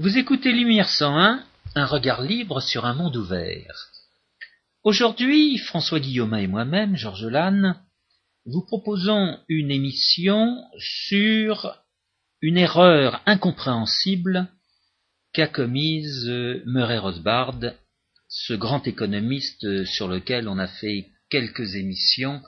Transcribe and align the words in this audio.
Vous 0.00 0.16
écoutez 0.16 0.52
Lumière 0.52 0.88
101, 0.88 1.44
un 1.74 1.86
regard 1.86 2.22
libre 2.22 2.60
sur 2.60 2.84
un 2.84 2.94
monde 2.94 3.16
ouvert. 3.16 3.90
Aujourd'hui, 4.84 5.58
François 5.58 5.98
Guillaume 5.98 6.36
et 6.36 6.46
moi-même, 6.46 6.94
Georges 6.94 7.26
Lannes, 7.26 7.74
vous 8.46 8.64
proposons 8.64 9.40
une 9.48 9.72
émission 9.72 10.62
sur 10.78 11.82
une 12.40 12.58
erreur 12.58 13.20
incompréhensible 13.26 14.46
qu'a 15.32 15.48
commise 15.48 16.28
Murray 16.64 16.98
Rothbard, 16.98 17.58
ce 18.28 18.54
grand 18.54 18.86
économiste 18.86 19.84
sur 19.84 20.06
lequel 20.06 20.46
on 20.46 20.60
a 20.60 20.68
fait 20.68 21.08
quelques 21.28 21.74
émissions 21.74 22.40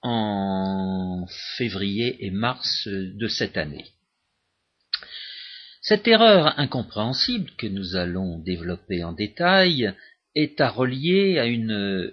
en 0.00 1.26
février 1.58 2.24
et 2.24 2.30
mars 2.30 2.88
de 2.88 3.28
cette 3.28 3.58
année. 3.58 3.84
Cette 5.88 6.08
erreur 6.08 6.58
incompréhensible 6.58 7.48
que 7.56 7.68
nous 7.68 7.94
allons 7.94 8.40
développer 8.40 9.04
en 9.04 9.12
détail 9.12 9.94
est 10.34 10.60
à 10.60 10.68
relier 10.68 11.38
à 11.38 11.46
une, 11.46 12.12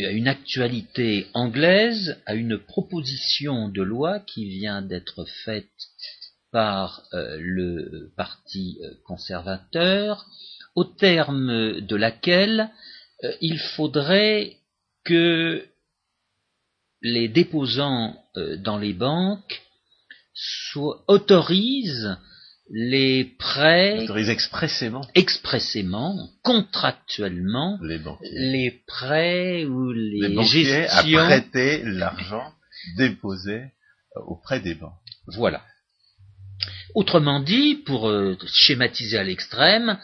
à 0.00 0.10
une 0.10 0.26
actualité 0.26 1.28
anglaise, 1.34 2.20
à 2.26 2.34
une 2.34 2.58
proposition 2.58 3.68
de 3.68 3.80
loi 3.80 4.18
qui 4.18 4.48
vient 4.48 4.82
d'être 4.82 5.24
faite 5.44 5.70
par 6.50 7.04
euh, 7.14 7.36
le 7.38 8.10
Parti 8.16 8.80
euh, 8.82 8.90
conservateur, 9.04 10.26
au 10.74 10.82
terme 10.82 11.80
de 11.80 11.94
laquelle 11.94 12.70
euh, 13.22 13.32
il 13.40 13.60
faudrait 13.60 14.56
que 15.04 15.64
les 17.02 17.28
déposants 17.28 18.20
dans 18.64 18.78
les 18.78 18.94
banques 18.94 19.62
soient, 20.34 21.04
autorisent 21.06 22.18
les 22.70 23.24
prêts 23.38 24.04
autorise 24.04 24.28
expressément 24.28 25.06
expressément 25.14 26.28
contractuellement 26.42 27.78
les 27.82 27.98
banquiers 27.98 28.28
les 28.32 28.82
prêts 28.86 29.64
ou 29.64 29.92
les, 29.92 30.28
les 30.28 30.34
banquiers 30.34 30.64
gestions 30.64 31.18
à 31.18 31.26
prêter 31.26 31.82
l'argent 31.84 32.52
déposé 32.96 33.72
euh, 34.16 34.20
auprès 34.26 34.60
des 34.60 34.74
banques. 34.74 34.92
Voilà. 35.26 35.62
Autrement 36.94 37.40
dit, 37.40 37.74
pour 37.74 38.08
euh, 38.08 38.38
schématiser 38.46 39.18
à 39.18 39.24
l'extrême, 39.24 39.98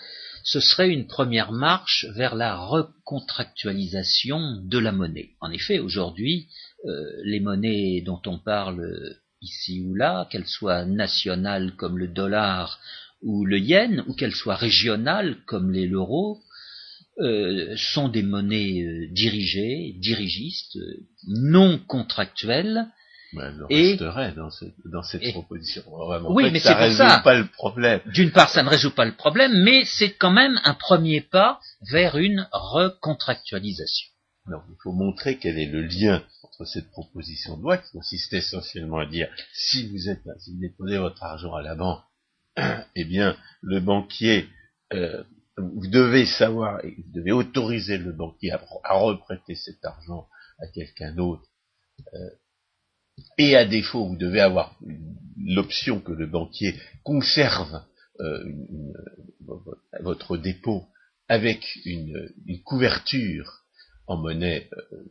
ce 0.44 0.60
serait 0.60 0.90
une 0.90 1.06
première 1.06 1.52
marche 1.52 2.06
vers 2.14 2.34
la 2.34 2.56
recontractualisation 2.56 4.60
de 4.62 4.78
la 4.78 4.92
monnaie. 4.92 5.30
En 5.40 5.50
effet, 5.50 5.78
aujourd'hui, 5.78 6.48
euh, 6.84 7.04
les 7.24 7.40
monnaies 7.40 8.02
dont 8.02 8.20
on 8.26 8.38
parle 8.38 9.16
ici 9.44 9.82
ou 9.86 9.94
là, 9.94 10.26
qu'elle 10.30 10.46
soit 10.46 10.84
nationale 10.84 11.72
comme 11.76 11.98
le 11.98 12.08
dollar 12.08 12.80
ou 13.22 13.44
le 13.44 13.58
yen, 13.58 14.02
ou 14.08 14.14
qu'elle 14.14 14.34
soit 14.34 14.56
régionale 14.56 15.36
comme 15.46 15.72
l'euro, 15.72 16.40
euh, 17.20 17.74
sont 17.76 18.08
des 18.08 18.22
monnaies 18.22 18.82
euh, 18.82 19.06
dirigées, 19.12 19.94
dirigistes, 20.00 20.78
non 21.28 21.78
contractuelles. 21.86 22.86
Ben, 23.32 23.52
elle 23.70 23.76
Et- 23.76 23.90
resterait 23.92 24.32
dans 24.32 24.50
cette, 24.50 24.74
dans 24.84 25.02
cette 25.02 25.22
et- 25.22 25.32
proposition. 25.32 25.82
Oui, 26.30 26.50
mais 26.52 26.58
ça 26.60 26.70
c'est 26.70 26.74
pour 26.74 26.82
résout 26.84 26.96
ça. 26.98 27.20
pas 27.24 27.38
le 27.38 27.46
problème. 27.46 28.00
D'une 28.12 28.30
part, 28.30 28.48
ça 28.50 28.62
ne 28.62 28.68
résout 28.68 28.90
pas 28.94 29.04
le 29.04 29.14
problème, 29.14 29.52
mais 29.62 29.84
c'est 29.84 30.12
quand 30.12 30.30
même 30.32 30.60
un 30.64 30.74
premier 30.74 31.20
pas 31.20 31.60
vers 31.90 32.16
une 32.16 32.46
recontractualisation. 32.52 34.08
Non, 34.46 34.60
il 34.68 34.76
faut 34.82 34.92
montrer 34.92 35.38
quel 35.38 35.58
est 35.58 35.66
le 35.70 35.82
lien 35.82 36.22
entre 36.42 36.66
cette 36.66 36.90
proposition 36.90 37.56
de 37.56 37.62
loi 37.62 37.78
qui 37.78 37.90
consiste 37.92 38.32
essentiellement 38.34 38.98
à 38.98 39.06
dire 39.06 39.28
si 39.55 39.88
vous 39.88 40.08
êtes 40.10 40.22
si 40.38 40.52
vous 40.52 40.60
déposez 40.60 40.98
votre 40.98 41.22
argent 41.22 41.55
à 41.55 41.62
la 41.62 41.74
banque, 41.74 42.02
eh 42.94 43.04
bien 43.04 43.36
le 43.62 43.80
banquier 43.80 44.46
euh, 44.92 45.24
vous 45.56 45.86
devez 45.86 46.27
savoir 46.27 46.84
et 46.84 46.90
vous 46.90 47.12
devez 47.12 47.33
autoriser 47.33 47.96
le 47.96 48.12
banquier 48.12 48.50
à, 48.52 48.62
à 48.84 48.94
reprêter 48.94 49.54
cet 49.54 49.83
argent 49.84 50.28
à 50.58 50.66
quelqu'un 50.68 51.12
d'autre. 51.14 51.48
euh, 52.14 52.30
et 53.38 53.56
à 53.56 53.64
défaut, 53.64 54.06
vous 54.08 54.16
devez 54.16 54.40
avoir 54.40 54.77
l'option 55.38 56.00
que 56.00 56.12
le 56.12 56.27
banquier 56.27 56.74
conserve 57.04 57.83
euh, 58.20 58.44
votre 60.00 60.36
dépôt 60.36 60.86
avec 61.28 61.78
une, 61.84 62.28
une 62.46 62.62
couverture 62.62 63.64
en 64.06 64.16
monnaie, 64.16 64.68
euh, 64.92 65.04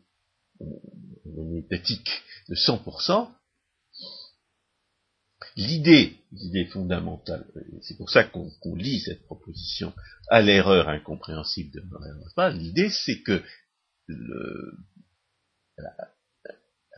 en 1.26 1.30
monnaie 1.32 1.60
étatique 1.60 2.10
de 2.50 2.56
100%, 2.56 3.30
l'idée, 5.56 6.18
l'idée 6.32 6.66
fondamentale, 6.66 7.46
c'est 7.82 7.98
pour 7.98 8.10
ça 8.10 8.24
qu'on 8.24 8.76
lit 8.76 9.00
cette 9.02 9.24
proposition 9.26 9.94
à 10.30 10.42
l'erreur 10.42 10.90
incompréhensible 10.90 11.72
de 11.72 11.82
Rothbard, 12.24 12.52
l'idée 12.52 12.90
c'est 12.90 13.22
que 13.22 13.42
le- 14.08 14.78
la, 15.78 15.92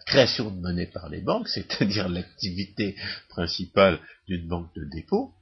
création 0.06 0.52
de 0.52 0.60
monnaie 0.60 0.86
par 0.86 1.10
les 1.10 1.22
banques, 1.22 1.48
c'est-à-dire 1.50 2.08
l'activité 2.10 2.96
principale 3.30 4.00
d'une 4.28 4.48
banque 4.48 4.74
de 4.76 4.86
dépôt, 4.86 5.34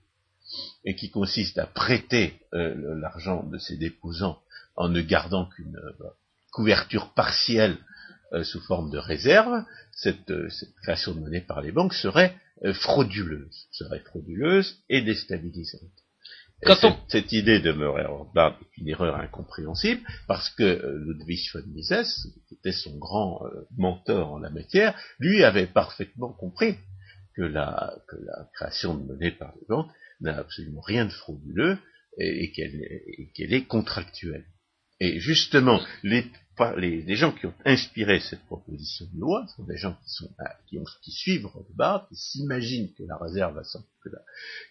et 0.85 0.95
qui 0.95 1.09
consiste 1.09 1.57
à 1.57 1.65
prêter 1.65 2.39
euh, 2.53 2.95
l'argent 2.99 3.43
de 3.43 3.57
ses 3.57 3.77
déposants 3.77 4.41
en 4.75 4.89
ne 4.89 5.01
gardant 5.01 5.47
qu'une 5.47 5.75
euh, 5.77 6.09
couverture 6.53 7.13
partielle 7.13 7.77
euh, 8.33 8.43
sous 8.43 8.61
forme 8.61 8.89
de 8.91 8.97
réserve, 8.97 9.63
cette, 9.91 10.29
euh, 10.31 10.49
cette 10.49 10.73
création 10.83 11.13
de 11.13 11.19
monnaie 11.19 11.41
par 11.41 11.61
les 11.61 11.71
banques 11.71 11.93
serait 11.93 12.35
euh, 12.63 12.73
frauduleuse, 12.73 13.67
serait 13.71 13.99
frauduleuse 13.99 14.77
et 14.89 15.01
déstabilisante. 15.01 15.81
Et 16.61 16.65
Quand 16.65 16.75
cette, 16.75 16.91
on- 16.91 16.97
cette 17.09 17.31
idée 17.33 17.59
de 17.59 17.71
Murray 17.73 18.05
Rothbard 18.05 18.57
est 18.61 18.77
une 18.81 18.87
erreur 18.89 19.15
incompréhensible 19.17 20.01
parce 20.27 20.49
que 20.51 20.63
euh, 20.63 20.99
Ludwig 21.05 21.49
von 21.53 21.61
Mises, 21.73 22.31
qui 22.47 22.55
était 22.55 22.71
son 22.71 22.97
grand 22.97 23.41
euh, 23.45 23.67
mentor 23.77 24.31
en 24.33 24.39
la 24.39 24.49
matière, 24.49 24.97
lui 25.19 25.43
avait 25.43 25.67
parfaitement 25.67 26.31
compris 26.31 26.75
que 27.35 27.41
la, 27.41 27.95
que 28.07 28.15
la 28.23 28.47
création 28.53 28.93
de 28.95 29.03
monnaie 29.05 29.31
par 29.31 29.53
les 29.59 29.65
banques 29.67 29.91
n'a 30.21 30.37
absolument 30.37 30.81
rien 30.81 31.05
de 31.05 31.11
frauduleux 31.11 31.77
et, 32.19 32.43
et 32.45 32.51
qu'elle 32.51 32.79
qu'elle 33.33 33.53
est 33.53 33.65
contractuelle. 33.65 34.45
Et 34.99 35.19
justement, 35.19 35.81
les, 36.03 36.27
les, 36.77 37.15
gens 37.15 37.31
qui 37.31 37.45
ont 37.45 37.53
inspiré 37.65 38.19
cette 38.19 38.43
proposition 38.45 39.05
de 39.13 39.19
loi 39.19 39.45
sont 39.55 39.63
des 39.63 39.77
gens 39.77 39.93
qui, 40.03 40.09
sont, 40.09 40.29
à- 40.39 40.55
qui, 40.67 40.77
ont, 40.77 40.85
qui 41.01 41.11
suivent 41.11 41.47
Rothbard, 41.47 42.07
qui 42.09 42.15
s'imaginent 42.15 42.93
que 42.93 43.03
la 43.03 43.17
réserve 43.17 43.57
à 43.57 43.63
100, 43.63 43.79
que 44.03 44.09
la, 44.09 44.19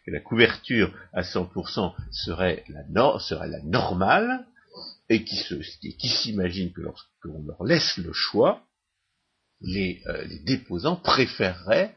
que 0.05 0.11
la 0.11 0.21
couverture 0.21 0.95
à 1.13 1.23
100% 1.23 1.95
serait 2.11 2.65
la, 2.69 2.85
normale, 3.65 4.47
et 5.09 5.25
qui, 5.25 5.37
s'imaginent 6.09 6.73
que 6.73 6.81
lorsqu'on 6.81 7.45
leur 7.45 7.65
laisse 7.65 7.99
le 7.99 8.13
choix, 8.13 8.65
les, 9.61 10.03
euh, 10.07 10.27
déposants 10.45 10.97
préféreraient 10.97 11.95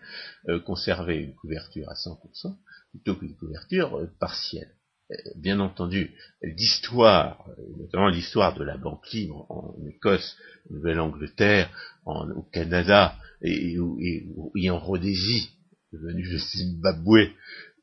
euh, 0.49 0.59
conserver 0.59 1.17
une 1.17 1.35
couverture 1.35 1.89
à 1.89 1.93
100% 1.93 2.55
plutôt 2.91 3.15
qu'une 3.15 3.35
couverture 3.35 3.97
euh, 3.97 4.07
partielle. 4.19 4.75
Euh, 5.11 5.15
Bien 5.35 5.59
entendu, 5.59 6.15
l'histoire, 6.41 7.45
euh, 7.49 7.61
notamment 7.77 8.07
l'histoire 8.07 8.55
de 8.55 8.63
la 8.63 8.77
banque 8.77 9.07
libre 9.11 9.45
en 9.49 9.75
Écosse, 9.87 10.35
en 10.69 10.75
Nouvelle-Angleterre, 10.75 11.69
au 12.05 12.43
Canada 12.51 13.15
et, 13.41 13.77
en 13.79 14.79
Rhodésie, 14.79 15.51
devenu 15.91 16.23
le 16.23 16.37
Zimbabwe, 16.37 17.17
euh, 17.17 17.29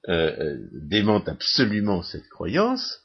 euh, 0.09 0.69
démente 0.73 1.29
absolument 1.29 2.03
cette 2.03 2.29
croyance, 2.29 3.01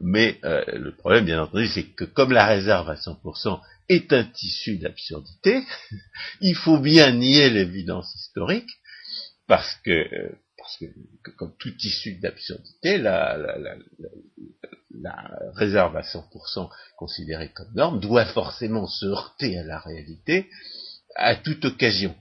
mais 0.00 0.38
le 0.44 0.92
problème, 0.92 1.24
bien 1.24 1.42
entendu, 1.42 1.66
c'est 1.66 1.82
que 1.82 2.04
comme 2.04 2.30
la 2.30 2.46
réserve 2.46 2.88
à 2.88 2.94
100% 2.94 3.60
est 3.88 4.12
un 4.12 4.24
tissu 4.24 4.78
d'absurdité, 4.78 5.64
il 6.40 6.54
faut 6.54 6.78
bien 6.78 7.10
nier 7.12 7.50
l'évidence 7.50 8.14
historique, 8.14 8.70
parce 9.48 9.74
que, 9.84 10.06
parce 10.68 10.76
que, 10.76 11.30
comme 11.38 11.56
tout 11.58 11.70
tissu 11.70 12.18
d'absurdité, 12.18 12.98
la, 12.98 13.38
réserve 15.54 15.96
à 15.96 16.02
100% 16.02 16.68
considérée 16.96 17.50
comme 17.54 17.72
norme 17.74 18.00
doit 18.00 18.26
forcément 18.26 18.86
se 18.86 19.06
heurter 19.06 19.58
à 19.58 19.64
la 19.64 19.78
réalité 19.78 20.50
à 21.14 21.36
toute 21.36 21.64
occasion. 21.64 22.14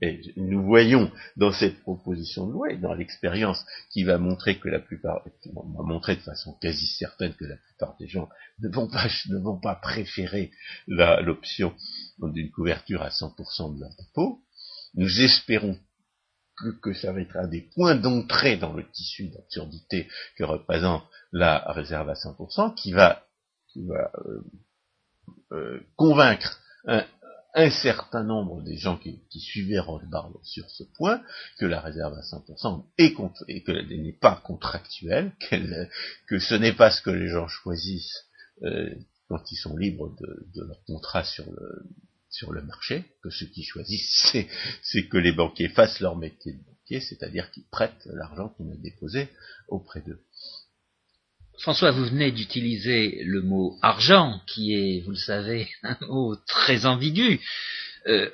Et 0.00 0.18
nous 0.36 0.64
voyons 0.64 1.12
dans 1.36 1.52
cette 1.52 1.80
proposition 1.80 2.46
de 2.46 2.52
loi 2.52 2.72
et 2.72 2.78
dans 2.78 2.94
l'expérience 2.94 3.62
qui 3.90 4.04
va 4.04 4.16
montrer 4.16 4.58
que 4.58 4.70
la 4.70 4.80
plupart, 4.80 5.22
va 5.44 5.82
montrer 5.82 6.16
de 6.16 6.22
façon 6.22 6.54
quasi 6.62 6.86
certaine 6.86 7.34
que 7.34 7.44
la 7.44 7.56
plupart 7.56 7.96
des 7.98 8.06
gens 8.06 8.30
ne 8.60 8.70
vont 8.70 8.88
pas, 8.88 9.08
ne 9.28 9.38
vont 9.38 9.60
pas 9.60 9.74
préférer 9.74 10.50
l'option 10.86 11.74
d'une 12.18 12.50
couverture 12.50 13.02
à 13.02 13.10
100% 13.10 13.74
de 13.74 13.80
leur 13.80 13.94
dépôt. 13.96 14.40
Nous 14.94 15.20
espérons 15.20 15.78
que, 16.60 16.80
que 16.80 16.94
ça 16.94 17.12
va 17.12 17.20
être 17.20 17.36
un 17.36 17.48
des 17.48 17.62
points 17.74 17.94
d'entrée 17.94 18.56
dans 18.56 18.72
le 18.72 18.88
tissu 18.90 19.28
d'absurdité 19.28 20.08
que 20.36 20.44
représente 20.44 21.04
la 21.32 21.58
réserve 21.72 22.08
à 22.08 22.14
100%, 22.14 22.74
qui 22.74 22.92
va, 22.92 23.24
qui 23.72 23.86
va 23.86 24.10
euh, 24.26 24.42
euh, 25.52 25.80
convaincre 25.96 26.60
un, 26.86 27.04
un 27.54 27.70
certain 27.70 28.22
nombre 28.22 28.62
des 28.62 28.76
gens 28.76 28.96
qui, 28.96 29.20
suivaient 29.40 29.78
Rothbard 29.78 30.32
sur 30.42 30.68
ce 30.70 30.84
point, 30.96 31.22
que 31.58 31.66
la 31.66 31.80
réserve 31.80 32.14
à 32.14 32.22
100% 32.22 32.86
est 32.98 33.14
et 33.48 33.62
qu'elle 33.62 33.86
n'est 33.86 34.12
pas 34.12 34.40
contractuelle, 34.44 35.32
que 36.28 36.38
ce 36.38 36.54
n'est 36.54 36.74
pas 36.74 36.90
ce 36.90 37.02
que 37.02 37.10
les 37.10 37.28
gens 37.28 37.48
choisissent 37.48 38.24
euh, 38.62 38.94
quand 39.28 39.50
ils 39.50 39.56
sont 39.56 39.76
libres 39.76 40.14
de, 40.20 40.46
de 40.54 40.64
leur 40.66 40.82
contrat 40.84 41.24
sur 41.24 41.50
le, 41.50 41.86
sur 42.30 42.52
le 42.52 42.62
marché, 42.62 43.04
que 43.22 43.30
ce 43.30 43.44
qu'ils 43.44 43.64
choisissent, 43.64 44.36
c'est 44.82 45.08
que 45.08 45.18
les 45.18 45.32
banquiers 45.32 45.68
fassent 45.68 46.00
leur 46.00 46.16
métier 46.16 46.52
de 46.52 46.64
banquier, 46.64 47.00
c'est-à-dire 47.00 47.50
qu'ils 47.50 47.68
prêtent 47.70 48.08
l'argent 48.12 48.48
qu'on 48.50 48.70
a 48.72 48.76
déposé 48.76 49.28
auprès 49.68 50.00
d'eux. 50.00 50.20
François, 51.60 51.90
vous 51.90 52.06
venez 52.06 52.32
d'utiliser 52.32 53.22
le 53.24 53.42
mot 53.42 53.76
argent, 53.82 54.40
qui 54.46 54.72
est, 54.72 55.00
vous 55.00 55.10
le 55.10 55.16
savez, 55.16 55.68
un 55.82 55.98
mot 56.08 56.34
très 56.46 56.86
ambigu. 56.86 57.38
Euh, 58.06 58.30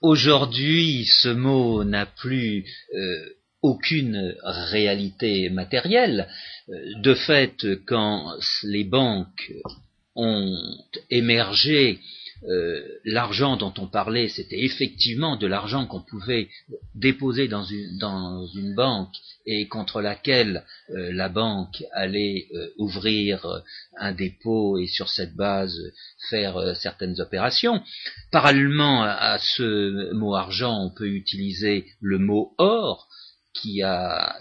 aujourd'hui, 0.00 1.04
ce 1.04 1.28
mot 1.28 1.84
n'a 1.84 2.06
plus 2.06 2.64
euh, 2.94 3.28
aucune 3.60 4.34
réalité 4.42 5.50
matérielle. 5.50 6.26
Euh, 6.70 7.00
de 7.00 7.14
fait, 7.14 7.66
quand 7.84 8.32
les 8.62 8.84
banques 8.84 9.52
ont 10.14 10.56
émergé 11.10 12.00
euh, 12.46 12.82
l'argent 13.04 13.56
dont 13.56 13.72
on 13.78 13.86
parlait, 13.86 14.28
c'était 14.28 14.60
effectivement 14.60 15.36
de 15.36 15.46
l'argent 15.46 15.86
qu'on 15.86 16.02
pouvait 16.02 16.48
déposer 16.94 17.48
dans 17.48 17.64
une, 17.64 18.74
banque 18.74 19.14
et 19.46 19.66
contre 19.66 20.02
laquelle 20.02 20.64
euh, 20.90 21.10
la 21.12 21.30
banque 21.30 21.82
allait 21.92 22.48
euh, 22.54 22.68
ouvrir 22.76 23.62
un 23.98 24.12
dépôt 24.12 24.78
et 24.78 24.86
sur 24.86 25.08
cette 25.08 25.34
base 25.34 25.74
faire 26.28 26.76
certaines 26.76 27.18
opérations. 27.20 27.82
Parallèlement 28.30 29.04
à, 29.04 29.38
ce 29.38 30.12
mot 30.12 30.34
argent, 30.34 30.84
on 30.84 30.90
peut 30.90 31.08
utiliser 31.08 31.86
le 32.00 32.18
mot 32.18 32.52
or, 32.58 33.08
qui, 33.54 33.82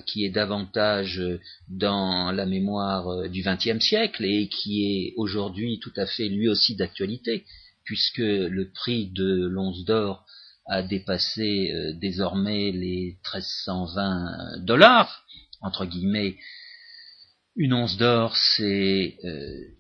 qui 0.08 0.26
est 0.26 0.32
davantage 0.32 1.22
dans 1.70 2.32
la 2.32 2.48
mémoire 2.48 3.30
du 3.30 3.44
XXe 3.44 3.80
siècle 3.80 4.26
et 4.26 4.48
qui 4.48 4.86
est 4.86 5.14
aujourd'hui 5.18 5.80
tout 5.80 5.94
à 5.98 6.08
fait 6.08 6.28
lui 6.28 6.50
aussi 6.50 6.76
d'actualité 6.76 7.46
puisque 7.86 8.18
le 8.18 8.72
prix 8.74 9.12
de 9.12 9.48
l'once 9.48 9.86
d'or 9.86 10.26
a 10.66 10.82
dépassé 10.82 11.72
euh, 11.74 11.94
désormais 11.94 12.72
les 12.72 13.18
1320 13.34 14.60
dollars, 14.60 15.26
entre 15.62 15.86
guillemets, 15.86 16.38
une 17.56 17.74
once 17.74 17.98
d'or, 17.98 18.36
c'est 18.36 19.18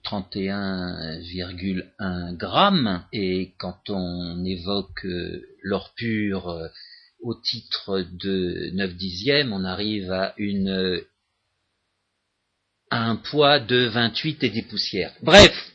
31,1 0.04 1.84
euh, 2.02 2.34
grammes, 2.34 3.04
et 3.12 3.54
quand 3.58 3.90
on 3.90 4.46
évoque 4.46 5.06
euh, 5.06 5.42
l'or 5.64 5.94
pur 5.96 6.70
au 7.22 7.34
titre 7.34 8.06
de 8.20 8.70
9 8.74 8.96
dixièmes, 8.96 9.54
on 9.54 9.64
arrive 9.64 10.12
à 10.12 10.34
une 10.38 11.02
à 12.92 13.10
un 13.10 13.16
poids 13.16 13.60
de 13.60 13.88
28 13.88 14.44
et 14.44 14.50
des 14.50 14.62
poussières. 14.62 15.16
Bref, 15.24 15.73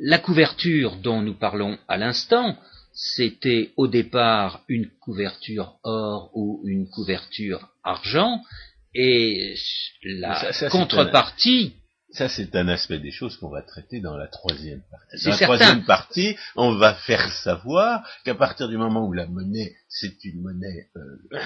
la 0.00 0.18
couverture 0.18 0.96
dont 0.96 1.22
nous 1.22 1.34
parlons 1.34 1.78
à 1.88 1.96
l'instant, 1.96 2.56
c'était 2.92 3.72
au 3.76 3.86
départ 3.86 4.64
une 4.68 4.88
couverture 5.00 5.78
or 5.82 6.30
ou 6.34 6.62
une 6.64 6.88
couverture 6.88 7.68
argent, 7.84 8.42
et 8.94 9.54
la 10.02 10.50
contrepartie. 10.70 11.74
Ça, 12.10 12.28
c'est 12.28 12.56
un 12.56 12.68
aspect 12.68 12.98
des 12.98 13.10
choses 13.10 13.36
qu'on 13.36 13.50
va 13.50 13.62
traiter 13.62 14.00
dans 14.00 14.16
la 14.16 14.28
troisième 14.28 14.82
partie. 14.90 15.24
Dans 15.24 15.30
la 15.30 15.36
troisième 15.36 15.84
partie, 15.84 16.36
on 16.56 16.74
va 16.74 16.94
faire 16.94 17.30
savoir 17.30 18.08
qu'à 18.24 18.34
partir 18.34 18.68
du 18.68 18.78
moment 18.78 19.06
où 19.06 19.12
la 19.12 19.26
monnaie, 19.26 19.76
c'est 19.88 20.24
une 20.24 20.40
monnaie 20.40 20.88
euh, 20.96 21.38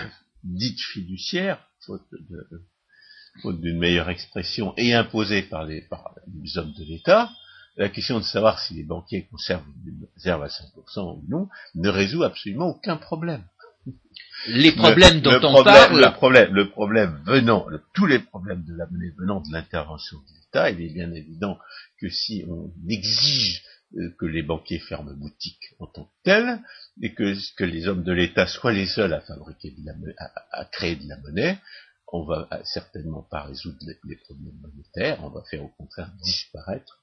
dite 0.44 0.80
fiduciaire, 0.80 1.66
faute 1.84 3.60
d'une 3.60 3.78
meilleure 3.78 4.08
expression, 4.08 4.72
et 4.76 4.94
imposée 4.94 5.42
par 5.42 5.64
les, 5.64 5.82
par 5.82 6.14
les 6.32 6.56
hommes 6.56 6.72
de 6.78 6.84
l'État, 6.84 7.30
la 7.76 7.88
question 7.88 8.18
de 8.18 8.24
savoir 8.24 8.58
si 8.58 8.74
les 8.74 8.82
banquiers 8.82 9.26
conservent 9.30 9.64
une 9.86 10.06
réserve 10.16 10.42
à 10.42 10.48
5% 10.48 11.18
ou 11.18 11.24
non 11.28 11.48
ne 11.74 11.88
résout 11.88 12.22
absolument 12.22 12.68
aucun 12.68 12.96
problème. 12.96 13.44
Les 14.48 14.72
problèmes 14.72 15.20
dont 15.20 15.40
on 15.42 15.64
parle... 15.64 16.00
Le 16.00 16.12
problème, 16.12 16.52
le 16.52 16.70
problème 16.70 17.22
venant, 17.24 17.66
tous 17.94 18.06
les 18.06 18.18
problèmes 18.18 18.64
de 18.64 18.74
la 18.74 18.86
monnaie 18.86 19.12
venant 19.16 19.40
de 19.40 19.52
l'intervention 19.52 20.18
de 20.18 20.34
l'État, 20.34 20.70
il 20.70 20.80
est 20.82 20.92
bien 20.92 21.12
évident 21.12 21.58
que 22.00 22.08
si 22.08 22.44
on 22.48 22.72
exige 22.88 23.62
euh, 23.96 24.14
que 24.18 24.26
les 24.26 24.42
banquiers 24.42 24.78
ferment 24.78 25.14
boutique 25.14 25.74
en 25.78 25.86
tant 25.86 26.04
que 26.04 26.22
tels, 26.24 26.60
et 27.00 27.14
que, 27.14 27.34
que 27.56 27.64
les 27.64 27.88
hommes 27.88 28.02
de 28.02 28.12
l'État 28.12 28.46
soient 28.46 28.72
les 28.72 28.86
seuls 28.86 29.12
à 29.12 29.20
fabriquer 29.20 29.70
de 29.70 29.84
la, 29.84 29.92
à, 30.18 30.60
à 30.60 30.64
créer 30.66 30.96
de 30.96 31.08
la 31.08 31.18
monnaie, 31.18 31.58
on 32.12 32.24
va 32.24 32.48
certainement 32.64 33.22
pas 33.22 33.44
résoudre 33.44 33.78
les 34.04 34.16
problèmes 34.16 34.58
monétaires, 34.60 35.24
on 35.24 35.30
va 35.30 35.42
faire 35.50 35.62
au 35.62 35.68
contraire 35.68 36.10
disparaître 36.22 36.98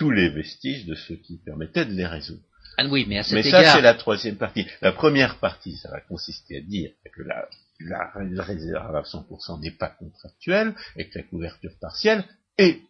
tous 0.00 0.10
les 0.10 0.30
vestiges 0.30 0.86
de 0.86 0.94
ce 0.94 1.12
qui 1.12 1.36
permettait 1.36 1.84
de 1.84 1.92
les 1.92 2.06
résoudre. 2.06 2.40
Ah 2.78 2.86
oui, 2.88 3.04
mais 3.06 3.18
à 3.18 3.22
cet 3.22 3.34
mais 3.34 3.42
ça, 3.42 3.74
c'est 3.74 3.82
la 3.82 3.92
troisième 3.92 4.36
partie. 4.36 4.66
La 4.80 4.92
première 4.92 5.38
partie, 5.38 5.76
ça 5.76 5.90
va 5.90 6.00
consister 6.00 6.56
à 6.56 6.60
dire 6.62 6.90
que 7.14 7.22
la, 7.22 7.46
la 7.80 8.42
réserve 8.42 8.96
à 8.96 9.02
100% 9.02 9.60
n'est 9.60 9.70
pas 9.72 9.90
contractuelle 9.90 10.74
et 10.96 11.06
que 11.10 11.18
la 11.18 11.24
couverture 11.24 11.72
partielle 11.78 12.24
est 12.56 12.80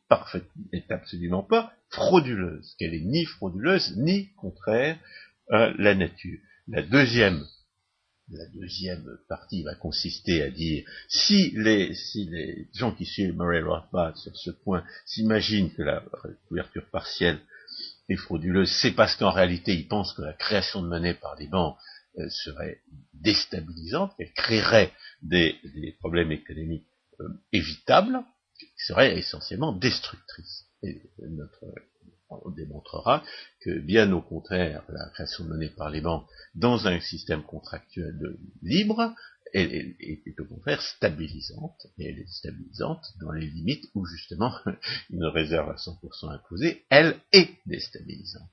n'est 0.72 0.92
absolument 0.92 1.42
pas 1.42 1.72
frauduleuse, 1.88 2.74
qu'elle 2.78 2.94
est 2.94 3.00
ni 3.00 3.24
frauduleuse 3.24 3.96
ni 3.96 4.32
contraire 4.34 4.96
à 5.50 5.70
la 5.78 5.96
nature. 5.96 6.38
La 6.68 6.82
deuxième 6.82 7.44
la 8.32 8.46
deuxième 8.46 9.18
partie 9.28 9.62
va 9.62 9.74
consister 9.74 10.42
à 10.42 10.50
dire 10.50 10.84
si 11.08 11.52
les, 11.56 11.94
si 11.94 12.26
les 12.26 12.68
gens 12.74 12.92
qui 12.92 13.04
suivent 13.04 13.36
Murray 13.36 13.62
Rothbard 13.62 14.16
sur 14.16 14.36
ce 14.36 14.50
point 14.50 14.84
s'imaginent 15.04 15.72
que 15.72 15.82
la 15.82 16.02
couverture 16.48 16.86
partielle 16.90 17.40
est 18.08 18.16
frauduleuse, 18.16 18.70
c'est 18.70 18.92
parce 18.92 19.16
qu'en 19.16 19.30
réalité 19.30 19.74
ils 19.74 19.88
pensent 19.88 20.12
que 20.12 20.22
la 20.22 20.32
création 20.32 20.82
de 20.82 20.88
monnaie 20.88 21.14
par 21.14 21.36
les 21.36 21.46
banques 21.46 21.76
euh, 22.18 22.28
serait 22.28 22.80
déstabilisante, 23.14 24.16
qu'elle 24.16 24.32
créerait 24.32 24.92
des, 25.22 25.56
problèmes 26.00 26.32
économiques 26.32 26.88
euh, 27.20 27.28
évitables, 27.52 28.20
qui 28.58 28.66
seraient 28.84 29.16
essentiellement 29.16 29.72
destructrices. 29.72 30.66
Et 30.82 31.00
notre 31.20 31.64
on 32.30 32.50
démontrera 32.50 33.24
que, 33.60 33.78
bien 33.80 34.10
au 34.12 34.22
contraire, 34.22 34.84
la 34.88 35.08
création 35.10 35.44
de 35.44 35.50
monnaie 35.50 35.70
par 35.70 35.90
les 35.90 36.00
banques 36.00 36.26
dans 36.54 36.86
un 36.86 37.00
système 37.00 37.42
contractuel 37.42 38.14
libre 38.62 39.14
est, 39.52 40.40
au 40.40 40.44
contraire 40.44 40.80
stabilisante, 40.80 41.86
et 41.98 42.08
elle 42.08 42.18
est 42.18 42.28
stabilisante 42.28 43.04
dans 43.20 43.32
les 43.32 43.46
limites 43.46 43.84
où 43.94 44.04
justement 44.06 44.52
une 45.10 45.24
réserve 45.24 45.70
à 45.70 45.76
100% 45.76 46.32
imposée, 46.32 46.84
elle 46.88 47.16
est 47.32 47.50
déstabilisante. 47.66 48.50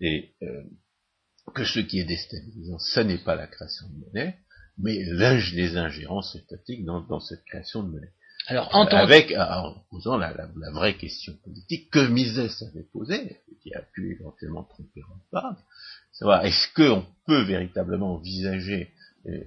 Et 0.00 0.34
euh, 0.42 0.62
que 1.54 1.64
ce 1.64 1.80
qui 1.80 1.98
est 1.98 2.04
déstabilisant, 2.04 2.78
ce 2.78 3.00
n'est 3.00 3.18
pas 3.18 3.34
la 3.34 3.46
création 3.46 3.88
de 3.88 4.06
monnaie, 4.06 4.38
mais 4.78 5.02
les 5.02 5.76
ingérences 5.76 6.36
étatiques 6.36 6.84
dans 6.84 7.20
cette 7.20 7.44
création 7.44 7.82
de 7.82 7.90
monnaie. 7.90 8.12
Alors, 8.50 8.74
Avec, 8.74 9.30
euh, 9.30 9.38
en 9.38 9.76
posant 9.90 10.16
la, 10.16 10.34
vraie 10.72 10.96
question 10.96 11.34
politique 11.44 11.88
que 11.90 12.04
Mises 12.08 12.36
avait 12.62 12.82
posée, 12.82 13.38
qui 13.62 13.72
a 13.74 13.80
pu 13.80 14.16
éventuellement 14.18 14.64
tromper 14.64 15.02
Rothbard, 15.02 15.56
savoir 16.10 16.44
est-ce 16.44 16.66
qu'on 16.74 17.06
peut 17.26 17.42
véritablement 17.42 18.14
envisager 18.14 18.90
euh, 19.26 19.44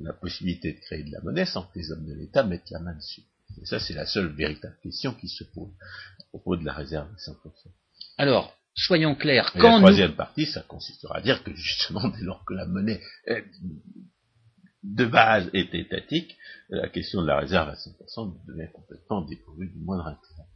la 0.00 0.12
possibilité 0.12 0.72
de 0.72 0.80
créer 0.80 1.04
de 1.04 1.12
la 1.12 1.20
monnaie 1.20 1.46
sans 1.46 1.62
que 1.62 1.78
les 1.78 1.92
hommes 1.92 2.04
de 2.04 2.14
l'État 2.14 2.42
mettent 2.42 2.70
la 2.70 2.80
main 2.80 2.94
dessus? 2.96 3.22
Et 3.60 3.66
ça, 3.66 3.78
c'est 3.78 3.94
la 3.94 4.06
seule 4.06 4.34
véritable 4.34 4.76
question 4.82 5.14
qui 5.14 5.28
se 5.28 5.44
pose 5.44 5.70
à 6.18 6.24
propos 6.30 6.56
de 6.56 6.64
la 6.64 6.72
réserve 6.72 7.12
de 7.12 7.18
100%. 7.18 7.34
Alors, 8.18 8.56
soyons 8.74 9.14
clairs. 9.14 9.52
quand 9.52 9.74
la 9.74 9.78
troisième 9.78 10.16
partie, 10.16 10.46
ça 10.46 10.62
consistera 10.62 11.18
à 11.18 11.20
dire 11.20 11.44
que 11.44 11.54
justement, 11.54 12.08
dès 12.08 12.24
lors 12.24 12.44
que 12.44 12.54
la 12.54 12.66
monnaie 12.66 13.00
de 14.82 15.04
base 15.04 15.48
est 15.54 15.74
étatique, 15.74 16.36
la 16.68 16.88
question 16.88 17.22
de 17.22 17.26
la 17.26 17.38
réserve 17.38 17.68
à 17.68 17.74
100% 17.74 18.34
devient 18.48 18.70
complètement 18.72 19.22
dépourvue 19.22 19.68
du 19.68 19.78
moindre 19.78 20.06
intérêt. 20.06 20.48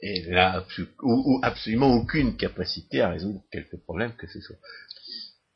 Et 0.00 0.22
là, 0.30 0.64
ou, 1.02 1.40
absolument 1.42 1.92
aucune 1.94 2.36
capacité 2.36 3.00
à 3.00 3.10
résoudre 3.10 3.42
quelque 3.50 3.76
problème 3.76 4.14
que 4.16 4.28
ce 4.28 4.40
soit. 4.40 4.56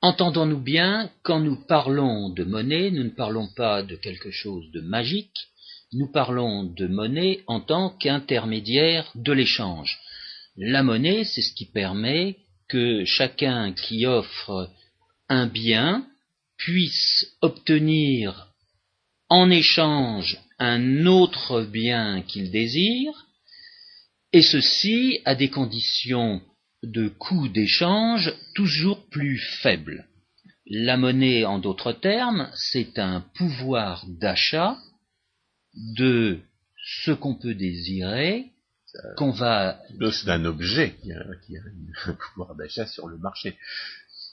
Entendons-nous 0.01 0.61
bien, 0.61 1.11
quand 1.23 1.39
nous 1.39 1.65
parlons 1.67 2.29
de 2.31 2.43
monnaie, 2.43 2.91
nous 2.91 3.05
ne 3.05 3.11
parlons 3.11 3.49
pas 3.55 3.85
de 3.85 3.95
quelque 3.95 4.33
chose 4.33 4.69
de 4.73 4.81
magique, 4.81 5.49
nous 5.93 6.11
parlons 6.11 6.65
de 6.65 6.89
monnaie 6.89 7.45
en 7.47 7.61
tant 7.61 7.91
qu'intermédiaire 7.91 9.11
de 9.15 9.33
l'échange. 9.33 10.01
La 10.57 10.83
monnaie, 10.83 11.25
c'est 11.25 11.43
ce 11.43 11.55
qui 11.55 11.67
permet 11.67 12.39
que 12.69 13.05
chacun 13.05 13.73
qui 13.73 14.07
offre 14.07 14.71
un 15.29 15.47
bien 15.47 16.07
puisse 16.65 17.27
obtenir 17.41 18.49
en 19.29 19.51
échange 19.51 20.39
un 20.59 21.07
autre 21.07 21.63
bien 21.63 22.23
qu'il 22.23 22.51
désire, 22.51 23.27
et 24.33 24.43
ceci 24.43 25.21
à 25.25 25.35
des 25.35 25.51
conditions 25.51 26.41
de 26.83 27.09
coût 27.09 27.49
d'échange 27.49 28.33
toujours 28.55 29.09
plus 29.09 29.39
faible. 29.39 30.07
La 30.67 30.97
monnaie, 30.97 31.45
en 31.45 31.59
d'autres 31.59 31.93
termes, 31.93 32.51
c'est 32.55 32.99
un 32.99 33.21
pouvoir 33.35 34.05
d'achat 34.21 34.79
de 35.75 36.39
ce 36.85 37.11
qu'on 37.11 37.35
peut 37.35 37.55
désirer, 37.55 38.53
qu'on 39.17 39.31
va... 39.31 39.81
C'est 40.13 40.31
un 40.31 40.45
objet 40.45 40.95
qui 41.03 41.13
a, 41.13 41.25
qui 41.47 41.57
a 41.57 41.61
un 42.07 42.13
pouvoir 42.13 42.55
d'achat 42.55 42.87
sur 42.87 43.09
le 43.09 43.19
marché. 43.19 43.57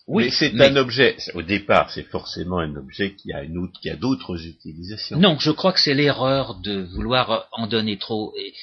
Oui, 0.10 0.24
mais 0.26 0.32
c'est 0.32 0.60
un 0.60 0.76
objet. 0.76 1.18
Au 1.36 1.44
départ, 1.44 1.92
c'est 1.92 2.04
forcément 2.04 2.58
un 2.58 2.76
objet 2.76 3.14
qui 3.14 3.32
a 3.32 3.44
une 3.44 3.60
autre, 3.60 3.80
qui 3.80 3.92
a 3.92 3.96
d'autres 3.96 4.44
utilisations. 4.44 5.20
Non, 5.20 5.38
je 5.40 5.52
crois 5.52 5.72
que 5.72 5.80
c'est 5.80 5.94
l'erreur 5.94 6.56
de 6.56 6.82
vouloir 6.96 7.48
en 7.52 7.68
donner 7.68 8.00
trop. 8.00 8.34
Et 8.36 8.54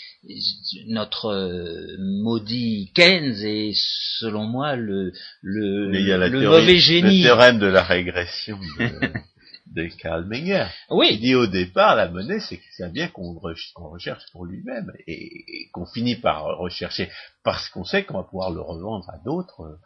notre 0.88 1.26
euh, 1.26 1.97
maudit 2.00 2.91
Keynes 2.95 3.37
est, 3.45 3.73
selon 4.19 4.45
moi, 4.45 4.75
le, 4.75 5.12
le, 5.41 5.88
le 5.93 6.41
mauvais 6.50 6.79
génie. 6.79 7.19
Le 7.19 7.29
théorème 7.29 7.61
de 7.61 7.67
la 7.67 7.85
régression 7.85 8.59
de, 8.81 8.91
de 9.76 9.87
Karl 9.99 10.25
Menger. 10.25 10.67
Oui. 10.91 11.11
Il 11.12 11.21
dit 11.21 11.37
au 11.37 11.47
départ, 11.47 11.95
la 11.95 12.09
monnaie, 12.09 12.41
c'est 12.41 12.61
c'est 12.73 12.93
bien 12.93 13.07
qu'on 13.07 13.38
recherche 13.38 14.25
pour 14.33 14.47
lui-même 14.47 14.93
et, 15.07 15.69
qu'on 15.73 15.87
finit 15.87 16.17
par 16.17 16.59
rechercher 16.59 17.09
parce 17.45 17.69
qu'on 17.69 17.85
sait 17.85 18.03
qu'on 18.03 18.19
va 18.19 18.25
pouvoir 18.25 18.50
le 18.50 18.61
revendre 18.61 19.09
à 19.11 19.19
d'autres. 19.25 19.79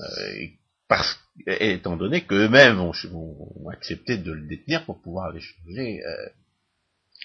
Euh, 0.00 0.46
parce, 0.88 1.18
étant 1.46 1.96
donné 1.96 2.22
qu'eux-mêmes 2.22 2.80
ont, 2.80 2.92
accepté 3.70 4.16
de 4.16 4.32
le 4.32 4.48
détenir 4.48 4.84
pour 4.84 5.00
pouvoir 5.02 5.32
l'échanger 5.32 6.00
euh, 6.04 6.28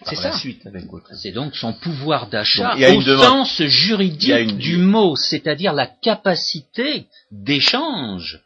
par 0.03 0.21
la 0.21 0.37
suite 0.37 0.65
avec 0.65 0.91
autre. 0.91 1.09
C'est 1.15 1.31
donc 1.31 1.55
son 1.55 1.73
pouvoir 1.73 2.29
d'achat 2.29 2.75
au 2.75 3.01
sens 3.01 3.61
juridique 3.63 4.57
du 4.57 4.77
mot, 4.77 5.15
c'est-à-dire 5.15 5.73
la 5.73 5.87
capacité 5.87 7.07
d'échange 7.31 8.41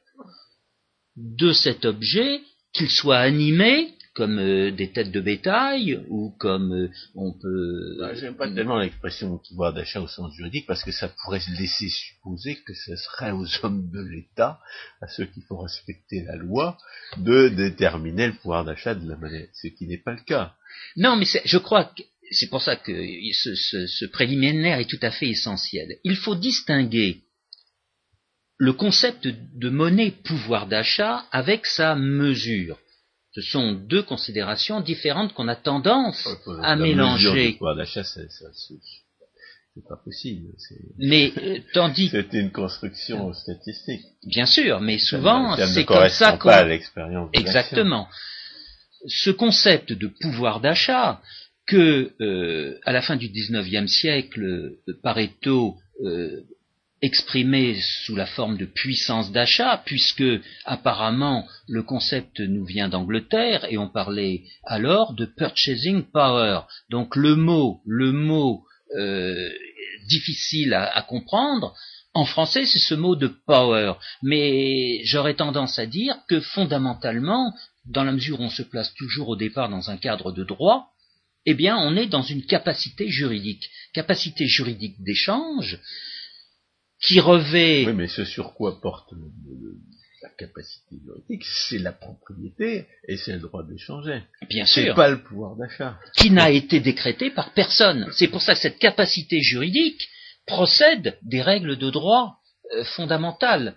de 1.16 1.52
cet 1.52 1.86
objet, 1.86 2.42
qu'il 2.74 2.92
soit 2.92 3.18
animé 3.18 3.97
comme 4.18 4.40
euh, 4.40 4.72
des 4.72 4.92
têtes 4.92 5.12
de 5.12 5.22
bétail 5.22 6.04
ou 6.10 6.32
comme 6.40 6.74
euh, 6.74 6.90
on 7.14 7.34
peut. 7.34 7.98
Bah, 8.00 8.16
j'aime 8.16 8.36
pas 8.36 8.50
tellement 8.50 8.80
l'expression 8.80 9.40
pouvoir 9.48 9.74
d'achat 9.74 10.02
au 10.02 10.08
sens 10.08 10.34
juridique 10.34 10.66
parce 10.66 10.84
que 10.84 10.92
ça 10.92 11.08
pourrait 11.08 11.40
laisser 11.60 11.88
supposer 11.88 12.56
que 12.66 12.74
ce 12.74 12.96
serait 12.96 13.30
aux 13.30 13.46
hommes 13.64 13.92
de 13.92 14.02
l'État, 14.02 14.60
à 15.02 15.08
ceux 15.08 15.26
qui 15.26 15.42
font 15.42 15.60
respecter 15.60 16.24
la 16.24 16.36
loi, 16.36 16.80
de 17.18 17.50
déterminer 17.50 18.26
le 18.26 18.34
pouvoir 18.34 18.66
d'achat 18.66 18.96
de 18.96 19.08
la 19.08 19.18
monnaie, 19.18 19.50
ce 19.54 19.68
qui 19.68 19.86
n'est 19.86 20.02
pas 20.02 20.14
le 20.14 20.24
cas. 20.26 20.56
Non, 20.96 21.16
mais 21.16 21.26
je 21.46 21.58
crois 21.60 21.86
que 21.86 22.02
c'est 22.32 22.50
pour 22.50 22.64
ça 22.64 22.76
que 22.76 22.92
ce, 23.34 23.54
ce 23.86 24.06
préliminaire 24.06 24.80
est 24.80 24.90
tout 24.90 25.00
à 25.04 25.12
fait 25.12 25.30
essentiel. 25.30 25.98
Il 26.04 26.16
faut 26.16 26.36
distinguer 26.36 27.22
le 28.58 28.74
concept 28.74 29.28
de 29.28 29.70
monnaie 29.70 30.12
pouvoir 30.24 30.66
d'achat 30.66 31.24
avec 31.32 31.68
sa 31.68 31.96
mesure. 31.96 32.80
Ce 33.38 33.44
sont 33.44 33.74
deux 33.74 34.02
considérations 34.02 34.82
différentes 34.82 35.32
qu'on 35.34 35.48
a 35.48 35.56
tendance 35.56 36.28
à 36.64 36.76
mélanger. 36.76 37.52
pouvoir 37.52 37.76
d'achat, 37.76 38.04
c'est 38.04 38.28
pas 39.88 39.98
possible. 40.04 40.48
Mais 40.98 41.32
euh, 41.38 41.60
tandis 41.72 42.10
c'est 42.10 42.34
une 42.34 42.52
construction 42.52 43.32
statistique. 43.34 44.02
Bien 44.26 44.48
sûr, 44.48 44.82
mais 44.82 44.98
souvent 44.98 45.56
c'est 45.56 45.86
comme 45.86 46.10
ça 46.10 46.36
qu'on. 46.38 46.50
à 46.50 46.64
l'expérience. 46.64 47.30
Exactement. 47.34 48.08
Ce 49.06 49.30
concept 49.30 49.94
de 49.94 50.08
pouvoir 50.20 50.60
d'achat 50.60 51.22
que 51.68 52.14
euh, 52.20 52.80
à 52.86 52.92
la 52.92 53.04
fin 53.04 53.18
du 53.18 53.30
XIXe 53.30 53.86
siècle, 53.86 54.80
Pareto 55.04 55.76
euh, 56.04 56.42
exprimé 57.02 57.80
sous 58.06 58.16
la 58.16 58.26
forme 58.26 58.58
de 58.58 58.66
puissance 58.66 59.32
d'achat, 59.32 59.82
puisque 59.86 60.24
apparemment 60.66 61.48
le 61.68 61.84
concept 61.84 62.40
nous 62.40 62.66
vient 62.66 62.90
d'Angleterre 62.90 63.66
et 63.70 63.78
on 63.78 63.90
parlait 63.90 64.44
alors 64.64 65.14
de 65.14 65.26
purchasing 65.26 66.04
power. 66.04 66.62
Donc 66.90 67.16
le 67.16 67.36
mot, 67.36 67.82
le 67.86 68.12
mot 68.12 68.64
euh, 68.96 69.50
difficile 70.08 70.74
à, 70.74 70.86
à 70.86 71.02
comprendre, 71.04 71.76
en 72.14 72.26
français 72.26 72.66
c'est 72.66 72.80
ce 72.80 72.96
mot 72.96 73.16
de 73.16 73.28
power, 73.28 73.94
mais 74.24 75.02
j'aurais 75.04 75.36
tendance 75.36 75.78
à 75.78 75.86
dire 75.86 76.16
que 76.28 76.40
fondamentalement, 76.40 77.54
dans 77.86 78.04
la 78.04 78.12
mesure 78.12 78.40
où 78.40 78.44
on 78.44 78.50
se 78.50 78.64
place 78.64 78.94
toujours 78.96 79.30
au 79.30 79.36
départ 79.36 79.70
dans 79.70 79.92
un 79.92 79.98
cadre 79.98 80.32
de 80.32 80.44
droit, 80.44 80.88
eh 81.46 81.54
bien 81.54 81.78
on 81.78 81.96
est 81.96 82.08
dans 82.08 82.24
une 82.24 82.46
capacité 82.46 83.08
juridique, 83.10 83.70
capacité 83.94 84.48
juridique 84.48 85.02
d'échange, 85.04 85.80
qui 87.02 87.20
revêt. 87.20 87.86
Oui, 87.86 87.94
mais 87.94 88.08
ce 88.08 88.26
sur 88.26 88.54
quoi 88.54 88.82
porte 88.82 89.14
la 90.22 90.30
capacité 90.30 90.96
juridique, 91.04 91.46
c'est 91.46 91.78
la 91.78 91.92
propriété 91.92 92.88
et 93.08 93.18
c'est 93.18 93.34
le 93.34 93.40
droit 93.40 93.64
d'échanger. 93.64 94.24
Bien 94.50 94.66
sûr. 94.66 94.84
C'est 94.84 94.96
pas 94.96 95.10
le 95.10 95.22
pouvoir 95.22 95.56
d'achat. 95.56 96.00
Qui 96.16 96.32
n'a 96.32 96.50
été 96.50 96.80
décrété 96.80 97.30
par 97.30 97.54
personne. 97.54 98.08
C'est 98.14 98.28
pour 98.28 98.42
ça 98.42 98.54
que 98.54 98.60
cette 98.60 98.80
capacité 98.80 99.42
juridique 99.42 100.08
procède 100.48 101.18
des 101.22 101.42
règles 101.42 101.78
de 101.78 101.90
droit 101.90 102.40
euh, 102.76 102.84
fondamentales. 102.84 103.76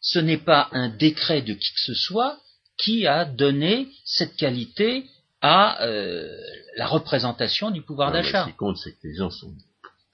Ce 0.00 0.18
n'est 0.18 0.38
pas 0.38 0.68
un 0.72 0.88
décret 0.88 1.42
de 1.42 1.54
qui 1.54 1.72
que 1.72 1.80
ce 1.80 1.94
soit 1.94 2.38
qui 2.78 3.06
a 3.06 3.24
donné 3.24 3.88
cette 4.04 4.36
qualité 4.36 5.04
à 5.40 5.84
euh, 5.84 6.28
la 6.76 6.86
représentation 6.86 7.70
du 7.70 7.82
pouvoir 7.82 8.12
d'achat. 8.12 8.44
Ce 8.44 8.50
qui 8.50 8.56
compte, 8.56 8.76
c'est 8.78 8.92
que 8.92 9.06
les 9.06 9.14
gens 9.14 9.30
sont 9.30 9.54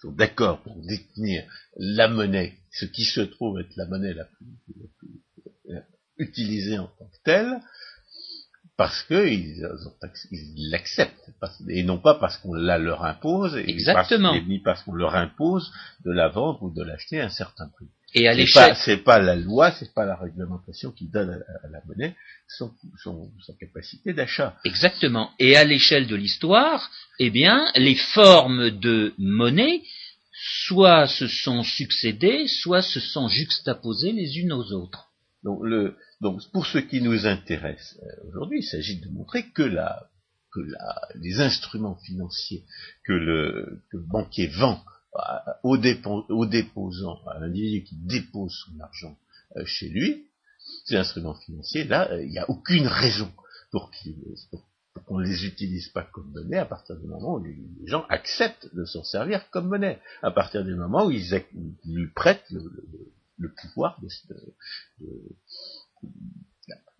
sont 0.02 0.12
d'accord 0.12 0.62
pour 0.62 0.76
détenir 0.82 1.44
la 1.76 2.08
monnaie, 2.08 2.58
ce 2.70 2.84
qui 2.84 3.04
se 3.04 3.20
trouve 3.20 3.60
être 3.60 3.74
la 3.76 3.86
monnaie 3.86 4.14
la 4.14 4.24
plus, 4.24 4.46
utilisée 6.18 6.78
en 6.78 6.86
tant 6.86 7.06
que 7.06 7.22
telle, 7.24 7.60
parce 8.82 9.02
qu'ils 9.04 10.70
l'acceptent, 10.70 11.30
et 11.68 11.82
non 11.82 11.98
pas 11.98 12.14
parce 12.14 12.36
qu'on 12.38 12.54
la 12.54 12.78
leur 12.78 13.04
impose, 13.04 13.56
et 13.56 13.68
Exactement. 13.68 14.34
ni 14.46 14.58
parce 14.58 14.82
qu'on 14.82 14.94
leur 14.94 15.14
impose 15.14 15.72
de 16.04 16.12
la 16.12 16.28
vendre 16.28 16.62
ou 16.62 16.74
de 16.74 16.82
l'acheter 16.82 17.20
à 17.20 17.26
un 17.26 17.30
certain 17.30 17.68
prix. 17.68 17.86
Et 18.14 18.28
à 18.28 18.34
l'échelle, 18.34 18.76
c'est 18.76 18.98
pas 18.98 19.18
la 19.18 19.36
loi, 19.36 19.70
c'est 19.72 19.94
pas 19.94 20.04
la 20.04 20.16
réglementation 20.16 20.90
qui 20.90 21.08
donne 21.08 21.30
à, 21.30 21.68
la 21.68 21.80
monnaie 21.86 22.14
son, 22.46 22.74
sa 23.46 23.54
capacité 23.54 24.12
d'achat. 24.12 24.56
Exactement. 24.64 25.30
Et 25.38 25.56
à 25.56 25.64
l'échelle 25.64 26.06
de 26.06 26.16
l'histoire, 26.16 26.90
eh 27.18 27.30
bien, 27.30 27.70
les 27.74 27.94
formes 27.94 28.70
de 28.70 29.14
monnaie 29.16 29.82
soit 30.34 31.06
se 31.06 31.26
sont 31.26 31.62
succédées, 31.62 32.48
soit 32.48 32.82
se 32.82 33.00
sont 33.00 33.28
juxtaposées 33.28 34.12
les 34.12 34.38
unes 34.38 34.52
aux 34.52 34.72
autres. 34.72 35.11
Donc, 35.42 35.60
le, 35.64 35.96
donc 36.20 36.40
pour 36.52 36.66
ce 36.66 36.78
qui 36.78 37.00
nous 37.00 37.26
intéresse 37.26 37.98
euh, 38.02 38.28
aujourd'hui, 38.28 38.60
il 38.60 38.64
s'agit 38.64 39.00
de 39.00 39.08
montrer 39.08 39.50
que, 39.50 39.62
la, 39.62 40.08
que 40.52 40.60
la, 40.60 41.08
les 41.16 41.40
instruments 41.40 41.96
financiers 41.96 42.64
que 43.04 43.12
le, 43.12 43.82
que 43.90 43.96
le 43.96 44.04
banquier 44.04 44.46
vend 44.48 44.82
au, 45.62 45.76
déposant, 45.76 47.20
à 47.26 47.38
l'individu 47.38 47.84
qui 47.84 47.96
dépose 47.96 48.54
son 48.64 48.80
argent 48.80 49.18
euh, 49.56 49.64
chez 49.66 49.88
lui, 49.88 50.26
ces 50.86 50.96
instruments 50.96 51.34
financiers, 51.34 51.84
là, 51.84 52.10
euh, 52.10 52.22
il 52.22 52.30
n'y 52.30 52.38
a 52.38 52.48
aucune 52.48 52.86
raison 52.86 53.30
pour 53.70 53.90
qu'on 55.06 55.18
ne 55.18 55.26
les 55.26 55.44
utilise 55.46 55.88
pas 55.88 56.02
comme 56.02 56.30
monnaie. 56.32 56.58
À 56.58 56.66
partir 56.66 56.96
du 56.96 57.06
moment 57.06 57.34
où 57.34 57.44
les, 57.44 57.56
gens 57.86 58.04
acceptent 58.08 58.74
de 58.74 58.84
s'en 58.84 59.04
servir 59.04 59.48
comme 59.50 59.68
monnaie, 59.68 60.00
à 60.22 60.30
partir 60.30 60.64
du 60.64 60.74
moment 60.74 61.06
où 61.06 61.10
ils, 61.10 61.44
lui 61.84 62.08
prêtent 62.14 62.44
le, 62.50 62.62
pouvoir 63.48 64.00
de, 64.00 64.36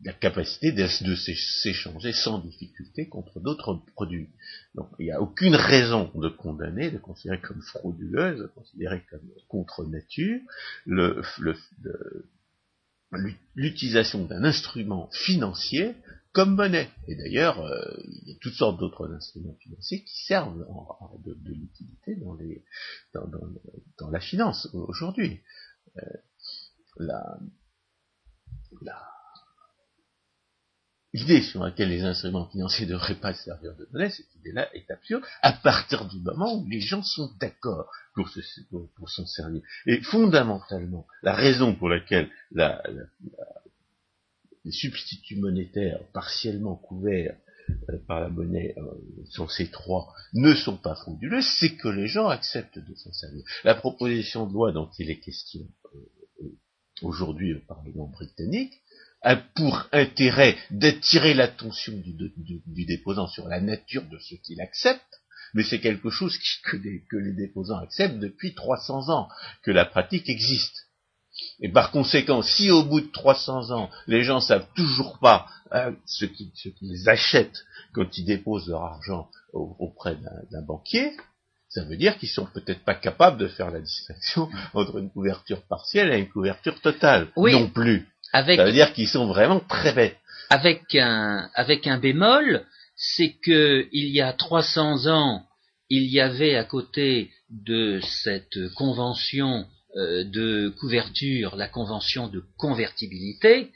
la 0.04 0.12
capacité 0.12 0.72
de, 0.72 0.87
s'échanger 0.87 2.12
sans 2.12 2.38
difficulté 2.38 3.08
contre 3.08 3.40
d'autres 3.40 3.80
produits. 3.94 4.30
Donc 4.75 4.88
il 4.99 5.06
n'y 5.06 5.12
a 5.12 5.20
aucune 5.20 5.54
raison 5.54 6.11
de 6.14 6.28
condamner, 6.28 6.90
de 6.90 6.99
considérer 6.99 7.40
comme 7.40 7.62
frauduleuse, 7.62 8.40
de 8.40 8.46
considérer 8.46 9.02
comme 9.11 9.28
contre 9.49 9.84
nature 9.84 10.40
l'utilisation 13.54 14.25
d'un 14.25 14.44
instrument 14.44 15.08
financier 15.12 15.94
comme 16.32 16.54
monnaie. 16.54 16.88
Et 17.08 17.14
d'ailleurs, 17.14 17.61
euh, 17.61 17.94
il 18.04 18.30
y 18.30 18.32
a 18.32 18.38
toutes 18.40 18.54
sortes 18.54 18.80
d'autres 18.80 19.12
instruments 19.12 19.56
financiers 19.61 20.02
qui 20.02 20.25
servent 20.25 20.66
de, 21.25 21.37
l'utilité 21.44 22.16
dans, 22.16 22.37
dans, 23.99 24.11
la 24.11 24.20
finance 24.20 24.68
aujourd'hui. 24.72 25.40
Euh, 25.99 26.00
L'idée 31.14 31.42
sur 31.42 31.62
laquelle 31.62 31.90
les 31.90 32.02
instruments 32.02 32.49
financiers 32.49 32.87
ne 32.87 32.92
devraient 32.94 33.20
pas 33.20 33.34
servir 33.34 33.76
de 33.76 33.87
monnaie, 33.92 34.11
cette 34.11 34.34
idée-là 34.37 34.75
est 34.75 34.90
absurde 34.90 35.22
à 35.42 35.52
partir 35.52 36.06
du 36.08 36.18
moment 36.20 36.56
où 36.56 36.66
les 36.66 36.80
gens 36.80 37.02
sont 37.02 37.30
d'accord 37.38 37.90
pour, 38.14 38.28
s'en 39.11 39.26
servir. 39.26 39.62
Et 39.87 40.00
fondamentalement, 40.02 41.06
la 41.22 41.34
raison 41.34 41.75
pour 41.75 41.88
laquelle 41.88 42.30
les 44.64 44.72
substituts 44.72 45.37
monétaires 45.37 46.00
partiellement 46.12 46.76
couverts 46.76 47.37
euh, 47.90 47.99
par 48.06 48.20
la 48.20 48.28
monnaie 48.28 48.75
euh, 48.76 48.82
sur 49.28 49.50
ces 49.50 49.70
trois 49.70 50.12
ne 50.32 50.54
sont 50.54 50.76
pas 50.76 50.94
frauduleux, 50.94 51.42
c'est 51.42 51.76
que 51.76 51.88
les 51.88 52.06
gens 52.06 52.28
acceptent 52.28 52.78
de 52.78 52.94
s'en 52.94 53.12
servir. 53.12 53.44
La 53.64 53.75
proposition 53.75 54.46
de 54.46 54.52
loi 54.52 54.72
dont 54.72 54.90
il 54.99 55.11
est 55.11 55.20
question 55.20 55.66
aujourd'hui 57.02 57.54
au 57.54 57.61
Parlement 57.61 58.09
britannique, 58.09 58.75
a 59.23 59.37
pour 59.37 59.87
intérêt 59.92 60.56
d'attirer 60.71 61.35
l'attention 61.35 61.92
du, 61.97 62.85
déposant 62.85 63.28
sur 63.28 63.49
la 63.49 63.61
nature 63.61 64.02
de 64.09 64.18
ce 64.18 64.35
qu'il 64.35 64.61
accepte, 64.61 65.21
mais 65.54 65.62
c'est 65.62 65.80
quelque 65.80 66.11
chose 66.11 66.37
que, 66.64 66.76
les, 66.76 67.32
déposants 67.32 67.78
acceptent 67.78 68.18
depuis 68.18 68.54
300 68.54 69.11
ans, 69.11 69.28
que 69.62 69.71
la 69.71 69.85
pratique 69.85 70.28
existe. 70.28 70.88
Et 71.61 71.68
par 71.71 71.92
conséquent, 71.92 72.42
si 72.42 72.71
au 72.71 72.85
bout 72.85 73.00
de 73.00 73.11
300 73.11 73.71
ans, 73.71 73.90
les 74.06 74.23
gens 74.23 74.40
savent 74.40 74.68
toujours 74.75 75.18
pas 75.18 75.47
euh, 75.73 75.92
ce 76.04 76.25
qu'ils 76.25 77.09
achètent 77.09 77.64
quand 77.94 78.18
ils 78.18 78.25
déposent 78.25 78.68
leur 78.68 78.82
argent 78.82 79.30
auprès 79.52 80.16
d'un 80.50 80.62
banquier, 80.62 81.12
ça 81.72 81.84
veut 81.84 81.96
dire 81.96 82.18
qu'ils 82.18 82.28
sont 82.28 82.46
peut-être 82.46 82.84
pas 82.84 82.94
capables 82.94 83.38
de 83.38 83.48
faire 83.48 83.70
la 83.70 83.80
distinction 83.80 84.48
entre 84.74 84.98
une 84.98 85.10
couverture 85.10 85.62
partielle 85.62 86.12
et 86.12 86.18
une 86.18 86.28
couverture 86.28 86.78
totale. 86.80 87.28
Non 87.36 87.68
plus. 87.68 88.06
Ça 88.30 88.42
veut 88.42 88.72
dire 88.72 88.92
qu'ils 88.92 89.08
sont 89.08 89.26
vraiment 89.26 89.60
très 89.60 89.92
bêtes. 89.92 90.18
Avec 90.50 90.94
un, 90.94 91.50
avec 91.54 91.86
un 91.86 91.98
bémol, 91.98 92.64
c'est 92.96 93.34
que 93.42 93.88
il 93.92 94.08
y 94.08 94.20
a 94.20 94.32
300 94.32 95.06
ans, 95.06 95.46
il 95.88 96.04
y 96.04 96.20
avait 96.20 96.56
à 96.56 96.64
côté 96.64 97.30
de 97.50 98.00
cette 98.02 98.58
convention 98.74 99.66
euh, 99.96 100.24
de 100.24 100.74
couverture 100.80 101.56
la 101.56 101.68
convention 101.68 102.28
de 102.28 102.42
convertibilité, 102.58 103.70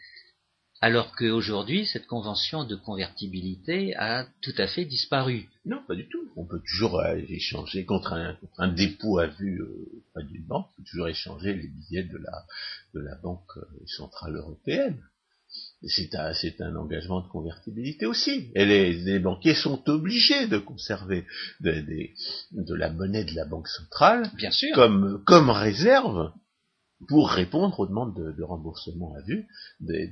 alors 0.80 1.14
qu'aujourd'hui, 1.16 1.86
cette 1.86 2.06
convention 2.06 2.64
de 2.64 2.76
convertibilité 2.76 3.96
a 3.96 4.26
tout 4.42 4.54
à 4.58 4.66
fait 4.66 4.84
disparu. 4.84 5.48
Non, 5.64 5.82
pas 5.88 5.94
du 5.94 6.06
tout. 6.08 6.30
On 6.36 6.44
peut 6.44 6.60
toujours 6.60 7.00
euh, 7.00 7.16
échanger 7.28 7.86
contre 7.86 8.12
un, 8.58 8.68
dépôt 8.68 9.18
à 9.18 9.26
vue 9.26 9.60
euh, 9.62 10.22
d'une 10.22 10.44
banque, 10.44 10.66
on 10.72 10.76
peut 10.76 10.88
toujours 10.88 11.08
échanger 11.08 11.54
les 11.54 11.68
billets 11.68 12.04
de 12.04 12.18
la, 12.18 12.44
de 12.94 13.00
la 13.00 13.14
Banque 13.16 13.56
euh, 13.56 13.64
centrale 13.86 14.36
européenne. 14.36 15.00
C'est 15.82 16.14
un, 16.14 16.32
un, 16.60 16.76
engagement 16.76 17.20
de 17.20 17.28
convertibilité 17.28 18.04
aussi. 18.04 18.50
Et 18.54 18.66
les, 18.66 19.18
banquiers 19.18 19.54
sont 19.54 19.88
obligés 19.88 20.46
de 20.48 20.58
conserver 20.58 21.24
de, 21.60 22.74
la 22.74 22.90
monnaie 22.90 23.24
de 23.24 23.34
la 23.34 23.46
Banque 23.46 23.68
centrale 23.68 24.30
Bien 24.36 24.50
sûr. 24.50 24.74
Comme, 24.74 25.22
comme 25.24 25.48
réserve 25.48 26.32
pour 27.08 27.30
répondre 27.30 27.78
aux 27.80 27.86
demandes 27.86 28.14
de, 28.14 28.42
remboursement 28.42 29.14
à 29.14 29.22
vue 29.22 29.46
des, 29.80 30.10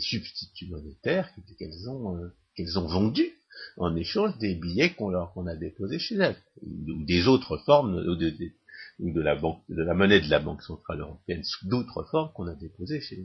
substituts 0.00 0.68
monétaires 0.68 1.30
qu'elles 1.58 1.88
ont, 1.88 2.16
euh, 2.16 2.34
qu'elles 2.56 2.78
ont 2.78 2.86
vendus 2.86 3.30
en 3.76 3.94
échange 3.96 4.36
des 4.38 4.54
billets 4.54 4.94
qu'on 4.94 5.10
leur 5.10 5.32
qu'on 5.32 5.46
a 5.46 5.54
déposés 5.54 5.98
chez 5.98 6.16
elles, 6.16 6.36
ou 6.62 7.04
des 7.04 7.28
autres 7.28 7.58
formes, 7.58 7.94
ou 7.94 8.16
de, 8.16 8.30
de, 8.98 9.20
la 9.20 9.34
banque, 9.34 9.62
de 9.68 9.82
la 9.82 9.94
monnaie 9.94 10.20
de 10.20 10.30
la 10.30 10.38
Banque 10.38 10.62
centrale 10.62 11.00
européenne 11.00 11.44
sous 11.44 11.68
d'autres 11.68 12.04
formes 12.10 12.32
qu'on 12.32 12.46
a 12.46 12.54
déposées 12.54 13.00
chez, 13.00 13.22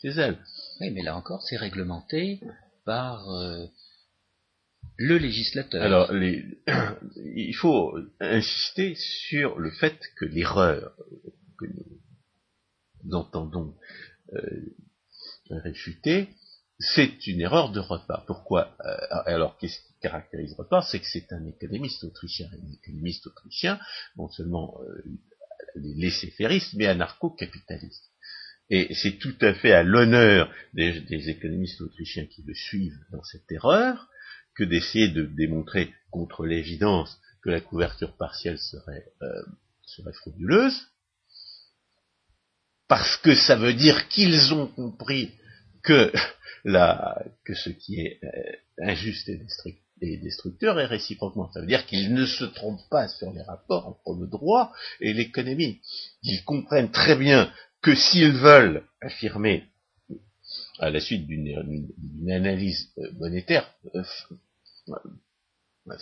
chez, 0.00 0.08
elles. 0.08 0.38
Oui, 0.80 0.90
mais 0.90 1.02
là 1.02 1.16
encore, 1.16 1.42
c'est 1.42 1.56
réglementé 1.56 2.40
par 2.84 3.30
euh, 3.30 3.64
le 4.96 5.16
législateur. 5.18 5.82
Alors, 5.82 6.12
les, 6.12 6.44
il 7.16 7.54
faut 7.54 7.96
insister 8.20 8.94
sur 8.96 9.58
le 9.58 9.70
fait 9.70 9.98
que 10.16 10.24
l'erreur 10.24 10.96
nous 13.04 13.14
entendons 13.14 13.76
euh, 14.32 14.76
réfuter, 15.50 16.28
c'est 16.78 17.26
une 17.26 17.40
erreur 17.40 17.70
de 17.70 17.80
Rothbard. 17.80 18.24
Pourquoi 18.26 18.76
euh, 18.84 18.96
Alors, 19.26 19.56
qu'est-ce 19.58 19.78
qui 19.78 19.94
caractérise 20.00 20.54
Rothbard 20.54 20.88
C'est 20.88 20.98
que 21.00 21.06
c'est 21.06 21.32
un 21.32 21.46
économiste 21.46 22.02
autrichien, 22.04 22.48
un 22.52 22.72
économiste 22.72 23.26
autrichien, 23.26 23.78
non 24.16 24.28
seulement 24.28 24.80
euh, 24.82 25.04
laissé-fériste, 25.76 26.74
mais 26.74 26.86
anarcho-capitaliste. 26.86 28.10
Et 28.70 28.94
c'est 28.94 29.18
tout 29.18 29.36
à 29.40 29.54
fait 29.54 29.72
à 29.72 29.82
l'honneur 29.82 30.50
des, 30.72 31.28
économistes 31.28 31.80
autrichiens 31.82 32.26
qui 32.26 32.42
le 32.42 32.54
suivent 32.54 32.98
dans 33.12 33.22
cette 33.22 33.50
erreur 33.52 34.08
que 34.56 34.64
d'essayer 34.64 35.08
de 35.08 35.26
démontrer 35.26 35.92
contre 36.10 36.46
l'évidence 36.46 37.20
que 37.42 37.50
la 37.50 37.60
couverture 37.60 38.16
partielle 38.16 38.58
serait 38.58 39.12
frauduleuse, 40.14 40.88
parce 42.96 43.16
que 43.16 43.34
ça 43.34 43.56
veut 43.56 43.74
dire 43.74 44.06
qu'ils 44.06 44.54
ont 44.54 44.68
compris 44.68 45.32
que, 45.82 46.12
ce 46.64 47.70
qui 47.70 47.98
est 48.00 48.20
euh, 48.22 48.88
injuste 48.88 49.28
et, 50.00 50.16
destructeur 50.18 50.78
est 50.78 50.86
réciproquement. 50.86 51.50
Ça 51.50 51.60
veut 51.60 51.66
dire 51.66 51.86
qu'ils 51.86 52.14
ne 52.14 52.24
se 52.24 52.44
trompent 52.44 52.88
pas 52.90 53.08
sur 53.08 53.32
les 53.32 53.42
rapports 53.42 53.88
entre 53.88 54.20
le 54.20 54.28
droit 54.28 54.72
et 55.00 55.12
l'économie. 55.12 55.80
Ils 56.22 56.44
comprennent 56.44 56.92
très 56.92 57.16
bien 57.16 57.52
que 57.82 57.96
s'ils 57.96 58.30
veulent 58.30 58.84
affirmer, 59.00 59.64
à 60.78 60.90
la 60.90 61.00
suite 61.00 61.26
d'une 61.26 62.30
analyse 62.30 62.92
euh, 62.98 63.10
monétaire 63.18 63.68
euh, 63.96 64.04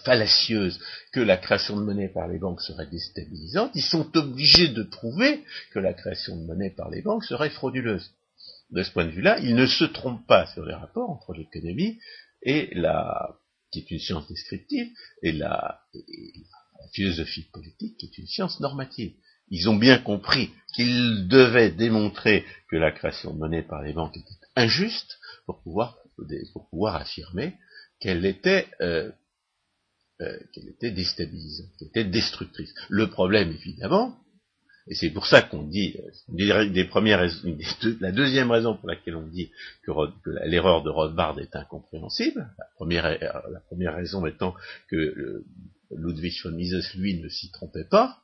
fallacieuse 0.05 0.79
que 1.13 1.21
la 1.21 1.37
création 1.37 1.77
de 1.77 1.83
monnaie 1.83 2.09
par 2.09 2.29
les 2.29 2.39
banques 2.39 2.61
serait 2.61 2.87
déstabilisante, 2.87 3.73
ils 3.75 3.83
sont 3.83 4.17
obligés 4.17 4.69
de 4.69 4.83
prouver 4.83 5.45
que 5.73 5.79
la 5.79 5.93
création 5.93 6.37
de 6.37 6.47
monnaie 6.47 6.71
par 6.71 6.91
les 6.91 7.03
banques 7.03 7.25
serait 7.25 7.51
frauduleuse. 7.51 8.11
De 8.71 8.83
ce 8.83 8.91
point 8.91 9.05
de 9.05 9.11
vue-là, 9.11 9.39
ils 9.41 9.55
ne 9.55 9.67
se 9.67 9.85
trompent 9.85 10.27
pas 10.27 10.47
sur 10.47 10.65
les 10.65 10.75
rapports 10.75 11.11
entre 11.11 11.35
l'économie 11.35 11.99
et 12.43 12.71
la, 12.75 13.37
qui 13.73 13.81
est 13.81 13.91
une 13.91 13.99
science 13.99 14.29
descriptive, 14.29 14.89
et 15.23 15.33
la, 15.33 15.81
philosophie 16.93 17.47
politique, 17.53 17.97
qui 17.97 18.07
est 18.07 18.19
une 18.19 18.27
science 18.27 18.61
normative. 18.61 19.15
Ils 19.49 19.69
ont 19.69 19.77
bien 19.77 19.99
compris 19.99 20.51
qu'ils 20.75 21.29
devaient 21.29 21.71
démontrer 21.71 22.45
que 22.69 22.77
la 22.77 22.91
création 22.91 23.33
de 23.33 23.39
monnaie 23.39 23.63
par 23.63 23.83
les 23.83 23.93
banques 23.93 24.17
était 24.17 24.31
injuste 24.57 25.19
pour 25.47 25.63
pouvoir, 25.63 25.99
pour 26.53 26.69
pouvoir 26.71 26.97
affirmer 26.97 27.55
qu'elle 28.01 28.27
était 28.27 28.67
euh, 28.81 29.11
euh, 30.23 30.39
qu'elle 30.53 30.69
était 30.69 30.91
déstabilisante, 30.91 31.69
qu'elle 31.79 31.89
était 31.89 32.05
destructrice. 32.05 32.73
Le 32.89 33.09
problème, 33.09 33.51
évidemment, 33.51 34.17
et 34.89 34.95
c'est 34.95 35.11
pour 35.11 35.27
ça 35.27 35.43
qu'on 35.43 35.63
dit, 35.63 35.97
euh, 35.99 36.67
la 38.01 38.13
deuxième 38.13 38.51
raison 38.51 38.77
pour 38.77 38.89
laquelle 38.89 39.17
on 39.17 39.27
dit 39.27 39.51
que, 39.83 39.93
l'erreur 40.45 40.83
de 40.83 40.91
Rothbard 40.91 41.39
est 41.39 41.55
incompréhensible, 41.55 42.49
la 42.59 42.67
première, 42.75 43.05
la 43.11 43.61
première 43.61 43.95
raison 43.95 44.27
étant 44.27 44.55
que 44.89 44.97
euh, 44.97 45.45
Ludwig 45.93 46.41
von 46.43 46.53
Mises, 46.53 46.95
lui, 46.97 47.21
ne 47.21 47.29
s'y 47.29 47.51
trompait 47.51 47.85
pas, 47.85 48.19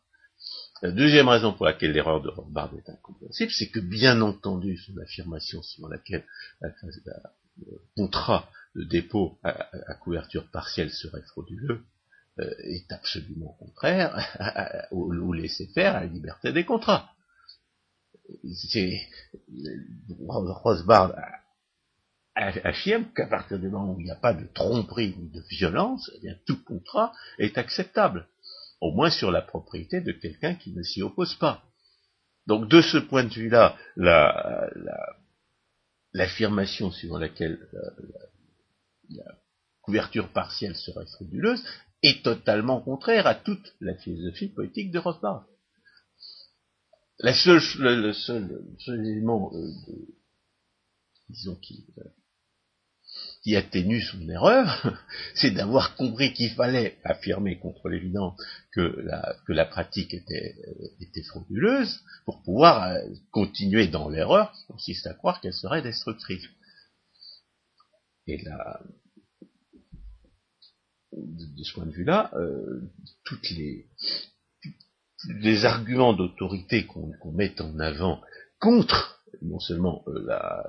la 0.82 0.90
deuxième 0.90 1.28
raison 1.28 1.52
pour 1.52 1.66
laquelle 1.66 1.92
l'erreur 1.92 2.22
de 2.22 2.28
Rothbard 2.28 2.72
est 2.76 2.88
incompréhensible, 2.88 3.50
c'est 3.50 3.68
que 3.68 3.80
bien 3.80 4.20
entendu, 4.20 4.76
son 4.78 4.96
affirmation 4.98 5.62
selon 5.62 5.88
laquelle 5.88 6.24
le 6.60 7.80
contrat 7.96 8.48
de 8.74 8.84
dépôt 8.84 9.38
à, 9.42 9.94
couverture 10.00 10.50
partielle 10.50 10.90
serait 10.90 11.22
frauduleux 11.22 11.84
euh, 12.38 12.50
est 12.64 12.90
absolument 12.92 13.56
contraire 13.58 14.16
au, 14.90 15.32
laisser 15.32 15.66
faire 15.68 15.96
à 15.96 16.00
la 16.00 16.06
liberté 16.06 16.52
des 16.52 16.64
contrats. 16.64 17.10
C'est 18.54 19.00
Rosbard 20.18 21.14
affirme 22.38 23.06
qu'à 23.14 23.26
partir 23.26 23.58
du 23.58 23.68
moment 23.68 23.94
où 23.94 24.00
il 24.00 24.04
n'y 24.04 24.10
a 24.10 24.16
pas 24.16 24.32
de 24.32 24.46
tromperie 24.54 25.14
ou 25.18 25.28
de 25.28 25.42
violence, 25.48 26.10
eh 26.16 26.20
bien, 26.20 26.36
tout 26.46 26.62
contrat 26.62 27.12
est 27.38 27.58
acceptable, 27.58 28.28
au 28.80 28.92
moins 28.92 29.10
sur 29.10 29.30
la 29.30 29.42
propriété 29.42 30.00
de 30.00 30.12
quelqu'un 30.12 30.54
qui 30.54 30.72
ne 30.72 30.82
s'y 30.82 31.02
oppose 31.02 31.34
pas. 31.34 31.64
Donc 32.46 32.68
de 32.68 32.80
ce 32.80 32.98
point 32.98 33.24
de 33.24 33.34
vue-là, 33.34 33.76
l'affirmation 36.12 36.90
suivant 36.90 37.18
laquelle 37.18 37.58
la 39.10 39.24
couverture 39.82 40.28
partielle 40.32 40.76
serait 40.76 41.06
frauduleuse 41.06 41.64
est 42.02 42.22
totalement 42.22 42.80
contraire 42.80 43.26
à 43.26 43.34
toute 43.34 43.74
la 43.80 43.94
philosophie 43.94 44.48
politique 44.48 44.90
de 44.90 44.98
Rothbard. 44.98 45.46
Le, 47.20 47.32
seul, 48.12 48.64
élément 48.86 49.50
euh, 49.52 49.72
disons, 51.28 51.56
qui, 51.56 51.86
euh, 51.98 52.04
qui 53.42 53.56
atténue 53.56 54.00
son 54.00 54.28
erreur, 54.28 54.96
c'est 55.34 55.50
d'avoir 55.50 55.96
compris 55.96 56.32
qu'il 56.32 56.50
fallait 56.50 56.98
affirmer 57.02 57.58
contre 57.58 57.88
l'évidence 57.88 58.40
que 58.72 59.00
la, 59.02 59.34
que 59.46 59.52
la 59.52 59.64
pratique 59.64 60.14
euh, 60.14 60.98
était 61.00 61.24
frauduleuse 61.24 62.00
pour 62.24 62.42
pouvoir 62.42 62.96
continuer 63.32 63.88
dans 63.88 64.08
l'erreur 64.08 64.52
qui 64.52 64.66
consiste 64.66 65.06
à 65.08 65.14
croire 65.14 65.40
qu'elle 65.40 65.54
serait 65.54 65.82
destructrice. 65.82 66.44
Et 68.28 68.36
là, 68.44 68.80
de, 71.12 71.64
ce 71.64 71.72
point 71.72 71.86
de 71.86 71.92
vue-là, 71.92 72.30
euh, 72.34 72.82
toutes 73.24 73.50
les, 73.50 73.86
arguments 75.64 76.12
d'autorité 76.12 76.86
qu'on 76.86 77.32
met 77.32 77.60
en 77.60 77.78
avant 77.80 78.20
contre 78.60 79.24
non 79.42 79.58
seulement 79.60 80.04
euh, 80.08 80.24
la 80.26 80.64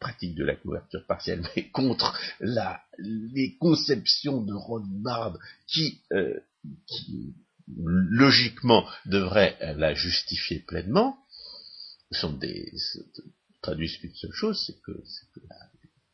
pratique 0.00 0.34
de 0.34 0.44
la 0.44 0.56
couverture 0.56 1.06
partielle, 1.06 1.46
mais 1.56 1.68
contre 1.70 2.18
la, 2.40 2.82
les 2.98 3.56
conceptions 3.56 4.42
de 4.42 4.52
Rothbard 4.52 5.38
qui, 5.68 6.02
euh, 6.12 6.38
qui 6.86 7.34
logiquement 7.76 8.84
devraient 9.06 9.56
la 9.76 9.94
justifier 9.94 10.60
pleinement, 10.60 11.18
sont 12.10 12.32
des, 12.32 12.72
traduisent 13.62 13.96
qu'une 13.98 14.14
seule 14.14 14.32
chose, 14.32 14.62
c'est 14.66 14.80
que, 14.80 14.92
que 14.92 15.40
la, 15.48 15.56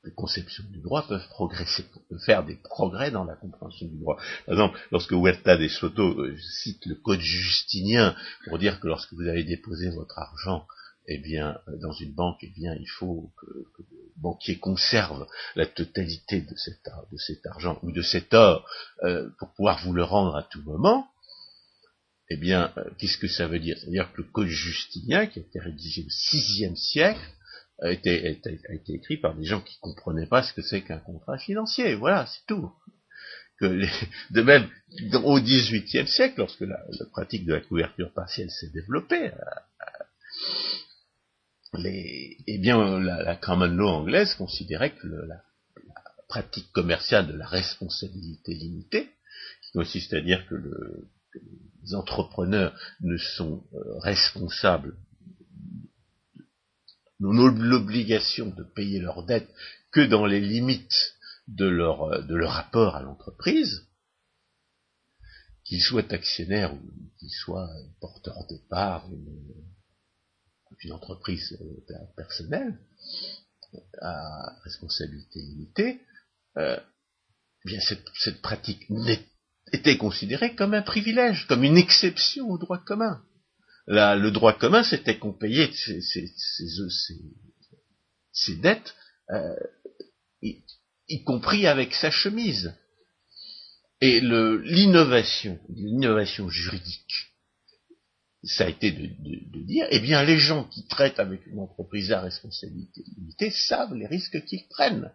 les 0.05 0.13
conceptions 0.13 0.65
du 0.71 0.81
droit 0.81 1.07
peuvent 1.07 1.29
progresser, 1.29 1.85
peuvent 2.09 2.25
faire 2.25 2.45
des 2.45 2.57
progrès 2.57 3.11
dans 3.11 3.25
la 3.25 3.37
compréhension 3.37 3.87
du 3.87 3.99
droit. 3.99 4.17
Par 4.47 4.55
exemple, 4.55 4.79
lorsque 4.91 5.13
Huerta 5.13 5.57
de 5.57 5.69
Soto 5.69 6.21
euh, 6.21 6.37
cite 6.39 6.85
le 6.87 6.97
code 6.97 7.21
justinien 7.21 8.17
pour 8.47 8.59
dire 8.59 8.81
que 8.81 8.89
lorsque 8.89 9.13
vous 9.13 9.29
avez 9.29 9.45
déposé 9.45 9.91
votre 9.91 10.19
argent 10.19 10.67
eh 11.09 11.19
bien, 11.19 11.59
euh, 11.69 11.77
dans 11.79 11.93
une 11.93 12.15
banque, 12.15 12.39
eh 12.43 12.51
bien, 12.51 12.75
il 12.75 12.89
faut 12.89 13.33
que, 13.41 13.47
le 13.79 14.13
banquier 14.17 14.59
conserve 14.59 15.27
la 15.57 15.67
totalité 15.67 16.41
de 16.41 16.55
cet, 16.57 17.47
argent 17.47 17.79
ou 17.83 17.93
de 17.93 18.03
cet 18.03 18.35
or 18.35 18.69
euh, 19.03 19.29
pour 19.39 19.53
pouvoir 19.53 19.85
vous 19.85 19.93
le 19.93 20.05
rendre 20.05 20.37
à 20.37 20.43
tout 20.45 20.63
moment. 20.63 21.09
Eh 22.29 22.37
bien, 22.37 22.73
qu'est-ce 22.99 23.19
que 23.19 23.29
ça 23.29 23.47
veut 23.47 23.59
dire? 23.59 23.77
C'est-à-dire 23.79 24.11
que 24.13 24.23
le 24.23 24.29
Code 24.29 24.47
justinien, 24.47 25.27
qui 25.27 25.41
a 25.41 25.43
été 25.43 25.59
rédigé 25.59 26.03
au 26.03 26.09
VIe 26.09 26.77
siècle, 26.77 27.21
a 27.83 27.91
été, 27.91 28.41
écrit 28.89 29.17
par 29.17 29.35
des 29.35 29.45
gens 29.45 29.61
qui 29.61 29.77
comprenaient 29.81 30.27
pas 30.27 30.43
ce 30.43 30.53
que 30.53 30.63
c'est 30.63 30.83
qu'un 30.83 30.99
contrat 30.99 31.39
financier. 31.39 31.95
Voilà, 31.95 32.27
c'est 32.27 32.47
tout. 32.47 32.73
De 33.61 34.43
même, 34.43 34.69
au 35.25 35.39
XVIIIe 35.41 36.09
siècle, 36.09 36.35
lorsque 36.39 36.63
la, 36.63 36.81
pratique 37.13 37.45
de 37.45 37.55
la 37.55 37.61
couverture 37.61 38.13
partielle 38.13 38.51
s'est 38.51 38.71
développée, 38.71 39.31
les, 41.75 42.37
eh 42.47 42.59
bien, 42.59 42.99
la, 43.01 43.37
common 43.37 43.67
law 43.67 43.89
anglaise 43.89 44.35
considérait 44.35 44.95
que 44.95 45.07
la, 45.07 45.43
pratique 46.29 46.73
commerciale 46.73 47.27
de 47.27 47.35
la 47.35 47.47
responsabilité 47.47 48.55
limitée, 48.55 49.11
qui 49.63 49.73
consiste 49.73 50.15
à 50.15 50.21
dire 50.23 50.47
que, 50.49 50.55
le, 50.55 51.09
que 51.31 51.39
les 51.85 51.95
entrepreneurs 51.95 52.75
ne 53.03 53.19
sont 53.19 53.63
euh, 53.75 53.99
responsables 57.31 57.63
l'obligation 57.63 58.47
de 58.47 58.65
payer 58.65 59.01
leurs 59.01 59.25
dettes 59.25 59.51
que 59.93 60.01
dans 60.01 60.27
les 60.27 60.41
limites 60.41 61.15
de 61.49 61.67
leur, 61.67 62.25
de 62.25 62.35
leur 62.35 62.53
rapport 62.53 62.97
à 62.97 63.03
l'entreprise, 63.03 63.87
qu'ils 65.65 65.83
soient 65.83 66.13
actionnaires 66.13 66.75
ou 66.75 66.81
qu'ils 67.19 67.31
soient 67.31 67.71
porteurs 68.01 68.47
de 68.51 68.57
parts 68.69 69.09
d'une 69.09 70.93
entreprise 70.93 71.57
euh, 71.61 72.07
personnelle 72.17 72.79
à 74.01 74.61
responsabilité 74.65 75.41
limitée, 75.41 76.01
euh, 76.59 76.79
eh 77.65 77.69
bien 77.69 77.81
cette, 77.81 78.05
cette 78.15 78.43
pratique 78.43 78.87
était 79.73 79.97
considérée 79.97 80.55
comme 80.55 80.75
un 80.75 80.83
privilège, 80.83 81.47
comme 81.47 81.65
une 81.65 81.79
exception 81.79 82.51
au 82.51 82.59
droit 82.59 82.79
commun 82.79 83.23
le 83.87 84.31
droit 84.31 84.53
commun, 84.53 84.83
c'était 84.83 85.19
qu'on 85.19 85.33
payait 85.33 85.71
ses, 85.73 86.01
dettes, 88.57 88.95
euh, 89.31 89.55
y, 90.43 91.25
compris 91.25 91.67
avec 91.67 91.95
sa 91.95 92.11
chemise. 92.11 92.75
Et 94.01 94.21
l'innovation, 94.21 95.61
l'innovation 95.69 96.49
juridique, 96.49 97.33
ça 98.43 98.65
a 98.65 98.69
été 98.69 98.91
de, 98.91 99.07
de, 99.07 99.65
dire, 99.65 99.87
eh 99.91 100.01
bien, 100.01 100.25
les 100.25 100.39
gens 100.39 100.65
qui 100.65 100.87
traitent 100.89 101.21
avec 101.21 101.47
une 101.47 101.61
entreprise 101.61 102.11
à 102.11 102.21
responsabilité 102.21 103.05
limitée 103.17 103.51
savent 103.51 103.95
les 103.95 104.07
risques 104.07 104.45
qu'ils 104.45 104.67
prennent 104.69 105.13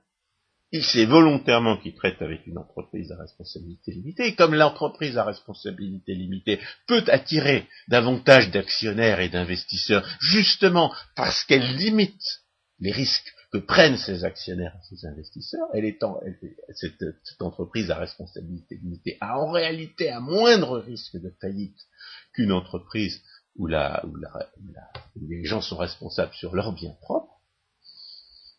il 0.72 0.84
sait 0.84 1.06
volontairement 1.06 1.78
qu'il 1.78 1.96
traite 1.96 2.22
avec 2.22 2.46
une 2.46 2.58
entreprise 2.58 3.12
à 3.12 3.18
responsabilité 3.18 3.92
limitée, 3.92 4.28
et 4.28 4.36
comme 4.36 4.54
l'entreprise 4.54 5.18
à 5.18 5.24
responsabilité 5.24 6.14
limitée 6.14 6.60
peut 6.88 7.04
attirer 7.08 7.68
davantage 7.88 8.52
d'actionnaires 8.52 9.22
et 9.22 9.30
d'investisseurs, 9.30 10.06
justement 10.20 10.94
parce 11.16 11.44
qu'elle 11.46 11.76
limite 11.76 12.44
les 12.80 12.92
risques 12.92 13.34
que 13.52 13.58
prennent 13.60 13.98
ces 13.98 14.26
actionnaires 14.26 14.76
et 14.76 14.96
ces 14.96 15.08
investisseurs, 15.08 15.68
cette, 16.76 17.02
entreprise 17.40 17.90
à 17.90 17.96
responsabilité 17.96 18.76
limitée 18.76 19.18
a 19.22 19.40
en 19.40 19.52
réalité 19.52 20.12
un 20.12 20.20
moindre 20.20 20.80
risque 20.80 21.16
de 21.16 21.34
faillite 21.40 21.80
qu'une 22.34 22.52
entreprise 22.52 23.22
où 23.56 23.68
les 23.68 25.46
gens 25.46 25.62
sont 25.62 25.78
responsables 25.78 26.34
sur 26.34 26.54
leurs 26.54 26.74
biens 26.74 26.96
propres, 27.02 27.37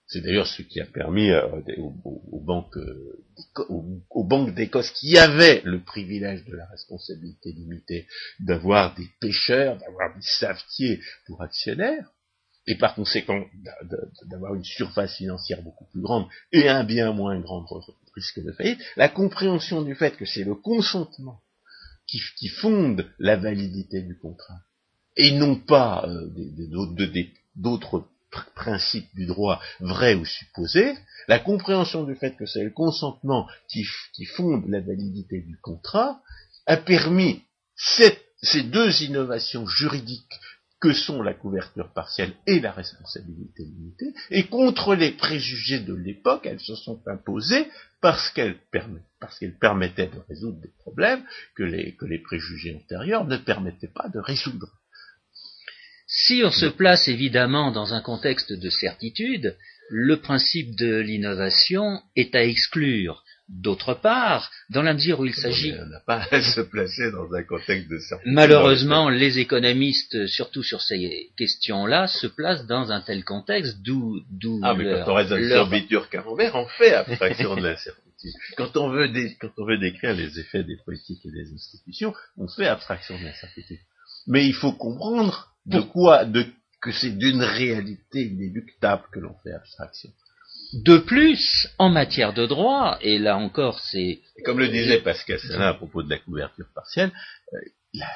c'est 0.09 0.23
d'ailleurs 0.23 0.47
ce 0.47 0.63
qui 0.63 0.81
a 0.81 0.87
permis 0.87 1.31
euh, 1.31 1.47
aux, 1.77 2.41
banques, 2.41 2.77
euh, 2.79 3.23
aux, 3.69 4.51
d'Écosse 4.51 4.91
qui 4.93 5.19
avaient 5.19 5.61
le 5.65 5.83
privilège 5.83 6.45
de 6.47 6.57
la 6.57 6.67
responsabilité 6.67 7.53
limitée 7.53 8.07
d'avoir 8.41 8.95
des 8.95 9.07
pêcheurs, 9.21 9.77
d'avoir 9.77 10.15
des 10.15 10.23
savetiers 10.23 11.01
pour 11.27 11.43
actionnaires, 11.43 12.11
et 12.67 12.77
par 12.77 12.95
conséquent 12.95 13.45
d'avoir 14.27 14.55
une 14.55 14.65
surface 14.65 15.17
financière 15.17 15.63
beaucoup 15.63 15.87
plus 15.87 16.03
grande 16.03 16.27
et 16.53 16.69
un 16.69 16.85
bien 16.85 17.13
moins 17.13 17.39
grand 17.41 17.65
risque 18.15 18.43
de 18.43 18.53
faillite, 18.53 18.81
la 18.97 19.09
compréhension 19.09 19.83
du 19.83 19.95
fait 19.95 20.17
que 20.17 20.27
c'est 20.27 20.45
le 20.45 20.55
consentement 20.55 21.41
qui, 22.07 22.49
fonde 22.49 23.07
la 23.19 23.37
validité 23.37 24.01
du 24.01 24.19
contrat, 24.19 24.61
et 25.17 25.33
non 25.33 25.57
pas 25.57 26.07
euh, 26.09 26.31
d'autres 27.57 28.07
principe 28.55 29.09
du 29.15 29.27
droit 29.27 29.61
vrai 29.81 30.15
ou 30.15 30.25
supposé, 30.25 30.95
la 31.29 31.39
compréhension 31.39 32.05
du 32.05 32.15
fait 32.15 32.37
que 32.37 32.47
c'est 32.47 32.65
le 32.65 32.71
consentement 32.71 33.49
qui, 33.69 33.85
fonde 34.37 34.69
la 34.69 34.81
validité 34.81 35.41
du 35.41 35.59
contrat, 35.61 36.21
a 36.67 36.77
permis 36.77 37.45
ces 37.77 38.63
deux 38.65 39.03
innovations 39.03 39.67
juridiques 39.67 40.41
que 40.81 40.93
sont 40.93 41.23
la 41.23 41.35
couverture 41.35 41.93
partielle 41.93 42.35
et 42.47 42.61
la 42.61 42.71
responsabilité 42.71 43.65
limitée, 43.65 44.15
et 44.31 44.47
contre 44.47 44.95
les 44.95 45.11
préjugés 45.11 45.81
de 45.81 45.95
l'époque, 45.95 46.47
elles 46.47 46.61
se 46.61 46.77
sont 46.77 47.01
imposées 47.09 47.69
parce 48.01 48.31
qu'elles 48.31 48.59
permettaient 49.61 50.07
de 50.07 50.21
résoudre 50.29 50.61
des 50.61 50.73
problèmes 50.79 51.25
que 51.57 51.65
les 51.65 52.19
préjugés 52.19 52.77
antérieurs 52.77 53.25
ne 53.25 53.37
permettaient 53.37 53.93
pas 53.93 54.09
de 54.09 54.21
résoudre. 54.21 54.69
Si 56.29 56.43
on 56.45 56.51
se 56.51 56.67
place 56.67 57.09
évidemment 57.09 57.73
dans 57.73 57.95
un 57.95 58.03
contexte 58.03 58.53
de 58.53 58.69
certitude, 58.69 59.57
le 59.89 60.19
principe 60.19 60.77
de 60.77 60.99
l'innovation 60.99 62.03
est 62.17 62.35
à 62.35 62.45
exclure. 62.45 63.25
D'autre 63.49 63.95
part, 63.95 64.51
dans 64.69 64.83
la 64.83 64.93
mesure 64.93 65.21
où 65.21 65.25
il 65.25 65.35
s'agit... 65.35 65.73
On 65.73 65.87
n'a 65.87 66.01
pas 66.01 66.29
à 66.31 66.43
se 66.43 66.61
placer 66.61 67.11
dans 67.13 67.33
un 67.33 67.43
contexte 67.45 67.89
de 67.89 67.99
certitude. 67.99 68.35
Malheureusement, 68.35 69.09
les 69.09 69.39
économistes, 69.39 70.27
surtout 70.27 70.63
sur 70.63 70.83
ces 70.83 71.31
questions-là, 71.39 72.09
se 72.09 72.27
placent 72.27 72.67
dans 72.67 72.93
un 72.93 73.01
tel 73.01 73.25
contexte, 73.25 73.79
d'où... 73.81 74.21
ah, 74.63 74.75
mais 74.75 74.85
quand 74.85 75.13
on 75.13 75.15
reste 75.15 75.31
dans 75.31 75.39
leur... 75.39 76.11
Camembert, 76.11 76.57
on 76.57 76.67
fait 76.67 76.93
abstraction 76.93 77.57
de. 77.57 77.75
Quand 78.59 78.77
on, 78.77 78.91
veut 78.91 79.09
quand 79.41 79.53
on 79.57 79.65
veut 79.65 79.79
décrire 79.79 80.13
les 80.13 80.39
effets 80.39 80.63
des 80.63 80.77
politiques 80.85 81.25
et 81.25 81.31
des 81.31 81.55
institutions, 81.55 82.13
on 82.37 82.49
fait 82.49 82.67
abstraction 82.67 83.19
de 83.19 83.25
l'incertitude. 83.25 83.79
Mais 84.27 84.45
il 84.45 84.53
faut 84.53 84.73
comprendre 84.73 85.55
de 85.67 85.81
quoi 85.81 86.25
de, 86.25 86.47
que 86.81 86.93
c'est 86.93 87.17
d'une 87.17 87.43
réalité 87.43 88.27
inéluctable 88.27 89.05
que 89.13 89.21
l'on 89.21 89.35
fait 89.43 89.53
abstraction. 89.53 90.11
De 90.73 90.99
plus, 90.99 91.69
en 91.79 91.89
matière 91.89 92.35
de 92.35 92.47
droit, 92.47 92.99
et 93.01 93.19
là 93.19 93.37
encore 93.39 93.81
c'est... 93.81 94.21
Comme 94.45 94.59
le 94.59 94.69
disait 94.69 95.01
Pascal 95.01 95.39
Salin 95.39 95.69
à 95.69 95.75
propos 95.75 96.03
de 96.03 96.11
la 96.11 96.19
couverture 96.19 96.67
partielle, 96.75 97.11
euh, 97.55 97.59
la, 97.95 98.07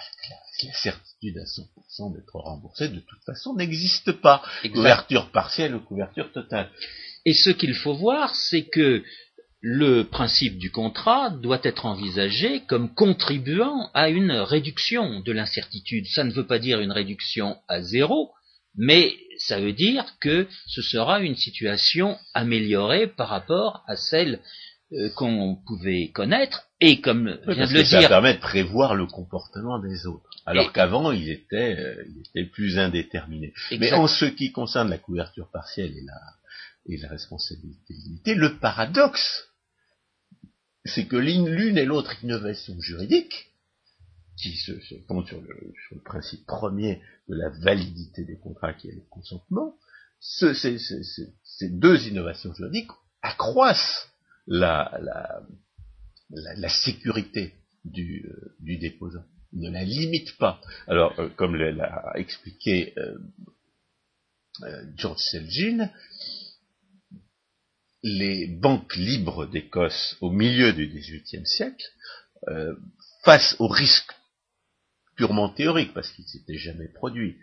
certitude 0.74 1.38
à 1.38 1.44
100% 1.44 2.14
d'être 2.14 2.34
remboursé 2.36 2.88
de 2.88 3.00
toute 3.00 3.24
façon 3.24 3.54
n'existe 3.54 4.12
pas. 4.12 4.42
Couverture 4.72 5.30
partielle 5.30 5.74
ou 5.74 5.80
couverture 5.80 6.30
totale. 6.30 6.70
Et 7.24 7.32
ce 7.32 7.50
qu'il 7.50 7.74
faut 7.74 7.94
voir, 7.94 8.34
c'est 8.34 8.64
que 8.64 9.02
le 9.62 10.02
principe 10.02 10.58
du 10.58 10.72
contrat 10.72 11.30
doit 11.30 11.60
être 11.62 11.86
envisagé 11.86 12.62
comme 12.66 12.92
contribuant 12.92 13.90
à 13.94 14.08
une 14.08 14.32
réduction 14.32 15.20
de 15.20 15.32
l'incertitude. 15.32 16.04
Ça 16.06 16.24
ne 16.24 16.32
veut 16.32 16.46
pas 16.46 16.58
dire 16.58 16.80
une 16.80 16.90
réduction 16.90 17.56
à 17.68 17.80
zéro, 17.80 18.32
mais 18.76 19.14
ça 19.38 19.60
veut 19.60 19.72
dire 19.72 20.04
que 20.20 20.48
ce 20.66 20.82
sera 20.82 21.20
une 21.20 21.36
situation 21.36 22.18
améliorée 22.34 23.06
par 23.06 23.28
rapport 23.28 23.84
à 23.86 23.94
celle 23.94 24.40
euh, 24.94 25.10
qu'on 25.10 25.56
pouvait 25.64 26.08
connaître 26.08 26.66
et 26.80 27.00
comme 27.00 27.38
vient 27.46 27.66
de 27.68 27.72
le 27.72 27.84
dire, 27.84 28.02
ça 28.02 28.08
permet 28.08 28.34
de 28.34 28.40
prévoir 28.40 28.96
le 28.96 29.06
comportement 29.06 29.78
des 29.78 30.06
autres, 30.06 30.28
alors 30.44 30.72
qu'avant 30.72 31.12
il 31.12 31.30
était, 31.30 31.76
euh, 31.78 32.04
il 32.08 32.22
était 32.28 32.50
plus 32.50 32.80
indéterminé. 32.80 33.54
Mais 33.78 33.92
en 33.92 34.08
ce 34.08 34.24
qui 34.24 34.50
concerne 34.50 34.90
la 34.90 34.98
couverture 34.98 35.48
partielle 35.52 35.92
et 35.96 36.02
la, 36.04 36.20
et 36.86 36.96
la 37.00 37.08
responsabilité 37.08 37.94
limitée, 37.94 38.34
le 38.34 38.58
paradoxe 38.58 39.51
c'est 40.84 41.06
que 41.06 41.16
l'une 41.16 41.78
et 41.78 41.84
l'autre 41.84 42.22
innovation 42.22 42.80
juridique, 42.80 43.52
qui 44.36 44.56
se, 44.56 44.80
se 44.80 44.94
compte 45.06 45.28
sur 45.28 45.40
le, 45.40 46.00
principe 46.04 46.46
premier 46.46 47.00
de 47.28 47.36
la 47.36 47.50
validité 47.50 48.24
des 48.24 48.38
contrats 48.38 48.74
qui 48.74 48.88
est 48.88 48.94
le 48.94 49.02
consentement, 49.10 49.76
ce, 50.18 50.54
ces, 50.54 51.68
deux 51.68 52.08
innovations 52.08 52.54
juridiques 52.54 52.90
accroissent 53.22 54.08
la 54.46 55.00
sécurité 56.68 57.54
du, 57.84 58.26
euh, 58.26 58.56
du, 58.60 58.78
déposant, 58.78 59.24
ne 59.52 59.70
la 59.70 59.84
limitent 59.84 60.36
pas. 60.38 60.60
Alors, 60.86 61.18
euh, 61.18 61.28
comme 61.36 61.56
l'a 61.56 62.12
expliqué 62.14 62.94
euh, 62.98 63.18
euh, 64.62 64.84
George 64.96 65.20
Selgin, 65.20 65.90
les 68.02 68.46
banques 68.46 68.96
libres 68.96 69.46
d'Écosse 69.46 70.16
au 70.20 70.30
milieu 70.30 70.72
du 70.72 70.88
XVIIIe 70.88 71.46
siècle, 71.46 71.84
euh, 72.48 72.74
face 73.24 73.56
au 73.58 73.68
risque 73.68 74.12
purement 75.16 75.48
théorique, 75.48 75.94
parce 75.94 76.10
qu'il 76.10 76.24
ne 76.24 76.28
s'était 76.30 76.58
jamais 76.58 76.88
produit, 76.88 77.36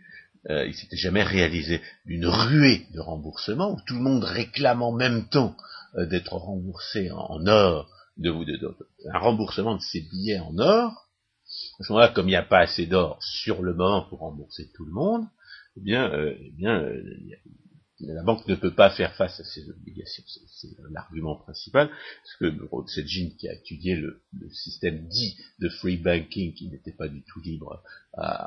euh, 0.50 0.65
il 0.65 0.74
s'était 0.74 0.98
jamais 0.98 1.24
réalisé 1.24 1.82
d'une 2.06 2.26
ruée 2.26 2.88
de 2.93 3.00
remboursement, 3.00 3.74
où 3.74 3.80
tout 3.86 3.95
le 3.95 4.02
monde 4.02 4.24
réclame 4.24 4.82
en 4.82 4.91
même 4.91 5.28
temps 5.30 5.56
euh, 5.95 6.06
d'être 6.06 6.34
remboursé 6.34 7.12
en, 7.12 7.45
or, 7.48 7.89
de, 8.17 8.32
de, 8.32 8.78
un 9.13 9.19
remboursement 9.19 9.76
de 9.76 9.82
ses 9.82 10.02
billets 10.02 10.39
en 10.39 10.58
or. 10.58 11.10
À 11.80 11.84
ce 11.84 11.91
moment-là, 11.93 12.10
comme 12.10 12.28
il 12.28 12.32
n'y 12.32 12.36
a 12.36 12.43
pas 12.43 12.60
assez 12.60 12.86
d'or 12.86 13.17
sur 13.22 13.62
le 13.62 13.74
moment 13.74 14.04
pour 14.04 14.19
rembourser 14.19 14.69
tout 14.76 14.86
le 14.86 14.91
monde, 14.91 15.26
eh 15.78 15.82
bien, 15.82 16.12
euh, 16.12 16.36
eh 16.39 16.52
bien 16.52 16.84
la 18.02 18.24
banque 18.24 18.48
ne 18.48 18.56
peut 18.56 18.74
pas 18.74 18.90
faire 18.92 19.14
face 19.16 19.40
à 19.40 19.44
ses 19.44 19.70
obligations. 19.70 20.24
C'est 20.48 20.70
l'argument 20.92 21.36
principal. 21.36 21.90
Parce 21.90 22.36
que 22.40 22.66
Rothschild, 22.70 23.36
qui 23.38 23.50
a 23.50 23.54
étudié 23.54 23.96
le, 23.96 24.22
système 24.52 25.08
dit 25.08 25.38
de 25.60 25.70
free 25.70 25.98
banking, 25.98 26.54
qui 26.54 26.70
n'était 26.70 26.94
pas 26.94 27.08
du 27.08 27.24
tout 27.24 27.42
libre 27.42 27.84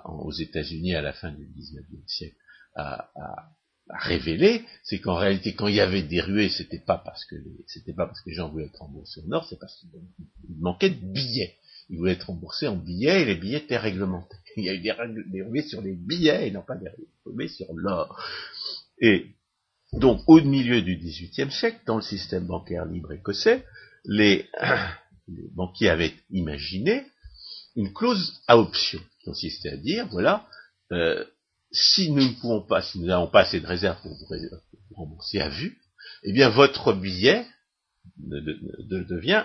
aux 0.05 0.33
États-Unis 0.33 0.95
à 0.95 1.03
la 1.03 1.13
fin 1.13 1.33
du 1.33 1.47
XIXe 1.47 2.07
siècle, 2.07 2.37
a, 2.75 3.11
révélé, 3.89 4.65
c'est 4.85 5.01
qu'en 5.01 5.17
réalité, 5.17 5.55
quand 5.55 5.69
il 5.69 5.75
y 5.75 5.81
avait 5.81 6.03
des 6.03 6.21
ruées, 6.21 6.49
c'était 6.49 6.79
pas 6.79 6.99
parce 6.99 7.25
que 7.25 7.35
pas 7.95 8.07
parce 8.07 8.21
que 8.23 8.31
les 8.31 8.37
gens 8.37 8.49
voulaient 8.49 8.67
être 8.67 8.79
remboursés 8.79 9.21
en 9.27 9.33
or, 9.33 9.47
c'est 9.51 9.59
parce 9.59 9.77
qu'il 9.81 10.57
manquait 10.61 10.91
de 10.91 11.13
billets. 11.13 11.57
Ils 11.91 11.99
voulaient 11.99 12.13
être 12.13 12.29
remboursés 12.29 12.69
en 12.69 12.77
billets 12.77 13.23
et 13.23 13.25
les 13.27 13.35
billets 13.35 13.59
étaient 13.59 13.77
réglementés. 13.77 14.37
Il 14.57 14.65
y 14.65 14.71
a 14.71 14.75
eu 14.75 14.81
des, 14.81 14.95
des 15.31 15.43
ruées 15.43 15.63
sur 15.63 15.83
les 15.83 15.95
billets 15.95 16.49
et 16.49 16.51
non 16.53 16.63
pas 16.63 16.77
des 16.77 16.89
ruées 17.27 17.49
sur 17.49 17.67
l'or. 17.75 18.19
Et 18.99 19.27
donc, 19.93 20.23
au 20.27 20.41
milieu 20.41 20.81
du 20.81 20.97
XVIIIe 20.97 21.51
siècle, 21.51 21.81
dans 21.87 21.97
le 21.97 22.03
système 22.03 22.47
bancaire 22.47 22.87
libre 22.87 23.13
écossais, 23.13 23.65
les, 24.05 24.49
banquiers 25.55 25.91
avaient 25.91 26.15
imaginé 26.31 27.07
une 27.77 27.93
clause 27.93 28.41
à 28.49 28.59
option, 28.59 28.99
qui 28.99 29.25
consistait 29.27 29.71
à 29.71 29.77
dire, 29.77 30.09
voilà, 30.09 30.47
euh, 30.93 31.25
si 31.71 32.11
nous 32.11 32.23
ne 32.23 32.41
pouvons 32.41 32.63
pas, 32.63 32.83
si 32.83 32.99
nous 32.99 33.07
n'avons 33.07 33.29
pas 33.29 33.43
assez 33.43 33.61
de 33.61 33.67
réserves 33.67 34.01
pour 34.03 34.13
vous, 34.13 34.27
rembourser 34.95 35.41
à 35.41 35.49
vue, 35.49 35.79
eh 36.25 36.33
bien 36.33 36.51
votre 36.51 36.93
billet 36.93 37.47
devient, 38.19 39.45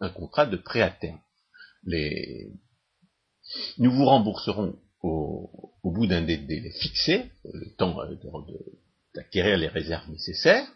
un, 0.00 0.08
contrat 0.10 0.46
de 0.46 0.56
prêt 0.56 0.82
à 0.82 0.90
terme. 0.90 1.20
nous 3.78 3.90
vous 3.90 4.04
rembourserons 4.04 4.76
au, 5.02 5.72
bout 5.84 6.06
d'un 6.06 6.22
délai 6.22 6.70
fixé, 6.70 7.30
le 7.44 7.70
temps 7.76 8.00
euh, 8.00 8.16
d'acquérir 9.14 9.56
les 9.56 9.68
réserves 9.68 10.08
nécessaires, 10.10 10.66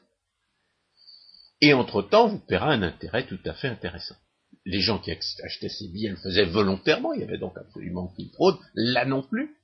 et 1.60 1.74
entre-temps, 1.74 2.28
vous 2.28 2.38
paiera 2.38 2.72
un 2.72 2.82
intérêt 2.82 3.26
tout 3.26 3.38
à 3.44 3.52
fait 3.52 3.68
intéressant. 3.68 4.16
Les 4.64 4.80
gens 4.80 4.98
qui 4.98 5.10
achetaient 5.10 5.68
ces 5.68 5.88
billets 5.88 6.10
le 6.10 6.16
faisaient 6.16 6.46
volontairement, 6.46 7.12
il 7.12 7.20
y 7.20 7.24
avait 7.24 7.38
donc 7.38 7.56
absolument 7.56 8.04
aucune 8.04 8.30
fraude, 8.30 8.56
là 8.74 9.04
non 9.04 9.22
plus. 9.22 9.56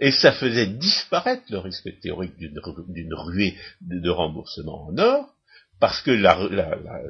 Et 0.00 0.10
ça 0.10 0.32
faisait 0.32 0.66
disparaître 0.66 1.44
le 1.50 1.58
risque 1.58 2.00
théorique 2.00 2.36
d'une 2.36 3.14
ruée 3.14 3.56
de, 3.80 4.10
remboursement 4.10 4.88
en 4.88 4.98
or, 4.98 5.34
parce 5.78 6.00
que 6.00 6.10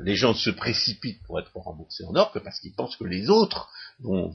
les 0.03 0.16
gens 0.16 0.35
se 0.35 0.51
précipitent 0.51 1.23
pour 1.23 1.40
être 1.40 1.55
remboursés 1.55 2.05
en 2.05 2.14
or 2.16 2.33
que 2.33 2.38
parce 2.38 2.61
qu'ils 2.61 2.75
pensent 2.75 2.97
que 2.97 3.05
les 3.05 3.31
autres 3.31 3.71
vont, 4.01 4.31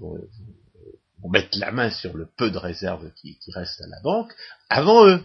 on 1.24 1.30
mettre 1.30 1.58
la 1.60 1.72
main 1.72 1.90
sur 1.90 2.16
le 2.16 2.28
peu 2.38 2.52
de 2.52 2.58
réserves 2.58 3.12
qui, 3.16 3.38
reste 3.54 3.82
à 3.82 3.88
la 3.88 4.00
banque 4.02 4.32
avant 4.70 5.08
eux. 5.08 5.22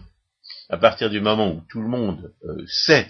À 0.69 0.77
partir 0.77 1.09
du 1.09 1.21
moment 1.21 1.53
où 1.53 1.61
tout 1.69 1.81
le 1.81 1.87
monde 1.87 2.33
euh, 2.43 2.65
sait, 2.67 3.09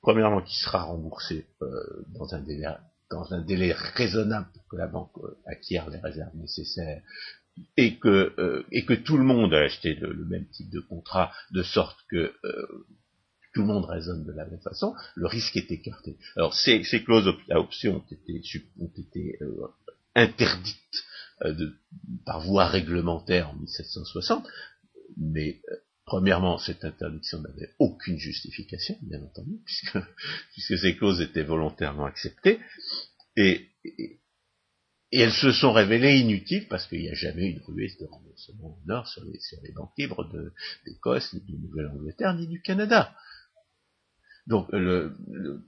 premièrement, 0.00 0.42
qu'il 0.42 0.56
sera 0.56 0.82
remboursé 0.82 1.46
euh, 1.62 1.66
dans, 2.08 2.32
un 2.34 3.40
délai, 3.40 3.72
raisonnable 3.72 4.48
pour 4.52 4.66
que 4.68 4.76
la 4.76 4.86
banque 4.86 5.16
euh, 5.18 5.36
acquiert 5.46 5.88
les 5.90 5.98
réserves 5.98 6.34
nécessaires, 6.34 7.02
et 7.76 7.98
que, 7.98 8.34
tout 9.04 9.18
le 9.18 9.24
monde 9.24 9.52
a 9.52 9.60
acheté 9.60 9.94
le, 9.94 10.24
même 10.24 10.46
type 10.48 10.70
de 10.70 10.80
contrat, 10.80 11.32
de 11.50 11.62
sorte 11.62 11.98
que 12.08 12.32
tout 13.52 13.62
le 13.62 13.66
monde 13.66 13.84
raisonne 13.84 14.24
de 14.24 14.32
la 14.32 14.46
même 14.46 14.60
façon, 14.60 14.94
le 15.14 15.26
risque 15.26 15.56
est 15.56 15.70
écarté. 15.70 16.16
Alors 16.36 16.54
ces, 16.54 16.82
clauses 17.04 17.30
à 17.50 17.58
option 17.58 17.96
ont 18.78 18.92
été, 18.96 19.38
interdites 20.14 21.04
de, 21.44 21.74
par 22.24 22.40
voie 22.40 22.66
réglementaire 22.66 23.50
en 23.50 23.54
1760, 23.54 24.46
mais 25.16 25.60
euh, 25.70 25.76
premièrement, 26.04 26.58
cette 26.58 26.84
interdiction 26.84 27.40
n'avait 27.40 27.74
aucune 27.78 28.18
justification, 28.18 28.96
bien 29.02 29.22
entendu, 29.22 29.60
puisque, 29.64 29.98
puisque 30.52 30.78
ces 30.78 30.96
clauses 30.96 31.20
étaient 31.20 31.42
volontairement 31.42 32.04
acceptées, 32.04 32.60
et, 33.36 33.68
et, 33.84 34.20
elles 35.12 35.32
se 35.32 35.50
sont 35.50 35.72
révélées 35.72 36.18
inutiles 36.18 36.68
parce 36.68 36.86
qu'il 36.86 37.00
n'y 37.00 37.10
a 37.10 37.14
jamais 37.14 37.48
eu 37.48 37.54
de 37.54 37.62
ruée 37.64 37.90
de 37.98 38.06
remboursement 38.06 38.78
au 38.78 38.86
nord 38.86 39.08
sur 39.08 39.24
les, 39.24 39.40
sur 39.40 39.58
les 39.62 39.72
banques 39.72 39.92
libres 39.98 40.24
d'Écosse, 40.86 41.32
ni 41.32 41.40
de 41.40 41.58
Nouvelle-Angleterre, 41.58 42.34
ni 42.34 42.46
du 42.46 42.62
Canada. 42.62 43.12
Donc 44.46 44.68
le, 44.72 45.16
le, 45.28 45.64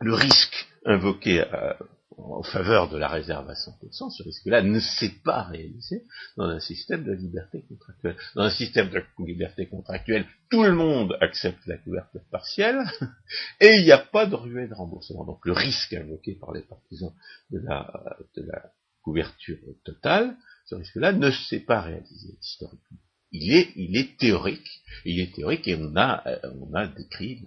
le 0.00 0.14
risque 0.14 0.66
invoqué 0.86 1.40
à, 1.40 1.76
en 2.18 2.42
faveur 2.42 2.88
de 2.88 2.96
la 2.96 3.08
réserve 3.08 3.48
à 3.48 3.54
100%, 3.54 4.10
ce 4.10 4.22
risque-là 4.22 4.62
ne 4.62 4.78
s'est 4.80 5.14
pas 5.24 5.42
réalisé 5.44 6.04
dans 6.36 6.44
un 6.44 6.60
système 6.60 7.04
de 7.04 7.12
liberté 7.12 7.64
contractuelle. 7.68 8.16
Dans 8.34 8.42
un 8.42 8.50
système 8.50 8.90
de 8.90 9.02
liberté 9.24 9.66
contractuelle, 9.68 10.26
tout 10.50 10.62
le 10.62 10.72
monde 10.72 11.16
accepte 11.20 11.66
la 11.66 11.78
couverture 11.78 12.22
partielle 12.30 12.80
et 13.60 13.76
il 13.76 13.84
n'y 13.84 13.92
a 13.92 13.98
pas 13.98 14.26
de 14.26 14.34
ruée 14.34 14.68
de 14.68 14.74
remboursement. 14.74 15.24
Donc 15.24 15.44
le 15.44 15.52
risque 15.52 15.92
invoqué 15.94 16.34
par 16.34 16.52
les 16.52 16.62
partisans 16.62 17.12
de 17.50 17.60
la, 17.60 18.72
couverture 19.02 19.58
totale, 19.84 20.36
ce 20.66 20.76
risque-là 20.76 21.12
ne 21.12 21.30
s'est 21.30 21.60
pas 21.60 21.80
réalisé 21.80 22.38
historiquement. 22.40 22.98
Il 23.32 23.96
est, 23.96 24.16
théorique, 24.18 24.82
il 25.04 25.18
est 25.18 25.34
théorique 25.34 25.66
et 25.66 25.74
on 25.74 25.96
a, 25.96 26.86
décrit 26.86 27.42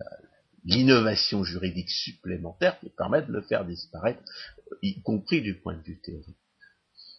l'innovation 0.65 1.43
juridique 1.43 1.91
supplémentaire 1.91 2.79
qui 2.79 2.89
permet 2.89 3.21
de 3.21 3.31
le 3.31 3.41
faire 3.41 3.65
disparaître, 3.65 4.19
y 4.81 5.01
compris 5.01 5.41
du 5.41 5.59
point 5.59 5.75
de 5.75 5.83
vue 5.83 5.99
théorique. 6.01 6.37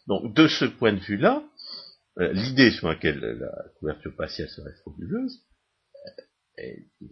Donc, 0.07 0.35
de 0.35 0.47
ce 0.47 0.65
point 0.65 0.93
de 0.93 1.01
vue-là, 1.01 1.43
euh, 2.19 2.33
l'idée 2.33 2.71
sur 2.71 2.89
laquelle 2.89 3.19
la 3.19 3.69
couverture 3.79 4.15
partielle 4.17 4.49
serait 4.49 4.75
frauduleuse 4.81 5.45
euh, 6.59 6.63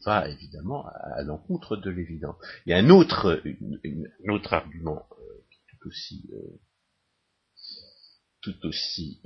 va 0.07 0.29
évidemment 0.29 0.87
à, 0.87 1.23
l'encontre 1.23 1.77
de 1.77 1.91
l'évident. 1.91 2.37
Il 2.65 2.71
y 2.71 2.73
a 2.73 2.79
un 2.79 2.89
autre, 2.89 3.43
argument 4.51 5.07
euh, 5.19 5.45
tout 5.69 5.89
aussi, 5.89 6.31
tout 8.41 8.67
aussi 8.67 9.21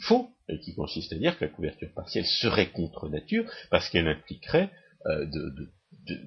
faux, 0.00 0.28
et 0.48 0.60
qui 0.60 0.74
consiste 0.74 1.12
à 1.12 1.16
dire 1.16 1.38
que 1.38 1.44
la 1.46 1.50
couverture 1.50 1.92
partielle 1.94 2.26
serait 2.26 2.70
contre 2.70 3.08
nature 3.08 3.50
parce 3.70 3.88
qu'elle 3.88 4.08
impliquerait 4.08 4.70
de 5.06 5.70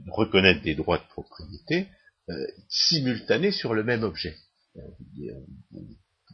reconnaître 0.07 0.63
des 0.63 0.73
droits 0.73 0.97
de 0.97 1.07
propriété 1.09 1.87
euh, 2.29 2.47
simultanés 2.69 3.51
sur 3.51 3.73
le 3.73 3.83
même 3.83 4.03
objet. 4.03 4.35
Euh, 4.77 4.81
on, 5.73 5.81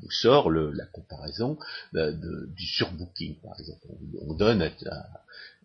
sort 0.09 0.51
la 0.51 0.85
comparaison 0.87 1.57
euh, 1.95 2.11
du 2.47 2.65
surbooking, 2.65 3.39
par 3.41 3.57
exemple. 3.57 3.87
On, 4.21 4.33
donne, 4.33 4.69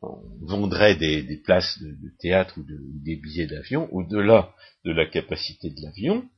on 0.01 0.23
vendrait 0.43 0.95
des, 0.95 1.37
places 1.39 1.81
de, 1.81 1.97
théâtre 2.21 2.55
ou 2.59 2.63
de, 2.63 2.79
des 3.05 3.17
billets 3.17 3.47
d'avion 3.47 3.93
au-delà 3.93 4.55
de 4.85 4.93
la 4.93 5.07
capacité 5.07 5.71
de 5.71 5.83
l'avion, 5.83 6.29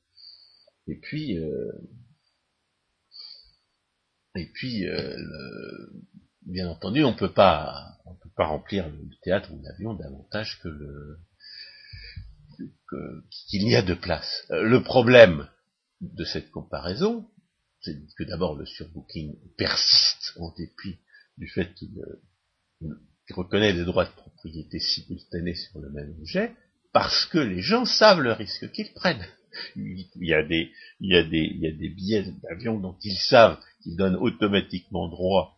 et 0.86 0.96
puis 0.96 1.38
euh, 1.38 1.72
et 4.36 4.46
puis 4.46 4.86
euh, 4.86 5.16
bien 6.42 6.68
entendu, 6.68 7.04
on 7.04 7.14
peut 7.14 7.32
pas, 7.32 7.98
on 8.06 8.14
peut 8.14 8.30
pas 8.36 8.46
remplir 8.46 8.88
le 8.88 9.10
théâtre 9.22 9.52
ou 9.52 9.60
l'avion 9.62 9.94
davantage 9.94 10.60
que 10.62 10.68
le 10.68 11.18
qu'il 13.48 13.64
n'y 13.64 13.76
a 13.76 13.82
de 13.82 13.94
place. 13.94 14.44
Euh, 14.50 14.62
le 14.62 14.82
problème 14.82 15.48
de 16.00 16.24
cette 16.24 16.50
comparaison, 16.50 17.26
c'est 17.80 17.96
que 18.16 18.24
d'abord 18.24 18.56
le 18.56 18.66
surbooking 18.66 19.36
persiste 19.56 20.34
en 20.38 20.52
dépit 20.56 20.98
du 21.38 21.48
fait 21.48 21.72
qu'il 21.74 21.98
euh, 21.98 22.88
reconnaît 23.30 23.72
des 23.72 23.84
droits 23.84 24.06
de 24.06 24.12
propriété 24.12 24.80
simultanés 24.80 25.54
sur 25.54 25.80
le 25.80 25.90
même 25.90 26.14
objet, 26.20 26.52
parce 26.92 27.26
que 27.26 27.38
les 27.38 27.60
gens 27.60 27.84
savent 27.84 28.20
le 28.20 28.32
risque 28.32 28.70
qu'ils 28.72 28.92
prennent. 28.92 29.26
Il 29.76 30.06
y 30.16 30.34
a 30.34 30.42
des, 30.42 30.70
billets 31.00 32.32
d'avion 32.42 32.78
dont 32.78 32.96
ils 33.02 33.16
savent 33.16 33.58
qu'ils 33.82 33.96
donnent 33.96 34.16
automatiquement 34.16 35.08
droit 35.08 35.56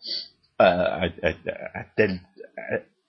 à, 0.58 1.06
à, 1.22 1.84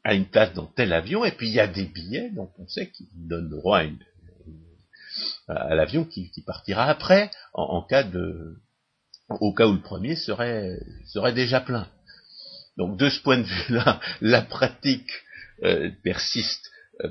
une 0.06 0.26
place 0.26 0.54
dans 0.54 0.66
tel 0.66 0.92
avion, 0.94 1.24
et 1.24 1.32
puis 1.32 1.48
il 1.48 1.54
y 1.54 1.60
a 1.60 1.68
des 1.68 1.86
billets 1.86 2.30
dont 2.32 2.52
on 2.58 2.68
sait 2.68 2.90
qu'ils 2.90 3.08
donnent 3.14 3.50
droit 3.50 3.82
à, 5.48 5.76
l'avion 5.76 6.04
qui, 6.04 6.30
partira 6.46 6.86
après, 6.86 7.32
en, 7.54 7.82
cas 7.84 8.04
de, 8.04 8.58
au 9.30 9.54
cas 9.54 9.68
où 9.68 9.74
le 9.74 9.82
premier 9.82 10.16
serait, 10.16 10.80
serait 11.06 11.34
déjà 11.34 11.62
plein. 11.62 11.88
Donc 12.76 12.98
de 12.98 13.10
ce 13.10 13.22
point 13.22 13.38
de 13.38 13.44
vue-là, 13.44 14.00
la 14.22 14.42
pratique 14.42 15.12
euh, 15.64 15.90
persiste 16.04 16.72
euh, 17.02 17.10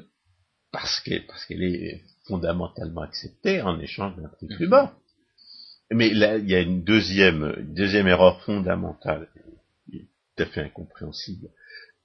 parce 0.72 1.00
qu'elle 1.00 1.62
est 1.62 2.02
fondamentalement 2.26 3.02
acceptée 3.02 3.62
en 3.62 3.80
échange 3.80 4.16
d'un 4.16 4.28
prix 4.28 4.48
plus 4.48 4.68
bas. 4.68 4.94
Mais 5.90 6.10
là, 6.10 6.38
il 6.38 6.48
y 6.48 6.54
a 6.54 6.60
une 6.60 6.82
deuxième, 6.82 7.54
deuxième 7.74 8.08
erreur 8.08 8.42
fondamentale, 8.42 9.28
tout 9.90 10.42
à 10.42 10.46
fait 10.46 10.62
incompréhensible 10.62 11.48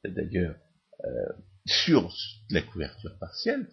d'ailleurs, 0.09 0.55
euh, 1.03 1.33
sur 1.65 2.13
la 2.49 2.61
couverture 2.61 3.17
partielle, 3.19 3.67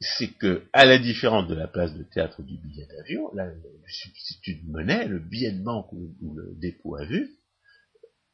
c'est 0.00 0.36
que, 0.36 0.66
à 0.72 0.84
la 0.84 0.98
différence 0.98 1.48
de 1.48 1.54
la 1.54 1.68
place 1.68 1.94
de 1.94 2.02
théâtre 2.02 2.42
du 2.42 2.58
billet 2.58 2.86
d'avion, 2.86 3.30
le 3.34 3.52
substitut 3.86 4.56
de 4.56 4.70
monnaie, 4.70 5.06
le 5.06 5.20
billet 5.20 5.52
de 5.52 5.62
banque 5.62 5.92
ou, 5.92 6.34
le 6.34 6.54
dépôt 6.56 6.96
à 6.96 7.04
vue, 7.04 7.38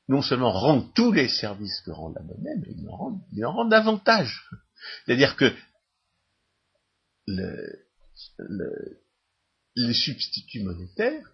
non 0.08 0.22
seulement 0.22 0.50
rend 0.50 0.80
tous 0.80 1.12
les 1.12 1.28
services 1.28 1.82
que 1.82 1.90
rend 1.90 2.12
la 2.14 2.22
monnaie, 2.22 2.56
mais 2.56 2.74
il 2.76 3.44
en 3.44 3.52
rend, 3.52 3.64
davantage. 3.66 4.48
C'est-à-dire 5.04 5.36
que 5.36 5.52
le, 7.26 7.86
le, 8.38 9.02
les 9.76 9.94
substituts 9.94 10.62
monétaires, 10.62 11.30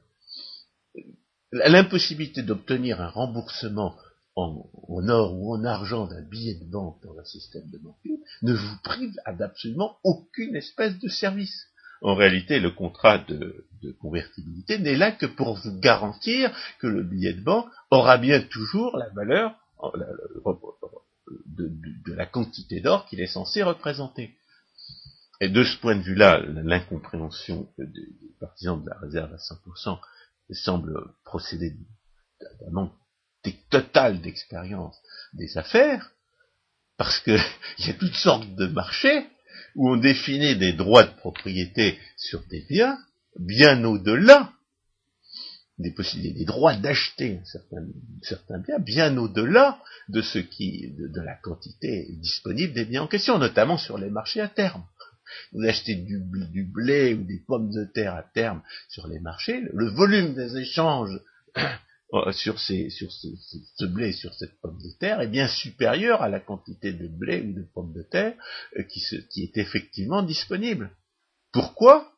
l'impossibilité 1.52 2.42
d'obtenir 2.42 3.00
un 3.00 3.08
remboursement 3.08 3.96
en, 4.36 5.08
or 5.08 5.34
ou 5.34 5.54
en 5.54 5.64
argent 5.64 6.06
d'un 6.06 6.22
billet 6.22 6.54
de 6.54 6.64
banque 6.64 7.02
dans 7.02 7.18
un 7.18 7.24
système 7.24 7.68
de 7.70 7.78
banque 7.78 7.96
ne 8.42 8.52
vous 8.52 8.76
prive 8.82 9.14
d'absolument 9.38 9.98
aucune 10.02 10.56
espèce 10.56 10.98
de 10.98 11.08
service. 11.08 11.66
En 12.02 12.14
réalité, 12.14 12.60
le 12.60 12.70
contrat 12.70 13.18
de, 13.18 13.64
convertibilité 14.00 14.78
n'est 14.78 14.96
là 14.96 15.12
que 15.12 15.26
pour 15.26 15.54
vous 15.56 15.78
garantir 15.78 16.50
que 16.80 16.86
le 16.86 17.02
billet 17.02 17.34
de 17.34 17.42
banque 17.42 17.70
aura 17.90 18.18
bien 18.18 18.40
toujours 18.40 18.96
la 18.96 19.08
valeur 19.10 19.54
de, 21.46 21.70
de 22.06 22.12
la 22.12 22.26
quantité 22.26 22.80
d'or 22.80 23.06
qu'il 23.06 23.20
est 23.20 23.26
censé 23.26 23.62
représenter. 23.62 24.34
Et 25.40 25.48
de 25.48 25.64
ce 25.64 25.76
point 25.78 25.96
de 25.96 26.02
vue-là, 26.02 26.40
l'incompréhension 26.46 27.68
des 27.78 28.08
partisans 28.40 28.82
de 28.82 28.88
la 28.88 28.98
réserve 28.98 29.32
à 29.32 29.36
100% 29.36 29.98
semble 30.52 31.10
procéder 31.24 31.74
d'un 32.60 32.70
manque 32.70 32.92
total 33.52 34.20
d'expérience 34.20 34.96
des 35.32 35.56
affaires, 35.58 36.12
parce 36.96 37.20
qu'il 37.20 37.40
y 37.78 37.90
a 37.90 37.94
toutes 37.94 38.16
sortes 38.16 38.54
de 38.54 38.66
marchés 38.66 39.26
où 39.74 39.90
on 39.90 39.96
définit 39.96 40.56
des 40.56 40.72
droits 40.72 41.04
de 41.04 41.16
propriété 41.16 41.98
sur 42.16 42.42
des 42.48 42.60
biens 42.68 42.98
bien 43.36 43.82
au-delà 43.84 44.52
des 45.78 45.90
possibilités, 45.90 46.38
des 46.38 46.44
droits 46.44 46.76
d'acheter 46.76 47.40
certains, 48.22 48.58
biens, 48.58 48.78
bien 48.78 49.16
au-delà 49.16 49.80
de 50.08 50.22
ce 50.22 50.38
qui, 50.38 50.94
de, 50.96 51.20
la 51.20 51.34
quantité 51.34 52.06
disponible 52.20 52.74
des 52.74 52.84
biens 52.84 53.02
en 53.02 53.08
question, 53.08 53.38
notamment 53.38 53.76
sur 53.76 53.98
les 53.98 54.10
marchés 54.10 54.40
à 54.40 54.48
terme. 54.48 54.84
Vous 55.52 55.64
achetez 55.64 55.96
du, 55.96 56.20
blé 56.64 57.14
ou 57.14 57.24
des 57.24 57.40
pommes 57.44 57.72
de 57.72 57.84
terre 57.86 58.14
à 58.14 58.22
terme 58.22 58.62
sur 58.88 59.08
les 59.08 59.18
marchés, 59.18 59.62
le 59.72 59.88
volume 59.88 60.34
des 60.34 60.58
échanges 60.58 61.18
sur, 62.32 62.58
ces, 62.60 62.90
sur 62.90 63.10
ce, 63.12 63.84
blé, 63.84 64.12
sur 64.12 64.34
cette 64.34 64.60
pomme 64.60 64.78
de 64.82 64.90
terre, 64.98 65.20
est 65.20 65.28
bien 65.28 65.48
supérieur 65.48 66.22
à 66.22 66.28
la 66.28 66.40
quantité 66.40 66.92
de 66.92 67.08
blé 67.08 67.42
ou 67.42 67.52
de 67.52 67.62
pommes 67.74 67.92
de 67.92 68.02
terre 68.02 68.34
euh, 68.78 68.82
qui, 68.84 69.00
se, 69.00 69.16
qui, 69.16 69.42
est 69.42 69.56
effectivement 69.56 70.22
disponible. 70.22 70.90
Pourquoi? 71.52 72.12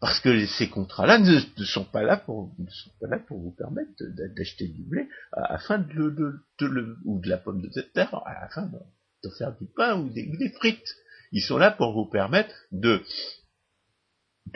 Parce 0.00 0.20
que 0.20 0.46
ces 0.46 0.68
contrats-là 0.68 1.18
ne, 1.18 1.64
sont 1.64 1.84
pas 1.84 2.02
là 2.02 2.16
pour 2.16 2.54
ne 2.58 2.70
sont 2.70 2.90
pas 3.00 3.06
là 3.06 3.18
pour 3.18 3.38
vous 3.38 3.50
permettre 3.50 3.92
d'acheter 4.34 4.66
du 4.66 4.82
blé 4.82 5.06
afin 5.32 5.78
de, 5.78 5.92
le, 5.92 6.10
de, 6.58 6.66
le, 6.66 6.96
ou 7.04 7.20
de 7.20 7.28
la 7.28 7.36
pomme 7.36 7.60
de 7.60 7.68
terre 7.82 8.22
afin 8.24 8.62
de, 8.62 8.78
de 9.24 9.30
faire 9.36 9.54
du 9.58 9.66
pain 9.66 10.00
ou 10.00 10.08
des, 10.08 10.50
frites. 10.58 10.96
Ils 11.32 11.42
sont 11.42 11.58
là 11.58 11.70
pour 11.70 11.92
vous 11.92 12.06
permettre 12.06 12.54
de 12.72 13.02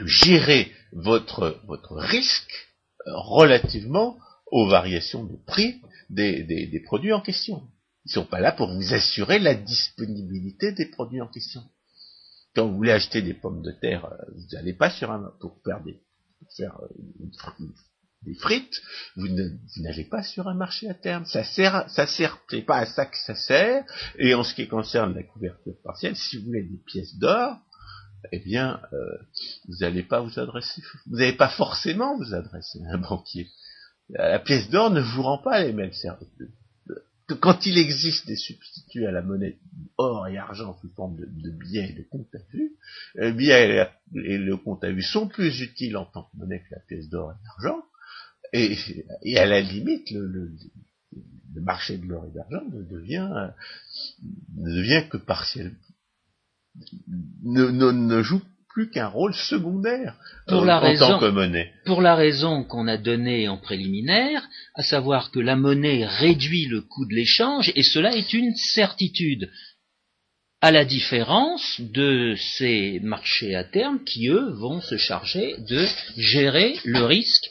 gérer 0.06 0.72
votre 0.92 1.60
votre 1.66 1.94
risque 1.94 2.74
euh, 3.06 3.12
relativement 3.16 4.18
aux 4.54 4.68
variations 4.68 5.24
de 5.24 5.36
prix 5.46 5.82
des, 6.10 6.82
produits 6.84 7.12
en 7.12 7.20
question. 7.20 7.60
Ils 8.04 8.10
ne 8.10 8.12
sont 8.12 8.24
pas 8.24 8.38
là 8.38 8.52
pour 8.52 8.72
vous 8.72 8.94
assurer 8.94 9.40
la 9.40 9.56
disponibilité 9.56 10.70
des 10.70 10.86
produits 10.86 11.20
en 11.20 11.26
question. 11.26 11.60
Quand 12.54 12.68
vous 12.68 12.76
voulez 12.76 12.92
acheter 12.92 13.20
des 13.20 13.34
pommes 13.34 13.62
de 13.62 13.72
terre, 13.72 14.04
euh, 14.04 14.16
vous 14.32 14.46
n'allez 14.52 14.72
pas 14.72 14.90
sur 14.90 15.10
un 15.10 15.32
pour 15.40 15.60
faire 15.64 15.82
des 15.82 16.00
euh, 16.60 16.66
des 18.22 18.34
frites, 18.34 18.80
vous 19.16 19.26
n'allez 19.78 20.04
pas 20.04 20.22
sur 20.22 20.46
un 20.46 20.54
marché 20.54 20.88
à 20.88 20.94
terme. 20.94 21.26
Ça 21.26 21.42
sert, 21.42 21.90
ça 21.90 22.06
sert, 22.06 22.38
c'est 22.48 22.62
pas 22.62 22.78
à 22.78 22.86
ça 22.86 23.06
que 23.06 23.18
ça 23.18 23.34
sert. 23.34 23.84
Et 24.18 24.34
en 24.34 24.44
ce 24.44 24.54
qui 24.54 24.68
concerne 24.68 25.14
la 25.14 25.24
couverture 25.24 25.74
partielle, 25.82 26.16
si 26.16 26.38
vous 26.38 26.46
voulez 26.46 26.62
des 26.62 26.78
pièces 26.86 27.16
d'or, 27.16 27.58
eh 28.32 28.38
bien, 28.38 28.80
euh, 28.92 29.18
vous 29.68 29.78
n'allez 29.80 30.04
pas 30.04 30.20
vous 30.20 30.38
adresser, 30.38 30.80
vous 31.06 31.16
n'allez 31.16 31.36
pas 31.36 31.50
forcément 31.50 32.16
vous 32.16 32.32
adresser 32.34 32.78
à 32.88 32.94
un 32.94 32.98
banquier 32.98 33.50
la 34.10 34.38
pièce 34.38 34.68
d'or 34.70 34.90
ne 34.90 35.00
vous 35.00 35.22
rend 35.22 35.38
pas 35.38 35.62
les 35.62 35.72
mêmes 35.72 35.92
services. 35.92 36.28
Quand 37.40 37.64
il 37.64 37.78
existe 37.78 38.26
des 38.26 38.36
substituts 38.36 39.06
à 39.06 39.10
la 39.10 39.22
monnaie 39.22 39.56
or 39.96 40.28
et 40.28 40.36
argent 40.36 40.76
sous 40.80 40.90
forme 40.90 41.16
de, 41.16 41.50
billets 41.50 41.88
et 41.88 41.92
de 41.94 42.02
comptes 42.02 42.34
à 42.34 42.38
vue, 42.52 42.72
les 43.14 43.32
billets 43.32 43.88
et, 44.14 44.36
le 44.36 44.56
compte 44.58 44.84
à 44.84 44.92
vue 44.92 45.02
sont 45.02 45.26
plus 45.26 45.62
utiles 45.62 45.96
en 45.96 46.04
tant 46.04 46.24
que 46.24 46.36
monnaie 46.36 46.60
que 46.60 46.74
la 46.74 46.80
pièce 46.80 47.08
d'or 47.08 47.32
et 47.32 47.44
d'argent, 47.44 47.82
et, 48.52 49.38
à 49.38 49.46
la 49.46 49.60
limite, 49.62 50.10
le, 50.10 50.52
marché 51.62 51.96
de 51.96 52.04
l'or 52.04 52.26
et 52.26 52.30
d'argent 52.30 52.68
ne 52.70 52.82
devient, 52.82 53.50
ne 54.56 54.70
devient 54.70 55.08
que 55.08 55.16
partiel, 55.16 55.74
ne 57.42 58.22
joue 58.22 58.42
plus 58.74 58.90
qu'un 58.90 59.06
rôle 59.06 59.34
secondaire 59.34 60.16
pour 60.48 60.62
en, 60.62 60.64
la 60.64 60.80
raison, 60.80 61.08
tant 61.08 61.20
que 61.20 61.30
monnaie. 61.30 61.72
Pour 61.86 62.02
la 62.02 62.16
raison 62.16 62.64
qu'on 62.64 62.88
a 62.88 62.98
donnée 62.98 63.48
en 63.48 63.56
préliminaire, 63.56 64.46
à 64.74 64.82
savoir 64.82 65.30
que 65.30 65.38
la 65.38 65.54
monnaie 65.54 66.04
réduit 66.04 66.66
le 66.66 66.82
coût 66.82 67.06
de 67.06 67.14
l'échange, 67.14 67.72
et 67.76 67.84
cela 67.84 68.14
est 68.16 68.32
une 68.32 68.54
certitude, 68.56 69.48
à 70.60 70.72
la 70.72 70.84
différence 70.84 71.80
de 71.80 72.34
ces 72.58 72.98
marchés 73.00 73.54
à 73.54 73.62
terme 73.62 74.02
qui, 74.02 74.28
eux, 74.28 74.50
vont 74.54 74.80
se 74.80 74.96
charger 74.96 75.54
de 75.68 75.86
gérer 76.16 76.74
le 76.84 77.04
risque 77.04 77.48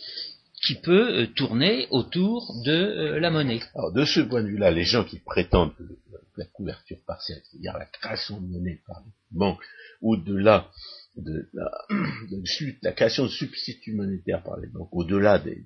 qui 0.65 0.75
peut 0.75 1.21
euh, 1.21 1.27
tourner 1.27 1.87
autour 1.89 2.53
de 2.65 2.71
euh, 2.71 3.19
la 3.19 3.29
monnaie. 3.29 3.59
Alors, 3.75 3.93
de 3.93 4.03
ce 4.03 4.19
point 4.19 4.41
de 4.41 4.47
vue-là, 4.47 4.71
les 4.71 4.83
gens 4.83 5.03
qui 5.03 5.19
prétendent 5.19 5.75
que 5.75 5.83
la 6.37 6.45
couverture 6.45 6.97
partielle, 7.05 7.41
c'est-à-dire 7.49 7.77
la 7.77 7.85
création 7.85 8.41
de 8.41 8.47
monnaie 8.47 8.79
par 8.87 9.01
les 9.05 9.37
banques, 9.37 9.61
au-delà 10.01 10.69
de 11.15 11.49
la, 11.53 11.71
de 11.89 12.75
la, 12.81 12.91
création 12.91 13.23
de 13.23 13.29
substituts 13.29 13.93
monétaires 13.93 14.43
par 14.43 14.59
les 14.59 14.67
banques, 14.67 14.89
au-delà 14.91 15.39
des, 15.39 15.63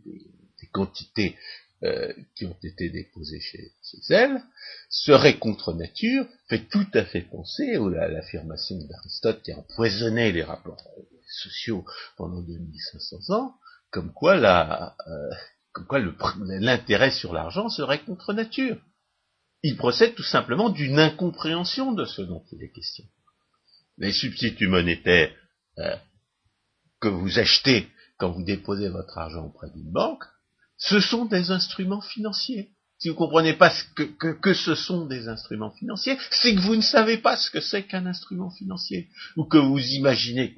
quantités 0.71 1.37
euh, 1.83 2.11
qui 2.35 2.45
ont 2.45 2.57
été 2.63 2.89
déposées 2.89 3.39
chez, 3.39 3.71
elles, 4.09 4.41
serait 4.89 5.37
contre 5.37 5.73
nature, 5.73 6.27
fait 6.49 6.67
tout 6.67 6.87
à 6.93 7.05
fait 7.05 7.21
penser 7.21 7.75
à 7.75 8.07
l'affirmation 8.07 8.77
d'Aristote 8.77 9.41
qui 9.43 9.51
a 9.51 9.59
empoisonné 9.59 10.31
les 10.31 10.43
rapports 10.43 10.83
sociaux 11.27 11.85
pendant 12.17 12.41
2500 12.41 13.33
ans, 13.33 13.55
comme 13.91 14.11
quoi 14.11 14.35
la, 14.35 14.95
euh, 15.07 15.35
comme 15.71 15.85
quoi 15.85 15.99
l'intérêt 15.99 17.11
sur 17.11 17.33
l'argent 17.33 17.69
serait 17.69 18.03
contre 18.03 18.33
nature. 18.33 18.77
Il 19.63 19.77
procède 19.77 20.15
tout 20.15 20.23
simplement 20.23 20.69
d'une 20.69 20.99
incompréhension 20.99 21.93
de 21.93 22.05
ce 22.05 22.21
dont 22.21 22.43
il 22.51 22.63
est 22.63 22.71
question 22.71 23.05
les 23.97 24.13
substituts 24.13 24.67
monétaires 24.67 25.31
euh, 25.79 25.95
que 26.99 27.07
vous 27.07 27.39
achetez 27.39 27.87
quand 28.17 28.31
vous 28.31 28.43
déposez 28.43 28.89
votre 28.89 29.17
argent 29.17 29.45
auprès 29.45 29.69
d'une 29.71 29.91
banque, 29.91 30.23
ce 30.77 30.99
sont 30.99 31.25
des 31.25 31.51
instruments 31.51 32.01
financiers. 32.01 32.71
Si 32.99 33.09
vous 33.09 33.15
ne 33.15 33.19
comprenez 33.19 33.53
pas 33.53 33.69
ce 33.69 33.83
que, 33.95 34.31
que, 34.31 34.53
ce 34.53 34.73
sont 34.73 35.05
des 35.05 35.27
instruments 35.27 35.71
financiers, 35.71 36.17
c'est 36.31 36.55
que 36.55 36.61
vous 36.61 36.75
ne 36.75 36.81
savez 36.81 37.17
pas 37.17 37.37
ce 37.37 37.51
que 37.51 37.61
c'est 37.61 37.83
qu'un 37.83 38.07
instrument 38.07 38.49
financier, 38.49 39.09
ou 39.35 39.45
que 39.45 39.57
vous 39.57 39.79
imaginez 39.79 40.55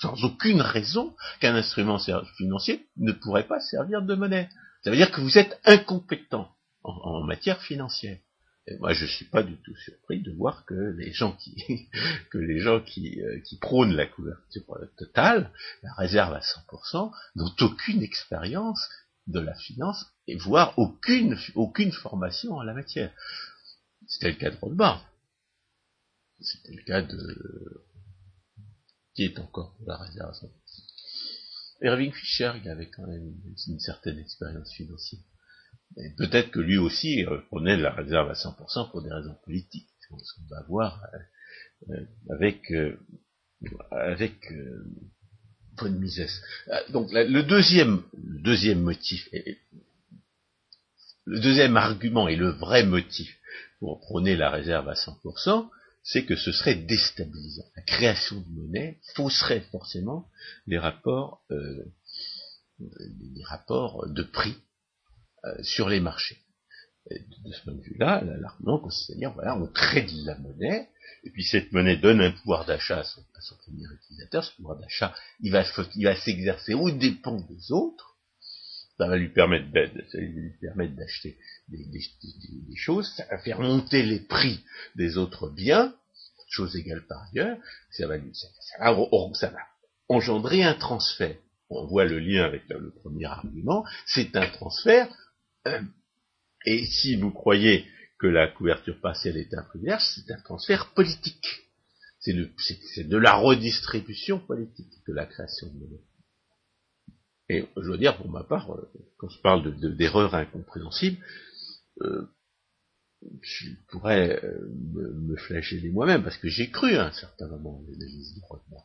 sans 0.00 0.24
aucune 0.24 0.62
raison 0.62 1.14
qu'un 1.40 1.54
instrument 1.54 1.98
financier 2.36 2.86
ne 2.96 3.12
pourrait 3.12 3.46
pas 3.46 3.60
servir 3.60 4.02
de 4.02 4.14
monnaie. 4.14 4.48
Ça 4.82 4.90
veut 4.90 4.96
dire 4.96 5.10
que 5.10 5.20
vous 5.20 5.38
êtes 5.38 5.60
incompétent 5.64 6.50
en 6.84 7.22
matière 7.22 7.60
financière. 7.60 8.18
Et 8.68 8.76
moi, 8.78 8.92
je 8.92 9.06
suis 9.06 9.24
pas 9.24 9.42
du 9.42 9.56
tout 9.56 9.74
surpris 9.76 10.22
de 10.22 10.32
voir 10.32 10.64
que 10.66 10.74
les 10.74 11.12
gens 11.12 11.32
qui, 11.32 11.88
euh, 12.34 13.40
prônent 13.60 13.94
la 13.94 14.06
couverture 14.06 14.62
totale, 14.96 15.50
la 15.82 15.92
réserve 15.94 16.32
à 16.34 16.40
100%, 16.40 17.12
n'ont 17.34 17.54
aucune 17.60 18.02
expérience 18.02 18.88
de 19.26 19.40
la 19.40 19.54
finance 19.54 20.06
et 20.26 20.36
voire 20.36 20.78
aucune, 20.78 21.36
aucune 21.54 21.92
formation 21.92 22.54
en 22.54 22.62
la 22.62 22.74
matière. 22.74 23.12
C'était 24.06 24.30
le 24.30 24.36
cas 24.36 24.50
de 24.50 24.56
Rothbard. 24.56 25.08
C'était 26.40 26.74
le 26.74 26.82
cas 26.82 27.02
de, 27.02 27.84
qui 29.14 29.24
est 29.24 29.38
encore 29.38 29.76
la 29.86 29.96
réserve 29.96 30.30
à 30.30 30.32
100%. 30.32 30.48
Irving 31.82 32.12
Fisher, 32.12 32.52
il 32.62 32.68
avait 32.68 32.90
quand 32.90 33.06
même 33.06 33.34
une 33.66 33.80
certaine 33.80 34.18
expérience 34.18 34.72
financière. 34.72 35.20
Peut-être 36.16 36.50
que 36.50 36.60
lui 36.60 36.78
aussi 36.78 37.24
prenait 37.48 37.76
la 37.76 37.92
réserve 37.92 38.30
à 38.30 38.34
100% 38.34 38.90
pour 38.90 39.02
des 39.02 39.12
raisons 39.12 39.36
politiques, 39.44 39.88
ce 40.00 40.08
qu'on 40.08 40.46
va 40.48 40.62
voir 40.68 41.02
avec 42.30 42.72
avec 43.90 44.52
von 45.76 45.90
Mises. 45.90 46.42
Donc 46.90 47.10
le 47.12 47.42
deuxième, 47.42 48.02
le 48.22 48.40
deuxième 48.40 48.80
motif, 48.80 49.28
le 51.26 51.40
deuxième 51.40 51.76
argument 51.76 52.28
et 52.28 52.36
le 52.36 52.50
vrai 52.50 52.84
motif 52.84 53.38
pour 53.78 54.00
prôner 54.00 54.36
la 54.36 54.50
réserve 54.50 54.88
à 54.88 54.94
100%, 54.94 55.68
c'est 56.02 56.24
que 56.24 56.36
ce 56.36 56.52
serait 56.52 56.74
déstabilisant. 56.74 57.64
La 57.76 57.82
création 57.82 58.40
de 58.40 58.48
monnaie 58.48 58.98
fausserait 59.14 59.60
forcément 59.70 60.28
les 60.66 60.78
rapports, 60.78 61.44
euh, 61.50 61.84
les 62.78 63.44
rapports 63.44 64.08
de 64.08 64.22
prix 64.22 64.54
euh, 64.54 64.71
sur 65.62 65.88
les 65.88 66.00
marchés. 66.00 66.38
de 67.10 67.52
ce 67.52 67.62
point 67.62 67.74
de 67.74 67.80
vue-là, 67.80 68.22
l'argument 68.24 68.78
consiste 68.78 69.10
à 69.10 69.14
dire, 69.14 69.32
voilà, 69.32 69.56
on 69.56 69.66
crée 69.66 70.02
de 70.02 70.26
la 70.26 70.38
monnaie, 70.38 70.88
et 71.24 71.30
puis 71.30 71.44
cette 71.44 71.72
monnaie 71.72 71.96
donne 71.96 72.20
un 72.20 72.32
pouvoir 72.32 72.64
d'achat 72.64 73.00
à 73.00 73.04
son, 73.04 73.22
premier 73.64 73.84
utilisateur, 73.92 74.44
ce 74.44 74.54
pouvoir 74.56 74.78
d'achat, 74.78 75.14
il 75.40 75.52
va, 75.52 75.64
il 75.96 76.04
va 76.04 76.16
s'exercer 76.16 76.74
aux 76.74 76.90
dépens 76.90 77.40
des 77.48 77.72
autres, 77.72 78.12
ça 78.98 79.08
va 79.08 79.16
lui 79.16 79.30
permettre 79.30 79.70
d'acheter 79.72 81.38
des, 81.68 82.76
choses, 82.76 83.12
ça 83.16 83.24
va 83.30 83.38
faire 83.38 83.60
monter 83.60 84.02
les 84.02 84.20
prix 84.20 84.60
des 84.94 85.16
autres 85.16 85.48
biens, 85.48 85.94
chose 86.48 86.76
égale 86.76 87.04
par 87.06 87.22
ailleurs, 87.30 87.56
ça 87.90 88.06
va, 88.06 88.16
ça, 89.34 89.48
va, 89.48 89.58
engendrer 90.08 90.62
un 90.62 90.74
transfert. 90.74 91.36
On 91.70 91.86
voit 91.86 92.04
le 92.04 92.18
lien 92.18 92.44
avec 92.44 92.68
le, 92.68 92.92
premier 93.02 93.24
argument, 93.24 93.84
c'est 94.06 94.36
un 94.36 94.46
transfert, 94.46 95.08
euh, 95.08 95.21
et 96.64 96.86
si 96.86 97.16
vous 97.16 97.30
croyez 97.30 97.86
que 98.18 98.26
la 98.26 98.48
couverture 98.48 99.00
partielle 99.00 99.36
est 99.36 99.52
un 99.54 99.62
privilège, 99.62 100.02
c'est 100.14 100.32
un 100.32 100.40
transfert 100.40 100.92
politique. 100.94 101.62
C'est 102.20 103.08
de 103.08 103.16
la 103.16 103.34
redistribution 103.34 104.38
politique 104.38 105.02
que 105.04 105.12
la 105.12 105.26
création 105.26 105.66
de 105.68 105.78
monnaie. 105.78 106.04
Et 107.48 107.66
je 107.76 107.82
dois 107.82 107.98
dire, 107.98 108.16
pour 108.16 108.30
ma 108.30 108.44
part, 108.44 108.72
euh, 108.72 108.90
quand 109.18 109.28
je 109.28 109.40
parle 109.40 109.96
d'erreurs 109.96 110.34
incompréhensibles, 110.34 111.18
euh, 112.02 112.26
je 113.40 113.70
pourrais 113.88 114.42
euh, 114.44 114.68
me, 114.94 115.36
flageller 115.36 115.90
moi-même, 115.90 116.22
parce 116.22 116.38
que 116.38 116.48
j'ai 116.48 116.70
cru 116.70 116.94
à 116.94 117.06
un 117.06 117.12
certain 117.12 117.48
moment 117.48 117.82
l'analyse 117.88 118.34
du 118.34 118.40
moi, 118.70 118.84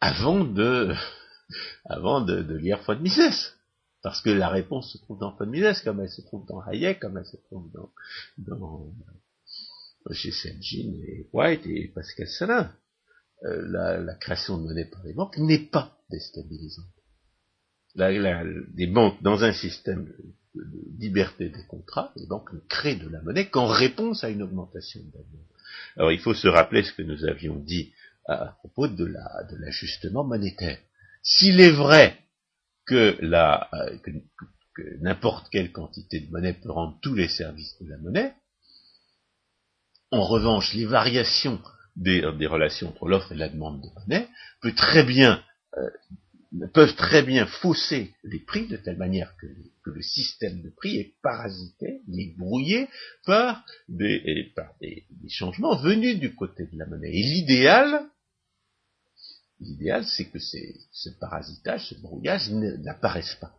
avant 0.00 0.44
de, 0.44 0.94
avant 1.86 2.20
de, 2.20 2.54
lire 2.56 2.82
Von 2.86 3.00
Mises. 3.00 3.54
Parce 4.06 4.22
que 4.22 4.30
la 4.30 4.48
réponse 4.48 4.92
se 4.92 4.98
trouve 4.98 5.18
dans 5.18 5.34
Von 5.34 5.52
comme 5.82 5.98
elle 6.00 6.08
se 6.08 6.20
trouve 6.20 6.46
dans 6.46 6.60
Hayek, 6.60 7.00
comme 7.00 7.18
elle 7.18 7.26
se 7.26 7.38
trouve 7.38 7.68
dans, 7.72 7.90
dans 8.38 8.92
chez 10.12 10.30
Senjin 10.30 10.92
et 11.08 11.28
White 11.32 11.66
et 11.66 11.88
Pascal 11.92 12.28
Salin. 12.28 12.72
la, 13.42 13.98
la, 13.98 14.14
création 14.14 14.58
de 14.58 14.62
monnaie 14.62 14.84
par 14.84 15.02
les 15.02 15.12
banques 15.12 15.36
n'est 15.38 15.58
pas 15.58 15.98
déstabilisante 16.08 16.86
la, 17.96 18.44
les 18.76 18.86
banques, 18.86 19.20
dans 19.24 19.42
un 19.42 19.52
système 19.52 20.04
de, 20.04 20.62
liberté 21.00 21.48
des 21.48 21.66
contrats, 21.66 22.12
les 22.14 22.26
banques 22.26 22.50
créent 22.68 22.94
de 22.94 23.08
la 23.08 23.20
monnaie 23.22 23.48
qu'en 23.48 23.66
réponse 23.66 24.22
à 24.22 24.28
une 24.28 24.42
augmentation 24.42 25.00
de 25.00 25.12
la 25.14 25.24
monnaie. 25.32 25.48
Alors 25.96 26.12
il 26.12 26.20
faut 26.20 26.32
se 26.32 26.46
rappeler 26.46 26.84
ce 26.84 26.92
que 26.92 27.02
nous 27.02 27.24
avions 27.24 27.56
dit 27.56 27.92
à, 28.28 28.54
propos 28.60 28.86
de 28.86 29.04
l'ajustement 29.58 30.22
monétaire. 30.22 30.78
S'il 31.24 31.60
est 31.60 31.72
vrai 31.72 32.16
que, 32.86 33.18
la, 33.20 33.68
euh, 33.74 33.98
que, 33.98 34.10
n'importe 35.00 35.48
quelle 35.50 35.72
quantité 35.72 36.20
de 36.20 36.30
monnaie 36.30 36.54
peut 36.54 36.70
rendre 36.70 36.98
tous 37.02 37.14
les 37.14 37.28
services 37.28 37.76
de 37.80 37.88
la 37.88 37.98
monnaie, 37.98 38.34
en 40.10 40.24
revanche, 40.24 40.74
les 40.74 40.86
variations 40.86 41.60
des, 41.96 42.22
des 42.38 42.46
relations 42.46 42.88
entre 42.88 43.08
l'offre 43.08 43.32
et 43.32 43.36
la 43.36 43.48
demande 43.48 43.82
de 43.82 43.88
monnaie 44.00 44.28
euh, 44.64 45.90
peuvent 46.72 46.94
très 46.94 47.22
bien 47.22 47.46
fausser 47.46 48.14
les 48.22 48.38
prix 48.38 48.66
de 48.66 48.76
telle 48.76 48.96
manière 48.96 49.34
que, 49.36 49.46
le 49.88 50.02
système 50.02 50.62
de 50.62 50.70
prix 50.70 50.96
est 50.96 51.14
parasité, 51.22 52.00
il 52.08 52.20
est 52.20 52.36
brouillé 52.36 52.88
par 53.24 53.64
des, 53.88 54.52
par 54.56 54.74
des, 54.80 55.06
changements 55.28 55.76
venus 55.76 56.18
du 56.18 56.34
côté 56.34 56.66
de 56.66 56.76
la 56.76 56.86
monnaie. 56.86 57.12
Et 57.12 57.22
l'idéal, 57.22 58.00
l'idéal, 59.60 60.04
c'est 60.04 60.26
que 60.26 60.38
ce 60.38 61.08
parasitage, 61.20 61.88
ce 61.88 61.94
brouillage 62.00 62.50
n'apparaisse 62.50 63.34
pas. 63.40 63.52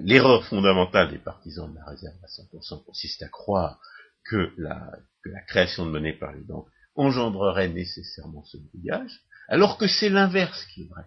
L'erreur 0.00 0.44
fondamentale 0.46 1.10
des 1.10 1.18
partisans 1.18 1.70
de 1.70 1.76
la 1.76 1.84
réserve 1.84 2.16
à 2.22 2.26
100% 2.26 2.84
consiste 2.84 3.22
à 3.22 3.28
croire 3.28 3.80
que 4.24 4.52
la, 4.58 4.92
création 5.46 5.86
de 5.86 5.90
monnaie 5.90 6.18
par 6.18 6.32
les 6.32 6.42
banques 6.42 6.68
engendrerait 6.96 7.68
nécessairement 7.68 8.44
ce 8.44 8.56
brouillage, 8.56 9.20
alors 9.48 9.78
que 9.78 9.86
c'est 9.86 10.08
l'inverse 10.08 10.64
qui 10.66 10.82
est 10.82 10.88
vrai 10.88 11.04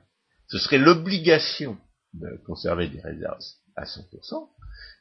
ce 0.47 0.59
serait 0.59 0.77
l'obligation 0.77 1.77
de 2.13 2.38
conserver 2.45 2.89
des 2.89 3.01
réserves 3.01 3.39
à 3.75 3.83
100%, 3.83 4.49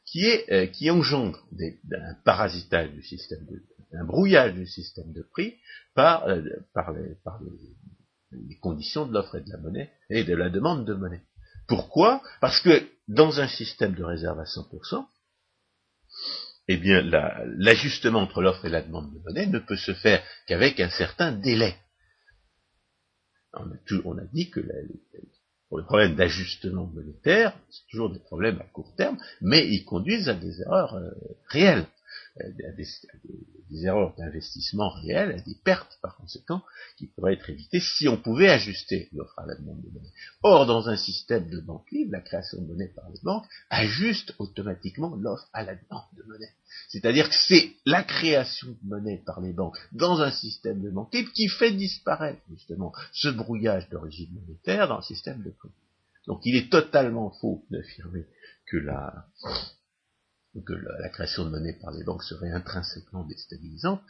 qui, 0.07 0.27
est, 0.27 0.53
euh, 0.53 0.67
qui 0.67 0.91
engendre 0.91 1.47
un 1.61 2.15
parasitage 2.25 2.91
du 2.91 3.03
système 3.03 3.45
de, 3.47 3.63
un 3.93 4.05
brouillage 4.05 4.55
du 4.55 4.67
système 4.67 5.13
de 5.13 5.23
prix 5.23 5.55
par, 5.95 6.25
euh, 6.25 6.41
les, 6.41 7.15
par 7.23 7.41
les, 7.41 7.49
conditions 8.61 9.07
de 9.07 9.13
l'offre 9.13 9.37
et 9.37 9.41
de 9.43 9.51
la 9.51 9.59
monnaie 9.59 9.93
et 10.11 10.25
de 10.25 10.35
la 10.35 10.51
demande 10.51 10.87
de 10.87 10.95
monnaie. 10.95 11.23
Pourquoi? 11.67 12.23
Parce 12.41 12.61
que 12.61 12.89
dans 13.09 13.41
un 13.41 13.49
système 13.49 13.95
de 13.95 14.05
réserve 14.05 14.39
à 14.39 14.45
100%, 14.45 15.07
eh 16.69 16.77
bien, 16.77 17.03
l'ajustement 17.03 18.21
entre 18.21 18.41
l'offre 18.41 18.65
et 18.65 18.71
la 18.71 18.83
demande 18.83 19.13
de 19.13 19.19
monnaie 19.21 19.47
ne 19.47 19.59
peut 19.59 19.77
se 19.77 19.93
faire 19.93 20.23
qu'avec 20.47 20.81
un 20.81 20.91
certain 20.91 21.33
délai. 21.33 21.77
On 23.53 24.19
a, 24.19 24.25
dit 24.33 24.51
que 24.51 24.61
pour 25.69 25.79
les 25.79 25.85
problèmes 25.85 26.17
d'ajustement 26.17 26.87
monétaire, 26.87 27.57
c'est 27.71 27.87
toujours 27.91 28.11
des 28.11 28.19
problèmes 28.19 28.61
à 28.61 28.65
court 28.65 28.95
terme, 28.97 29.19
mais 29.41 29.67
ils 29.69 29.85
conduisent 29.85 30.29
à 30.29 30.35
des 30.35 30.61
erreurs 30.63 30.95
euh, 30.95 31.11
réelles. 31.49 31.87
Euh, 32.41 32.51
erreurs 33.73 34.15
d'investissement 34.17 34.91
réelles, 34.91 35.43
des 35.45 35.57
pertes 35.65 35.99
par 36.03 36.17
conséquent 36.17 36.63
qui 36.97 37.07
pourraient 37.07 37.35
être 37.35 37.51
évitées 37.51 37.81
si 37.81 38.09
on 38.09 38.17
pouvait 38.17 38.49
ajuster 38.49 39.09
l'offre 39.13 39.39
à 39.39 39.47
la 39.47 39.55
demande 39.55 39.83
de 39.83 39.91
monnaie. 39.91 40.13
Or, 40.43 40.67
dans 40.67 40.89
un 40.89 40.97
système 40.97 41.49
de 41.49 41.61
banque 41.61 41.91
libre, 41.91 42.13
la 42.13 42.21
création 42.21 42.61
de 42.61 42.67
monnaie 42.67 42.93
par 42.95 43.09
les 43.11 43.21
banques 43.23 43.47
ajuste 43.71 44.35
automatiquement 44.39 45.17
l'offre 45.17 45.49
à 45.53 45.65
la 45.65 45.75
demande 45.75 46.05
de 46.17 46.23
monnaie. 46.25 46.53
C'est-à-dire 46.89 47.29
que 47.29 47.35
c'est 47.35 47.73
la 47.85 48.03
création 48.03 48.69
de 48.69 48.89
monnaie 48.89 49.23
par 49.25 49.41
les 49.41 49.53
banques 49.53 49.79
dans 49.93 50.21
un 50.21 50.31
système 50.31 50.83
de 50.83 50.91
banque 50.91 51.15
libre 51.15 51.33
qui 51.33 51.49
fait 51.49 51.73
disparaître 51.73 52.41
justement 52.51 52.93
ce 53.13 53.29
brouillage 53.29 53.89
d'origine 53.89 54.33
monétaire 54.35 54.89
dans 54.89 54.97
le 54.97 55.03
système 55.03 55.43
de 55.43 55.51
prix. 55.51 55.71
Donc 56.27 56.41
il 56.45 56.57
est 56.57 56.71
totalement 56.71 57.31
faux 57.41 57.65
d'affirmer 57.71 58.27
que 58.67 58.79
la, 58.79 59.27
que 60.63 60.73
la, 60.73 61.09
création 61.09 61.45
de 61.45 61.51
monnaie 61.51 61.79
par 61.81 61.91
les 61.93 62.05
banques 62.05 62.23
serait 62.23 62.51
intrinsèquement 62.51 63.25
déstabilisante. 63.25 64.01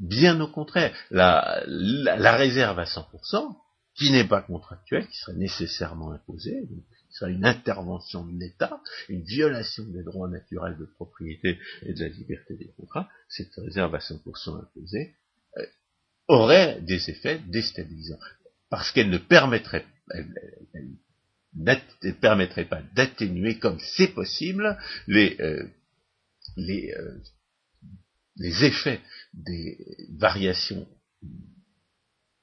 Bien 0.00 0.40
au 0.40 0.48
contraire, 0.48 0.94
la, 1.10 1.62
la, 1.66 2.36
réserve 2.36 2.78
à 2.78 2.84
100%, 2.84 3.56
qui 3.94 4.12
n'est 4.12 4.26
pas 4.26 4.42
contractuelle, 4.42 5.08
qui 5.08 5.16
serait 5.16 5.36
nécessairement 5.36 6.12
imposée, 6.12 6.66
donc 6.66 6.84
qui 7.08 7.16
serait 7.16 7.32
une 7.32 7.44
intervention 7.44 8.24
de 8.24 8.38
l'État, 8.38 8.80
une 9.08 9.22
violation 9.22 9.84
des 9.84 10.04
droits 10.04 10.28
naturels 10.28 10.76
de 10.78 10.84
propriété 10.84 11.58
et 11.82 11.94
de 11.94 12.00
la 12.00 12.08
liberté 12.08 12.54
des 12.56 12.72
contrats, 12.76 13.08
cette 13.28 13.54
réserve 13.56 13.94
à 13.94 13.98
100% 13.98 14.60
imposée, 14.60 15.16
euh, 15.56 15.66
aurait 16.28 16.80
des 16.82 17.10
effets 17.10 17.40
déstabilisants. 17.48 18.20
Parce 18.70 18.92
qu'elle 18.92 19.10
ne 19.10 19.18
permettrait, 19.18 19.84
ne 21.58 22.12
permettrait 22.12 22.68
pas 22.68 22.82
d'atténuer, 22.94 23.58
comme 23.58 23.78
c'est 23.80 24.14
possible, 24.14 24.78
les, 25.06 25.36
euh, 25.40 25.66
les, 26.56 26.92
euh, 26.96 27.22
les 28.36 28.64
effets 28.64 29.00
des 29.34 29.78
variations 30.16 30.86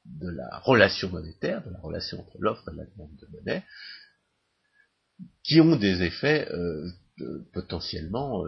de 0.05 0.30
la 0.30 0.59
relation 0.59 1.09
monétaire, 1.09 1.66
de 1.66 1.72
la 1.72 1.80
relation 1.80 2.20
entre 2.20 2.38
l'offre 2.39 2.70
et 2.70 2.76
la 2.76 2.86
demande 2.86 3.16
de 3.16 3.28
monnaie, 3.32 3.63
qui 5.43 5.61
ont 5.61 5.76
des 5.76 6.03
effets 6.03 6.47
euh, 6.51 6.89
potentiellement 7.53 8.43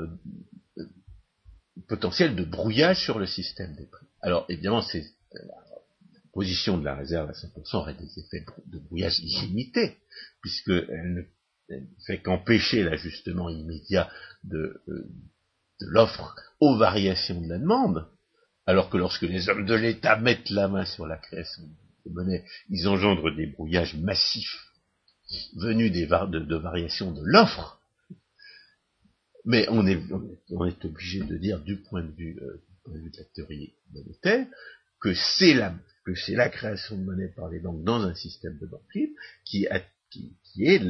potentiels 1.88 2.36
de 2.36 2.44
brouillage 2.44 3.04
sur 3.04 3.20
le 3.20 3.26
système 3.26 3.76
des 3.76 3.86
prix. 3.86 4.08
Alors 4.22 4.46
évidemment, 4.50 4.82
c'est 4.82 5.06
position 6.38 6.78
de 6.78 6.86
la 6.86 6.94
réserve 6.94 7.32
à 7.32 7.34
100% 7.34 7.78
aurait 7.78 7.96
des 7.96 8.20
effets 8.20 8.46
de 8.68 8.78
brouillage 8.78 9.18
illimités, 9.22 9.98
puisqu'elle 10.40 11.28
ne 11.68 11.76
fait 12.06 12.22
qu'empêcher 12.22 12.84
l'ajustement 12.84 13.50
immédiat 13.50 14.08
de, 14.44 14.80
euh, 14.88 15.10
de 15.82 15.88
l'offre 15.88 16.36
aux 16.60 16.78
variations 16.78 17.42
de 17.42 17.50
la 17.50 17.58
demande, 17.58 18.08
alors 18.68 18.92
que 18.92 18.98
lorsque 18.98 19.24
les 19.24 19.50
hommes 19.50 19.66
de 19.66 19.74
l'État 19.74 20.16
mettent 20.16 20.52
la 20.52 20.68
main 20.68 20.86
sur 20.86 21.08
la 21.08 21.18
création 21.18 21.64
de 22.06 22.12
monnaie, 22.12 22.46
ils 22.70 22.88
engendrent 22.88 23.36
des 23.36 23.48
brouillages 23.48 23.96
massifs 23.96 24.64
venus 25.56 25.92
des 25.92 26.06
de 26.06 26.56
variations 26.56 27.14
de 27.14 27.22
l'offre, 27.26 27.82
Mais 29.44 29.66
on 29.70 29.88
est, 29.88 30.00
on 30.52 30.66
est 30.66 30.86
obligé 30.86 31.22
de 31.22 31.36
dire 31.36 31.60
du 31.62 31.78
point 31.78 32.04
de 32.04 32.12
vue, 32.12 32.38
euh, 32.44 32.62
de 32.94 33.18
la 33.18 33.24
théorie 33.34 33.74
monétaire 33.92 34.46
que 35.00 35.14
c'est 35.14 35.54
la, 35.54 35.74
que 36.08 36.16
c'est 36.16 36.36
la 36.36 36.48
création 36.48 36.98
de 36.98 37.04
monnaie 37.04 37.34
par 37.36 37.50
les 37.50 37.60
banques 37.60 37.84
dans 37.84 38.02
un 38.02 38.16
système 38.16 38.58
de 38.60 38.66
banque 38.66 38.88
qui, 38.94 39.14
qui, 39.44 39.66
est, 39.66 40.88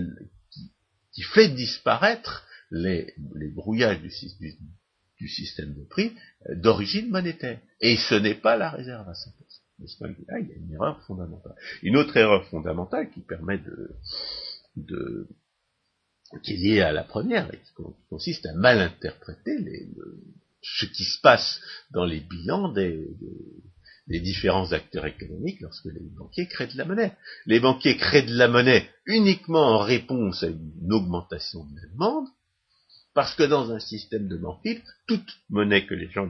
qui, 1.11 1.23
fait 1.23 1.49
disparaître 1.49 2.45
les, 2.69 3.15
les 3.33 3.49
brouillages 3.49 3.99
du, 3.99 4.11
du, 5.17 5.27
système 5.27 5.73
de 5.73 5.83
prix 5.85 6.13
euh, 6.47 6.55
d'origine 6.55 7.09
monétaire. 7.09 7.59
Et 7.81 7.97
ce 7.97 8.13
n'est 8.13 8.35
pas 8.35 8.57
la 8.57 8.69
réserve 8.69 9.09
à 9.09 9.13
100%. 9.13 9.25
De 9.79 9.87
ce 9.87 9.97
point 9.97 10.09
de 10.09 10.13
vue-là, 10.13 10.39
il 10.39 10.49
y 10.49 10.51
a 10.51 10.55
une 10.55 10.73
erreur 10.73 11.03
fondamentale. 11.07 11.55
Une 11.81 11.97
autre 11.97 12.15
erreur 12.15 12.47
fondamentale 12.49 13.09
qui 13.09 13.21
permet 13.21 13.57
de, 13.57 15.27
qui 16.43 16.53
est 16.53 16.57
liée 16.57 16.81
à 16.81 16.91
la 16.91 17.03
première 17.03 17.51
et 17.51 17.57
qui 17.57 17.71
consiste 18.09 18.45
à 18.45 18.53
mal 18.53 18.79
interpréter 18.79 19.55
ce 20.61 20.85
qui 20.85 21.05
se 21.05 21.19
passe 21.21 21.59
dans 21.89 22.05
les 22.05 22.19
bilans 22.19 22.71
des, 22.71 23.07
différents 24.07 24.71
acteurs 24.71 25.05
économiques 25.05 25.61
lorsque 25.61 25.85
les 25.85 26.09
banquiers 26.17 26.47
créent 26.47 26.67
de 26.67 26.77
la 26.77 26.85
monnaie. 26.85 27.13
Les 27.45 27.59
banquiers 27.59 27.97
créent 27.97 28.25
de 28.25 28.35
la 28.35 28.47
monnaie 28.47 28.89
uniquement 29.05 29.75
en 29.75 29.79
réponse 29.79 30.43
à 30.43 30.47
une 30.47 30.93
augmentation 30.93 31.65
de 31.65 31.75
la 31.75 31.87
demande, 31.91 32.27
parce 33.13 33.35
que 33.35 33.43
dans 33.43 33.71
un 33.71 33.79
système 33.79 34.27
de 34.27 34.37
banque 34.37 34.81
toute 35.07 35.29
monnaie 35.49 35.85
que 35.85 35.95
les 35.95 36.09
gens, 36.09 36.29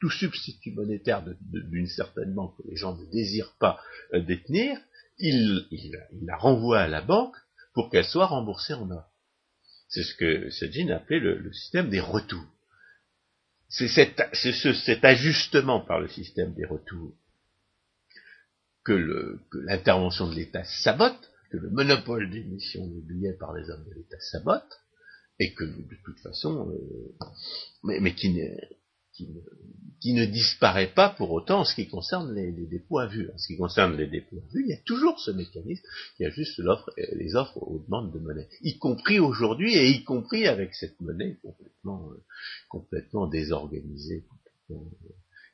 tout, 0.00 0.10
substitut 0.10 0.72
monétaire 0.72 1.24
d'une 1.40 1.88
certaine 1.88 2.34
banque 2.34 2.56
que 2.56 2.68
les 2.68 2.76
gens 2.76 2.96
ne 2.96 3.04
désirent 3.10 3.56
pas 3.58 3.80
euh, 4.14 4.20
détenir, 4.20 4.78
ils 5.18 5.66
il, 5.70 5.92
la 6.22 6.36
renvoient 6.36 6.80
à 6.80 6.88
la 6.88 7.00
banque 7.00 7.34
pour 7.74 7.90
qu'elle 7.90 8.04
soit 8.04 8.26
remboursée 8.26 8.74
en 8.74 8.90
or. 8.90 9.04
C'est 9.88 10.02
ce 10.02 10.14
que 10.14 10.50
Sedgin 10.50 10.90
appelait 10.90 11.20
le, 11.20 11.52
système 11.52 11.88
des 11.88 12.00
retours. 12.00 12.44
C'est 13.68 13.88
cet, 13.88 15.04
ajustement 15.04 15.80
par 15.80 16.00
le 16.00 16.08
système 16.08 16.54
des 16.54 16.64
retours 16.64 17.12
que 18.84 19.38
l'intervention 19.66 20.28
de 20.28 20.34
l'État 20.34 20.64
sabote, 20.64 21.30
que 21.50 21.58
le 21.58 21.68
monopole 21.70 22.30
d'émission 22.30 22.86
des 22.86 23.02
billets 23.02 23.34
par 23.34 23.52
les 23.52 23.68
hommes 23.68 23.84
de 23.84 23.94
l'État 23.94 24.18
sabote, 24.20 24.80
et 25.38 25.52
que 25.52 25.64
de 25.64 25.96
toute 26.04 26.18
façon, 26.20 26.70
euh, 26.70 27.24
mais, 27.84 28.00
mais 28.00 28.14
qui, 28.14 28.40
qui 30.00 30.14
ne, 30.14 30.24
disparaît 30.26 30.92
pas 30.94 31.10
pour 31.10 31.32
autant 31.32 31.60
en 31.60 31.64
ce 31.64 31.74
qui 31.74 31.88
concerne 31.88 32.34
les, 32.34 32.52
dépôts 32.52 32.98
à 32.98 33.06
vue. 33.06 33.28
En 33.32 33.38
ce 33.38 33.48
qui 33.48 33.56
concerne 33.56 33.96
les 33.96 34.06
dépôts 34.06 34.36
à 34.36 34.52
vue, 34.52 34.64
il 34.64 34.70
y 34.70 34.72
a 34.72 34.82
toujours 34.84 35.18
ce 35.18 35.30
mécanisme 35.30 35.82
qui 36.16 36.24
ajuste 36.24 36.58
l'offre, 36.58 36.90
les 36.96 37.34
offres 37.34 37.58
aux 37.62 37.78
demandes 37.78 38.12
de 38.12 38.18
monnaie, 38.18 38.48
y 38.62 38.78
compris 38.78 39.18
aujourd'hui 39.18 39.74
et 39.76 39.90
y 39.90 40.04
compris 40.04 40.46
avec 40.46 40.74
cette 40.74 41.00
monnaie 41.00 41.36
complètement, 41.42 42.10
euh, 42.10 42.24
complètement 42.68 43.26
désorganisée, 43.26 44.24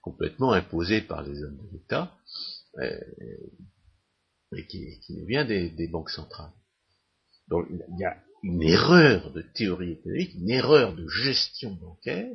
complètement, 0.02 0.52
imposée 0.52 1.00
par 1.00 1.22
les 1.22 1.42
hommes 1.42 1.56
de 1.56 1.78
l'État, 1.78 2.14
euh, 2.78 3.00
et 4.56 4.66
qui, 4.66 5.00
qui 5.00 5.24
vient 5.24 5.44
des, 5.44 5.70
des 5.70 5.88
banques 5.88 6.10
centrales. 6.10 6.52
Donc 7.48 7.66
il 7.70 7.98
y 7.98 8.04
a 8.04 8.16
une 8.44 8.62
erreur 8.62 9.32
de 9.32 9.40
théorie 9.40 9.92
économique, 9.92 10.34
une 10.34 10.50
erreur 10.50 10.94
de 10.94 11.08
gestion 11.08 11.72
bancaire 11.72 12.30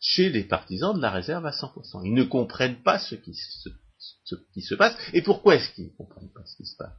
chez 0.00 0.30
les 0.30 0.42
partisans 0.42 0.96
de 0.96 1.02
la 1.02 1.10
réserve 1.10 1.44
à 1.44 1.50
100%. 1.50 2.00
Ils 2.06 2.14
ne 2.14 2.24
comprennent 2.24 2.82
pas 2.82 2.98
ce 2.98 3.14
qui 3.14 3.34
se, 3.34 4.74
passe. 4.74 4.96
Et 5.12 5.20
pourquoi 5.20 5.56
est-ce 5.56 5.70
qu'ils 5.74 5.84
ne 5.84 5.90
comprennent 5.90 6.32
pas 6.32 6.46
ce 6.46 6.56
qui 6.56 6.64
se 6.64 6.76
passe? 6.76 6.96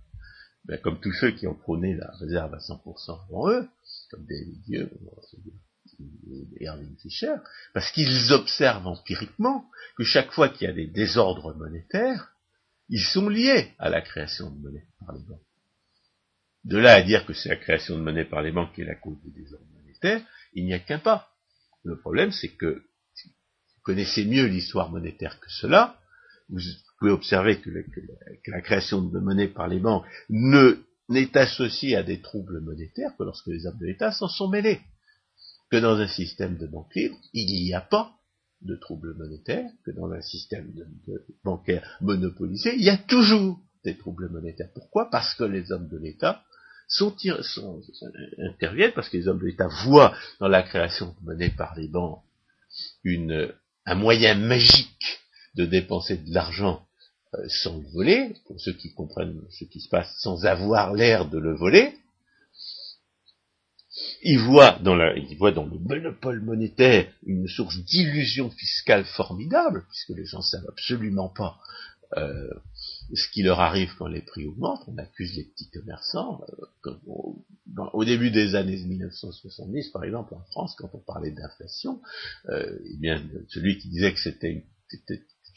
Ben, 0.66 0.80
Comme 0.80 1.02
tous 1.02 1.14
ceux 1.14 1.32
qui 1.32 1.48
ont 1.48 1.56
prôné 1.56 1.96
la 1.96 2.12
réserve 2.20 2.54
à 2.54 2.60
100% 2.60 3.24
avant 3.30 3.50
eux, 3.50 3.68
comme 4.12 4.26
des 4.28 4.46
dieux, 4.68 4.92
et 6.60 6.68
Erwin 6.68 6.96
Fischer, 7.02 7.34
parce 7.74 7.92
qu'ils 7.92 8.32
observent 8.32 8.86
empiriquement 8.86 9.66
que 9.98 10.04
chaque 10.04 10.32
fois 10.32 10.50
qu'il 10.50 10.68
y 10.68 10.70
a 10.70 10.74
des 10.74 10.88
désordres 10.88 11.56
monétaires, 11.56 12.36
ils 12.90 13.02
sont 13.02 13.28
liés 13.28 13.74
à 13.80 13.90
la 13.90 14.02
création 14.02 14.52
de 14.52 14.60
monnaie 14.60 14.86
par 15.00 15.16
les 15.16 15.24
banques. 15.24 15.42
De 16.64 16.78
là 16.78 16.94
à 16.94 17.02
dire 17.02 17.26
que 17.26 17.34
c'est 17.34 17.50
la 17.50 17.56
création 17.56 17.98
de 17.98 18.04
monnaie 18.04 18.26
par 18.26 18.42
les 18.42 18.52
banques 18.52 18.74
qui 18.74 18.82
est 18.82 18.86
la 18.86 18.96
cause 18.96 19.18
des 19.24 19.32
désordres 19.32 19.66
monétaires, 19.74 20.22
il 20.54 20.66
n'y 20.66 20.74
a 20.74 20.80
qu'un 20.80 21.00
pas. 21.00 21.30
Le 21.84 21.98
problème, 21.98 22.32
c'est 22.32 22.56
que 22.56 22.84
si 23.16 23.30
vous 23.30 23.82
connaissez 23.84 24.26
mieux 24.26 24.46
l'histoire 24.46 24.92
monétaire 24.92 25.40
que 25.40 25.50
cela, 25.50 26.00
vous 26.50 26.60
pouvez 27.00 27.12
observer 27.12 27.60
que, 27.62 27.72
la, 28.48 28.62
création 28.62 29.02
de 29.02 29.20
monnaie 29.20 29.48
par 29.48 29.68
les 29.68 29.80
banques 29.80 30.06
ne 30.30 30.84
n'est 31.10 31.36
associée 31.36 31.96
à 31.96 32.04
des 32.04 32.22
troubles 32.22 32.62
monétaires 32.62 33.16
que 33.18 33.24
lorsque 33.24 33.48
les 33.48 33.66
hommes 33.66 33.80
de 33.80 33.88
l'État 33.88 34.12
s'en 34.12 34.28
sont 34.28 34.48
mêlés. 34.48 34.80
Que 35.70 35.78
dans 35.78 35.98
un 35.98 36.08
système 36.08 36.58
de 36.58 36.68
banque 36.68 36.94
libre, 36.96 37.18
il 37.34 37.48
n'y 37.48 37.74
a 37.74 37.82
pas 37.82 38.14
de 38.62 38.76
troubles 38.76 39.16
monétaires, 39.16 39.70
que 39.84 39.92
dans 39.92 40.12
un 40.12 40.22
système 40.22 40.72
bancaire 41.44 41.98
monopolisé, 42.02 42.76
il 42.76 42.84
y 42.84 42.90
a 42.90 42.98
toujours 42.98 43.60
des 43.84 43.98
troubles 43.98 44.30
monétaires. 44.30 44.72
Pourquoi? 44.74 45.10
Parce 45.10 45.34
que 45.34 45.44
les 45.44 45.72
hommes 45.72 45.90
de 45.90 45.98
l'État 45.98 46.44
sont, 46.88 47.16
interviennent 48.40 48.94
parce 48.94 49.10
que 49.10 49.18
les 49.18 49.28
hommes 49.28 49.40
de 49.40 49.46
l'État 49.46 49.68
voient 49.86 50.16
dans 50.40 50.48
la 50.48 50.64
création 50.64 51.16
monnaie 51.22 51.50
par 51.50 51.76
les 51.76 51.88
banques 51.88 52.22
une, 53.04 53.54
un 53.86 53.96
moyen 53.96 54.36
magique 54.36 55.20
de 55.56 55.66
dépenser 55.66 56.18
de 56.18 56.34
l'argent 56.34 56.86
euh, 57.34 57.48
sans 57.48 57.78
le 57.78 57.88
voler, 57.94 58.36
pour 58.46 58.60
ceux 58.60 58.74
qui 58.74 58.94
comprennent 58.94 59.42
ce 59.50 59.66
qui 59.66 59.80
se 59.80 59.90
passe 59.90 60.14
sans 60.20 60.46
avoir 60.46 60.94
l'air 60.94 61.30
de 61.30 61.38
le 61.38 61.56
voler. 61.56 61.94
Ils 64.24 64.40
voient 64.40 64.80
dans, 64.82 64.96
le 64.96 65.80
monopole 65.80 66.42
monétaire 66.42 67.12
une 67.26 67.48
source 67.48 67.78
d'illusion 67.78 68.50
fiscale 68.50 69.06
formidable, 69.06 69.86
puisque 69.90 70.18
les 70.18 70.26
gens 70.26 70.42
savent 70.42 70.68
absolument 70.70 71.30
pas 71.30 71.60
euh, 72.18 72.50
ce 73.16 73.30
qui 73.32 73.44
leur 73.44 73.60
arrive 73.60 73.94
quand 73.98 74.08
les 74.08 74.22
prix 74.22 74.46
augmentent, 74.46 74.84
on 74.88 74.98
accuse 74.98 75.36
les 75.36 75.44
petits 75.44 75.70
commerçants. 75.70 76.42
Euh, 76.86 76.92
au, 77.94 78.06
début 78.06 78.32
des 78.32 78.56
années 78.56 78.78
1970, 78.78 79.90
par 79.90 80.04
exemple, 80.04 80.34
en 80.34 80.44
France, 80.52 80.76
quand 80.78 80.90
on 80.94 81.00
parlait 81.00 81.32
d'inflation, 81.32 82.02
euh, 82.50 82.80
eh 82.86 82.98
bien, 82.98 83.24
celui 83.50 83.78
qui 83.78 83.90
disait 83.90 84.14
que 84.14 84.20
c'était 84.20 84.66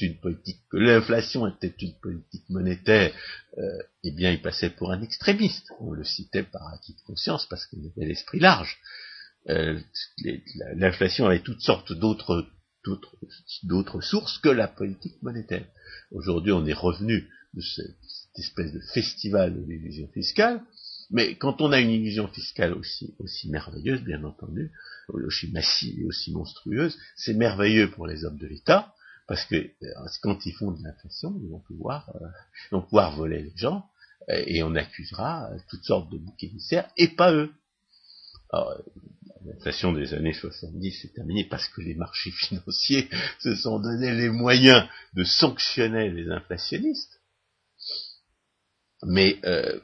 une, 0.00 0.20
politique, 0.20 0.61
que 0.70 0.76
l'inflation 0.76 1.46
était 1.46 1.74
une 1.80 1.94
politique 2.00 2.48
monétaire, 2.50 3.12
euh, 3.59 3.82
eh 4.02 4.11
bien, 4.12 4.30
il 4.32 4.42
passait 4.42 4.70
pour 4.70 4.92
un 4.92 5.02
extrémiste. 5.02 5.70
On 5.80 5.92
le 5.92 6.05
citait 6.05 6.42
par 6.42 6.66
acquis 6.68 6.94
de 6.94 7.00
conscience 7.07 7.46
parce 7.46 7.66
qu'il 7.66 7.80
avait 7.96 8.07
l'esprit 8.07 8.40
large. 8.40 8.78
L'inflation 9.46 11.26
avait 11.26 11.42
toutes 11.42 11.61
sortes 11.61 11.92
d'autres 11.92 12.50
sources 14.00 14.38
que 14.38 14.48
la 14.48 14.68
politique 14.68 15.22
monétaire. 15.22 15.66
Aujourd'hui, 16.11 16.52
on 16.52 16.64
est 16.66 16.72
revenu 16.72 17.28
de 17.55 17.61
cette, 17.61 17.96
espèce 18.36 18.72
de 18.72 18.80
festival 18.92 19.55
de 19.55 19.64
l'illusion 19.64 20.09
fiscale, 20.09 20.61
mais 21.11 21.36
quand 21.36 21.61
on 21.61 21.70
a 21.72 21.80
une 21.80 21.90
illusion 21.90 22.26
fiscale 22.28 22.72
aussi, 22.72 23.14
aussi 23.18 23.48
merveilleuse, 23.48 24.02
bien 24.02 24.24
entendu, 24.24 24.72
aussi 25.09 25.50
massive 25.50 26.00
et 26.00 26.05
aussi 26.05 26.32
monstrueuse, 26.32 26.98
c'est 27.16 27.34
merveilleux 27.34 27.90
pour 27.90 28.07
les 28.07 28.24
hommes 28.24 28.38
de 28.38 28.46
l'État, 28.46 28.92
parce 29.26 29.44
que 29.44 29.57
euh, 29.57 30.09
quand 30.22 30.44
ils 30.46 30.55
font 30.55 30.72
de 30.72 30.82
l'inflation, 30.82 31.34
ils 31.42 31.48
vont 31.48 31.61
pouvoir, 31.61 32.11
euh, 32.16 32.26
vont 32.72 32.82
pouvoir 32.82 33.16
voler 33.16 33.42
les 33.42 33.52
gens, 33.57 33.86
euh, 34.30 34.42
et 34.46 34.62
on 34.62 34.74
accusera 34.74 35.50
toutes 35.68 35.84
sortes 35.84 36.11
de 36.11 36.18
boucs 36.18 36.42
émissaires, 36.42 36.90
et 36.96 37.09
pas 37.09 37.32
eux. 37.32 37.52
L'inflation 39.44 39.92
des 39.92 40.14
années 40.14 40.32
70 40.32 40.92
s'est 40.92 41.09
terminée 41.09 41.44
parce 41.44 41.68
que 41.68 41.80
les 41.80 41.94
marchés 41.94 42.30
financiers 42.48 43.09
se 43.40 43.55
sont 43.57 43.80
donné 43.80 44.14
les 44.14 44.28
moyens 44.28 44.86
de 45.14 45.24
sanctionner 45.24 46.11
les 46.11 46.30
inflationnistes. 46.30 47.13
Mais 49.05 49.38
euh, 49.44 49.80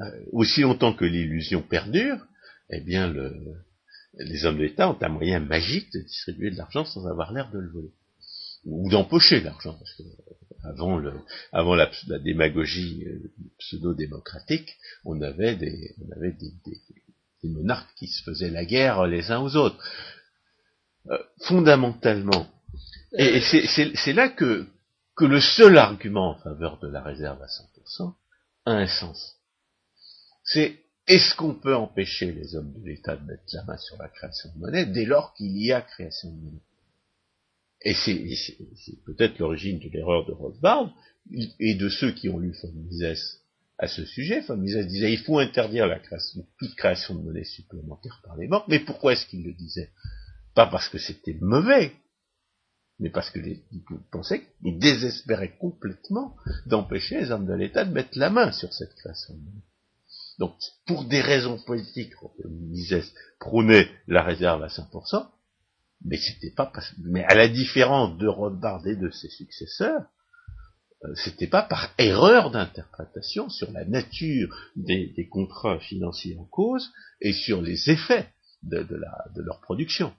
euh, 0.00 0.04
aussi 0.32 0.62
longtemps 0.62 0.94
que 0.94 1.04
l'illusion 1.04 1.62
perdure, 1.62 2.18
eh 2.70 2.80
bien 2.80 3.08
le, 3.08 3.34
les 4.14 4.44
hommes 4.44 4.58
d'État 4.58 4.90
ont 4.90 4.98
un 5.00 5.08
moyen 5.08 5.40
magique 5.40 5.92
de 5.92 6.00
distribuer 6.00 6.50
de 6.50 6.56
l'argent 6.56 6.84
sans 6.84 7.06
avoir 7.06 7.32
l'air 7.32 7.50
de 7.50 7.58
le 7.58 7.70
voler. 7.70 7.92
Ou 8.64 8.88
d'empocher 8.90 9.40
l'argent, 9.40 9.74
parce 9.74 9.94
que 9.94 10.02
avant, 10.64 10.96
le, 10.96 11.12
avant 11.52 11.74
la, 11.74 11.90
démagogie 12.20 13.04
euh, 13.06 13.32
pseudo-démocratique, 13.58 14.76
on 15.04 15.20
avait 15.20 15.56
des, 15.56 15.94
on 16.00 16.12
avait 16.16 16.32
des, 16.32 16.52
des 17.42 17.48
monarques 17.48 17.92
qui 17.96 18.06
se 18.06 18.22
faisaient 18.22 18.50
la 18.50 18.64
guerre 18.64 19.06
les 19.06 19.30
uns 19.30 19.40
aux 19.40 19.56
autres. 19.56 19.76
Euh, 21.10 21.18
fondamentalement, 21.40 22.46
et, 23.18 23.40
c'est 23.40 24.12
là 24.12 24.28
que, 24.28 24.66
que 25.16 25.24
le 25.24 25.40
seul 25.40 25.76
argument 25.76 26.30
en 26.30 26.38
faveur 26.38 26.78
de 26.78 26.88
la 26.88 27.02
réserve 27.02 27.42
à 27.42 27.46
100% 27.46 28.14
un 28.64 28.86
sens. 28.86 29.36
C'est 30.44 30.78
est-ce 31.06 31.34
qu'on 31.34 31.54
peut 31.54 31.74
empêcher 31.74 32.32
les 32.32 32.54
hommes 32.54 32.72
de 32.80 32.86
l'État 32.86 33.16
de 33.16 33.24
mettre 33.24 33.42
la 33.52 33.64
main 33.64 33.76
sur 33.76 33.96
la 33.96 34.08
création 34.08 34.50
de 34.54 34.60
monnaie 34.60 34.86
dès 34.86 35.04
lors 35.04 35.34
qu'il 35.34 35.56
y 35.58 35.72
a 35.72 35.80
création 35.80 36.30
de 36.30 36.36
monnaie? 36.36 36.62
Et 37.84 37.94
c'est 37.94 39.04
peut-être 39.04 39.38
l'origine 39.38 39.80
de 39.80 39.88
l'erreur 39.88 40.24
de 40.26 40.32
Rothbard 40.32 40.94
et 41.58 41.74
de 41.74 41.88
ceux 41.88 42.12
qui 42.12 42.28
ont 42.28 42.38
lu 42.38 42.52
von 42.62 42.72
Mises 42.72 43.40
à 43.78 43.88
ce 43.88 44.04
sujet. 44.04 44.40
Von 44.42 44.56
Mises 44.56 44.86
disait 44.86 45.12
il 45.12 45.18
faut 45.18 45.38
interdire 45.38 45.88
la 45.88 45.98
création, 45.98 46.46
toute 46.58 46.76
création 46.76 47.16
de 47.16 47.22
monnaie 47.22 47.44
supplémentaire 47.44 48.20
par 48.24 48.36
les 48.36 48.46
banques. 48.46 48.68
Mais 48.68 48.78
pourquoi 48.78 49.14
est-ce 49.14 49.26
qu'il 49.26 49.42
le 49.44 49.52
disait? 49.52 49.90
Pas 50.54 50.66
parce 50.66 50.88
que 50.88 50.98
c'était 50.98 51.36
mauvais, 51.40 51.92
mais 53.02 53.10
parce 53.10 53.30
qu'il 53.30 53.60
pensait 54.12 54.44
qu'il 54.62 54.78
désespérait 54.78 55.56
complètement 55.58 56.36
d'empêcher 56.66 57.20
les 57.20 57.30
hommes 57.32 57.46
de 57.46 57.52
l'État 57.52 57.84
de 57.84 57.92
mettre 57.92 58.16
la 58.16 58.30
main 58.30 58.52
sur 58.52 58.72
cette 58.72 58.94
création. 58.94 59.34
Donc, 60.38 60.54
pour 60.86 61.04
des 61.04 61.20
raisons 61.20 61.58
politiques, 61.58 62.12
Mises 62.48 63.12
prônait 63.40 63.90
la 64.06 64.22
réserve 64.22 64.62
à 64.62 64.68
100%, 64.68 65.26
mais 66.04 66.16
c'était 66.16 66.54
pas, 66.54 66.72
mais 66.98 67.24
à 67.24 67.34
la 67.34 67.48
différence 67.48 68.16
de 68.18 68.28
Rothbard 68.28 68.86
et 68.86 68.96
de 68.96 69.10
ses 69.10 69.28
successeurs, 69.30 70.02
euh, 71.04 71.12
c'était 71.16 71.48
pas 71.48 71.62
par 71.62 71.92
erreur 71.98 72.52
d'interprétation 72.52 73.48
sur 73.48 73.72
la 73.72 73.84
nature 73.84 74.48
des, 74.76 75.28
contrats 75.28 75.80
financiers 75.80 76.36
en 76.38 76.44
cause 76.44 76.92
et 77.20 77.32
sur 77.32 77.62
les 77.62 77.90
effets 77.90 78.28
de, 78.62 78.86
leur 79.36 79.60
production. 79.60 80.12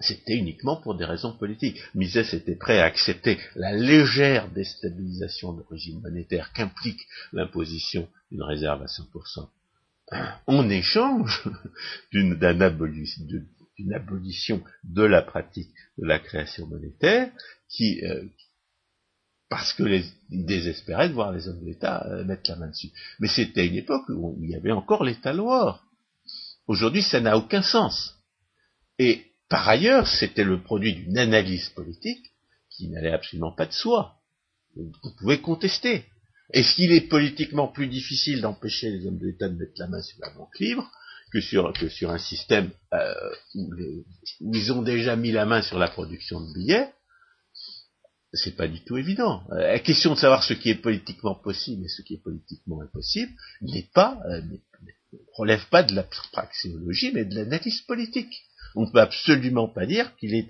C'était 0.00 0.36
uniquement 0.36 0.76
pour 0.76 0.94
des 0.94 1.04
raisons 1.04 1.32
politiques. 1.32 1.80
Mises 1.94 2.16
était 2.16 2.54
prêt 2.54 2.78
à 2.78 2.84
accepter 2.84 3.38
la 3.56 3.72
légère 3.72 4.48
déstabilisation 4.50 5.52
du 5.52 5.62
régime 5.68 6.00
monétaire 6.00 6.52
qu'implique 6.52 7.00
l'imposition 7.32 8.08
d'une 8.30 8.42
réserve 8.42 8.82
à 8.82 8.86
100% 8.86 9.48
en 10.46 10.70
échange 10.70 11.44
d'une 12.12 12.32
abolition 13.92 14.62
de 14.84 15.02
la 15.02 15.22
pratique 15.22 15.70
de 15.98 16.06
la 16.06 16.18
création 16.18 16.66
monétaire 16.66 17.30
qui, 17.68 18.04
euh, 18.04 18.24
parce 19.48 19.72
que 19.72 19.82
les, 19.82 20.04
désespéraient 20.30 21.08
de 21.08 21.14
voir 21.14 21.32
les 21.32 21.48
hommes 21.48 21.60
de 21.60 21.66
l'État 21.66 22.06
euh, 22.06 22.24
mettre 22.24 22.50
la 22.50 22.56
main 22.56 22.68
dessus. 22.68 22.90
Mais 23.20 23.28
c'était 23.28 23.66
une 23.66 23.76
époque 23.76 24.08
où 24.08 24.38
il 24.42 24.50
y 24.50 24.56
avait 24.56 24.72
encore 24.72 25.04
l'État 25.04 25.32
loire. 25.32 25.84
Aujourd'hui, 26.66 27.02
ça 27.02 27.20
n'a 27.20 27.36
aucun 27.36 27.62
sens. 27.62 28.14
Et 28.98 29.26
par 29.48 29.68
ailleurs, 29.68 30.06
c'était 30.06 30.44
le 30.44 30.62
produit 30.62 30.94
d'une 30.94 31.18
analyse 31.18 31.68
politique 31.70 32.32
qui 32.70 32.88
n'allait 32.88 33.12
absolument 33.12 33.52
pas 33.52 33.66
de 33.66 33.72
soi. 33.72 34.16
Vous 34.76 35.14
pouvez 35.18 35.40
contester. 35.40 36.04
Est-ce 36.52 36.76
qu'il 36.76 36.92
est 36.92 37.08
politiquement 37.08 37.68
plus 37.68 37.88
difficile 37.88 38.40
d'empêcher 38.40 38.90
les 38.90 39.06
hommes 39.06 39.18
de 39.18 39.26
l'État 39.26 39.48
de 39.48 39.56
mettre 39.56 39.72
la 39.76 39.88
main 39.88 40.02
sur 40.02 40.18
la 40.20 40.30
banque 40.30 40.58
libre 40.58 40.90
que 41.32 41.40
sur, 41.40 41.74
un 42.10 42.18
système 42.18 42.70
euh, 42.94 43.14
où, 43.54 43.70
où, 44.40 44.54
ils 44.54 44.72
ont 44.72 44.80
déjà 44.80 45.14
mis 45.14 45.30
la 45.30 45.44
main 45.44 45.60
sur 45.60 45.78
la 45.78 45.88
production 45.88 46.40
de 46.40 46.54
billets 46.54 46.90
c'est 48.32 48.56
pas 48.56 48.68
du 48.68 48.80
tout 48.84 48.96
évident. 48.96 49.42
Euh, 49.52 49.72
la 49.72 49.78
question 49.78 50.14
de 50.14 50.18
savoir 50.18 50.44
ce 50.44 50.54
qui 50.54 50.70
est 50.70 50.74
politiquement 50.74 51.34
possible 51.34 51.84
et 51.84 51.88
ce 51.88 52.02
qui 52.02 52.14
est 52.14 52.22
politiquement 52.22 52.82
impossible 52.82 53.32
n'est 53.62 53.88
pas, 53.94 54.20
euh, 54.30 54.42
relève 55.34 55.66
pas 55.70 55.82
de 55.82 55.94
la 55.94 56.04
praxéologie, 56.32 57.12
mais 57.12 57.24
de 57.24 57.34
l'analyse 57.34 57.80
politique. 57.82 58.34
On 58.78 58.86
ne 58.86 58.90
peut 58.92 59.00
absolument 59.00 59.66
pas 59.66 59.86
dire 59.86 60.14
qu'il 60.16 60.36
est, 60.36 60.48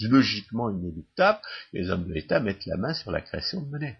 logiquement 0.00 0.70
inéluctable 0.70 1.38
que 1.70 1.76
les 1.76 1.90
hommes 1.90 2.08
de 2.08 2.14
l'État 2.14 2.40
mettent 2.40 2.64
la 2.64 2.78
main 2.78 2.94
sur 2.94 3.10
la 3.10 3.20
création 3.20 3.60
de 3.60 3.68
monnaie. 3.68 3.98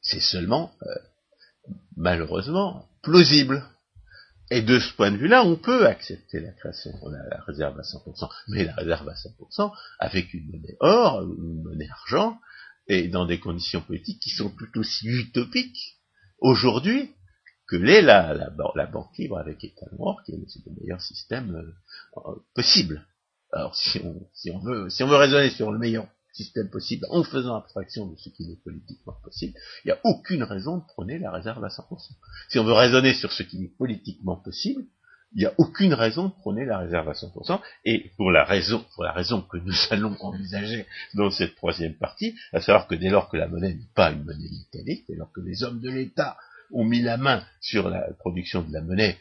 C'est 0.00 0.20
seulement, 0.20 0.72
euh, 0.82 0.94
malheureusement, 1.96 2.88
plausible. 3.02 3.68
Et 4.52 4.62
de 4.62 4.78
ce 4.78 4.92
point 4.94 5.10
de 5.10 5.16
vue-là, 5.16 5.42
on 5.44 5.56
peut 5.56 5.88
accepter 5.88 6.38
la 6.38 6.52
création, 6.52 6.92
la, 7.10 7.26
la 7.28 7.42
réserve 7.42 7.80
à 7.80 7.82
100%, 7.82 8.30
mais 8.48 8.64
la 8.64 8.74
réserve 8.76 9.08
à 9.08 9.14
100% 9.14 9.72
avec 9.98 10.32
une 10.34 10.46
monnaie 10.52 10.76
or, 10.78 11.22
une 11.22 11.64
monnaie 11.64 11.90
argent, 11.90 12.38
et 12.86 13.08
dans 13.08 13.26
des 13.26 13.40
conditions 13.40 13.80
politiques 13.80 14.20
qui 14.20 14.30
sont 14.30 14.50
tout 14.50 14.78
aussi 14.78 15.08
utopiques 15.08 15.98
aujourd'hui 16.38 17.10
que 17.66 17.76
l'est 17.76 18.02
la, 18.02 18.34
la, 18.34 18.52
la, 18.74 18.86
banque 18.86 19.16
libre 19.18 19.38
avec 19.38 19.64
État 19.64 19.86
noir, 19.98 20.22
qui 20.24 20.32
est 20.32 20.36
le 20.36 20.72
meilleur 20.80 21.00
système 21.00 21.54
euh, 21.54 22.20
euh, 22.28 22.34
possible. 22.54 23.06
Alors 23.52 23.76
si 23.76 24.00
on, 24.04 24.28
si 24.34 24.50
on 24.50 24.58
veut 24.58 24.90
si 24.90 25.02
on 25.02 25.08
veut 25.08 25.16
raisonner 25.16 25.50
sur 25.50 25.70
le 25.70 25.78
meilleur 25.78 26.06
système 26.32 26.68
possible 26.68 27.06
en 27.10 27.22
faisant 27.22 27.54
abstraction 27.54 28.06
de 28.06 28.16
ce 28.16 28.28
qui 28.28 28.50
est 28.50 28.62
politiquement 28.64 29.16
possible, 29.22 29.54
il 29.84 29.88
n'y 29.88 29.92
a 29.92 30.00
aucune 30.02 30.42
raison 30.42 30.78
de 30.78 30.82
prôner 30.82 31.18
la 31.18 31.30
réserve 31.30 31.64
à 31.64 31.68
100%. 31.68 32.10
Si 32.48 32.58
on 32.58 32.64
veut 32.64 32.72
raisonner 32.72 33.14
sur 33.14 33.32
ce 33.32 33.44
qui 33.44 33.62
est 33.62 33.76
politiquement 33.78 34.36
possible, 34.36 34.84
il 35.34 35.40
n'y 35.40 35.46
a 35.46 35.54
aucune 35.58 35.94
raison 35.94 36.26
de 36.28 36.32
prôner 36.32 36.64
la 36.64 36.78
réserve 36.78 37.08
à 37.08 37.12
100%, 37.12 37.60
et 37.84 38.10
pour 38.16 38.30
la 38.30 38.44
raison, 38.44 38.84
pour 38.94 39.04
la 39.04 39.12
raison 39.12 39.42
que 39.42 39.56
nous 39.58 39.74
allons 39.90 40.16
envisager 40.20 40.86
dans 41.14 41.30
cette 41.30 41.54
troisième 41.56 41.94
partie, 41.94 42.36
à 42.52 42.60
savoir 42.60 42.86
que 42.86 42.94
dès 42.94 43.10
lors 43.10 43.28
que 43.28 43.36
la 43.36 43.48
monnaie 43.48 43.74
n'est 43.74 43.88
pas 43.94 44.10
une 44.10 44.24
monnaie 44.24 44.50
métallique, 44.50 45.04
dès 45.08 45.16
lors 45.16 45.32
que 45.32 45.40
les 45.40 45.62
hommes 45.62 45.80
de 45.80 45.90
l'État 45.90 46.36
ont 46.74 46.84
mis 46.84 47.00
la 47.00 47.16
main 47.16 47.44
sur 47.60 47.88
la 47.88 48.12
production 48.18 48.62
de 48.62 48.72
la 48.72 48.82
monnaie 48.82 49.18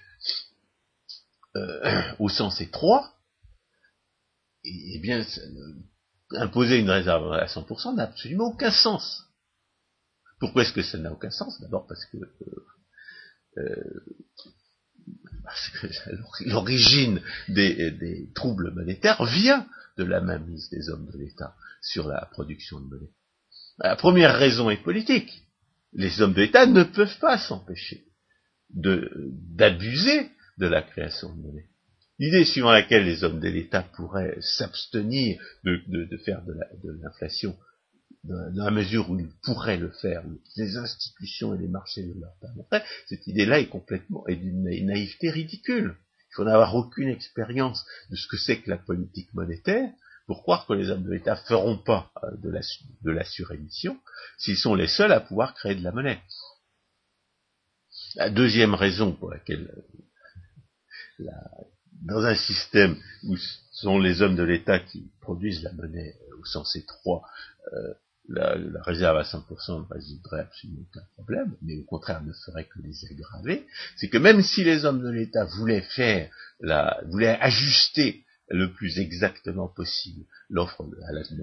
euh, 1.55 2.01
au 2.19 2.29
sens 2.29 2.59
étroit, 2.61 3.13
eh 4.63 4.99
bien, 4.99 5.23
imposer 6.31 6.79
une 6.79 6.89
réserve 6.89 7.31
à 7.33 7.45
100% 7.45 7.95
n'a 7.95 8.03
absolument 8.03 8.47
aucun 8.47 8.71
sens. 8.71 9.23
Pourquoi 10.39 10.63
est-ce 10.63 10.73
que 10.73 10.81
ça 10.81 10.97
n'a 10.97 11.11
aucun 11.11 11.29
sens? 11.29 11.61
D'abord 11.61 11.85
parce 11.87 12.05
que, 12.05 12.17
euh, 12.17 12.65
euh 13.57 14.03
l'origine 16.45 17.21
des, 17.49 17.91
des, 17.91 18.31
troubles 18.33 18.71
monétaires 18.71 19.23
vient 19.25 19.67
de 19.97 20.05
la 20.05 20.21
mainmise 20.21 20.69
des 20.69 20.89
hommes 20.89 21.09
de 21.11 21.17
l'État 21.17 21.55
sur 21.81 22.07
la 22.07 22.25
production 22.31 22.79
de 22.79 22.85
monnaie. 22.85 23.11
La 23.77 23.95
première 23.95 24.37
raison 24.37 24.69
est 24.69 24.81
politique. 24.81 25.42
Les 25.95 26.21
hommes 26.21 26.33
de 26.33 26.41
l'État 26.41 26.65
ne 26.65 26.83
peuvent 26.83 27.19
pas 27.19 27.37
s'empêcher 27.37 28.05
d'abuser 28.69 30.29
de 30.57 30.67
la 30.67 30.81
création 30.81 31.35
de 31.35 31.41
monnaie. 31.41 31.69
L'idée 32.19 32.45
suivant 32.45 32.71
laquelle 32.71 33.05
les 33.05 33.23
hommes 33.23 33.39
de 33.39 33.49
l'État 33.49 33.83
pourraient 33.95 34.37
s'abstenir 34.39 35.39
de, 35.63 36.17
faire 36.25 36.43
de 36.43 36.91
l'inflation 37.01 37.57
dans 38.23 38.65
la 38.65 38.71
mesure 38.71 39.09
où 39.09 39.19
ils 39.19 39.31
pourraient 39.43 39.77
le 39.77 39.91
faire, 39.91 40.23
les 40.55 40.77
institutions 40.77 41.53
et 41.53 41.57
les 41.57 41.67
marchés 41.67 42.03
le 42.03 42.19
leur 42.19 42.33
permettraient, 42.39 42.83
cette 43.07 43.27
idée-là 43.27 43.59
est 43.59 43.67
complètement 43.67 44.25
est 44.27 44.37
d'une 44.37 44.63
naïveté 44.63 45.29
ridicule. 45.29 45.97
Il 46.31 46.35
faut 46.35 46.45
n'avoir 46.45 46.73
aucune 46.75 47.09
expérience 47.09 47.85
de 48.09 48.15
ce 48.15 48.27
que 48.27 48.37
c'est 48.37 48.61
que 48.61 48.69
la 48.69 48.77
politique 48.77 49.33
monétaire 49.33 49.89
pour 50.25 50.41
croire 50.41 50.65
que 50.65 50.73
les 50.73 50.89
hommes 50.89 51.03
de 51.03 51.11
l'État 51.11 51.35
feront 51.35 51.77
pas 51.77 52.11
euh, 52.23 52.31
de 52.37 53.11
la, 53.11 53.23
surémission 53.23 53.97
s'ils 54.37 54.57
sont 54.57 54.75
les 54.75 54.87
seuls 54.87 55.11
à 55.11 55.19
pouvoir 55.19 55.53
créer 55.53 55.75
de 55.75 55.83
la 55.83 55.91
monnaie. 55.91 56.21
La 58.15 58.29
deuxième 58.29 58.73
raison 58.73 59.13
pour 59.13 59.31
laquelle 59.31 59.69
euh, 61.19 61.25
dans 62.01 62.25
un 62.25 62.35
système 62.35 62.97
où 63.23 63.37
ce 63.37 63.57
sont 63.71 63.99
les 63.99 64.21
hommes 64.21 64.35
de 64.35 64.43
l'État 64.43 64.79
qui 64.79 65.11
produisent 65.21 65.63
la 65.63 65.73
monnaie 65.73 66.15
euh, 66.29 66.37
au 66.39 66.45
sens 66.45 66.75
étroit, 66.75 67.23
la, 68.29 68.55
réserve 68.83 69.17
à 69.17 69.23
100% 69.23 69.87
ne 69.87 69.93
résoudrait 69.93 70.41
absolument 70.41 70.81
aucun 70.89 71.05
problème, 71.15 71.55
mais 71.61 71.77
au 71.77 71.83
contraire 71.83 72.23
ne 72.23 72.31
ferait 72.45 72.65
que 72.65 72.79
les 72.81 73.05
aggraver, 73.05 73.67
c'est 73.97 74.09
que 74.09 74.17
même 74.17 74.41
si 74.41 74.63
les 74.63 74.85
hommes 74.85 75.01
de 75.01 75.09
l'État 75.09 75.45
voulaient 75.45 75.81
faire 75.81 76.29
la, 76.59 77.01
voulaient 77.07 77.37
ajuster 77.41 78.25
le 78.49 78.73
plus 78.73 78.99
exactement 78.99 79.67
possible 79.67 80.25
l'offre 80.49 80.85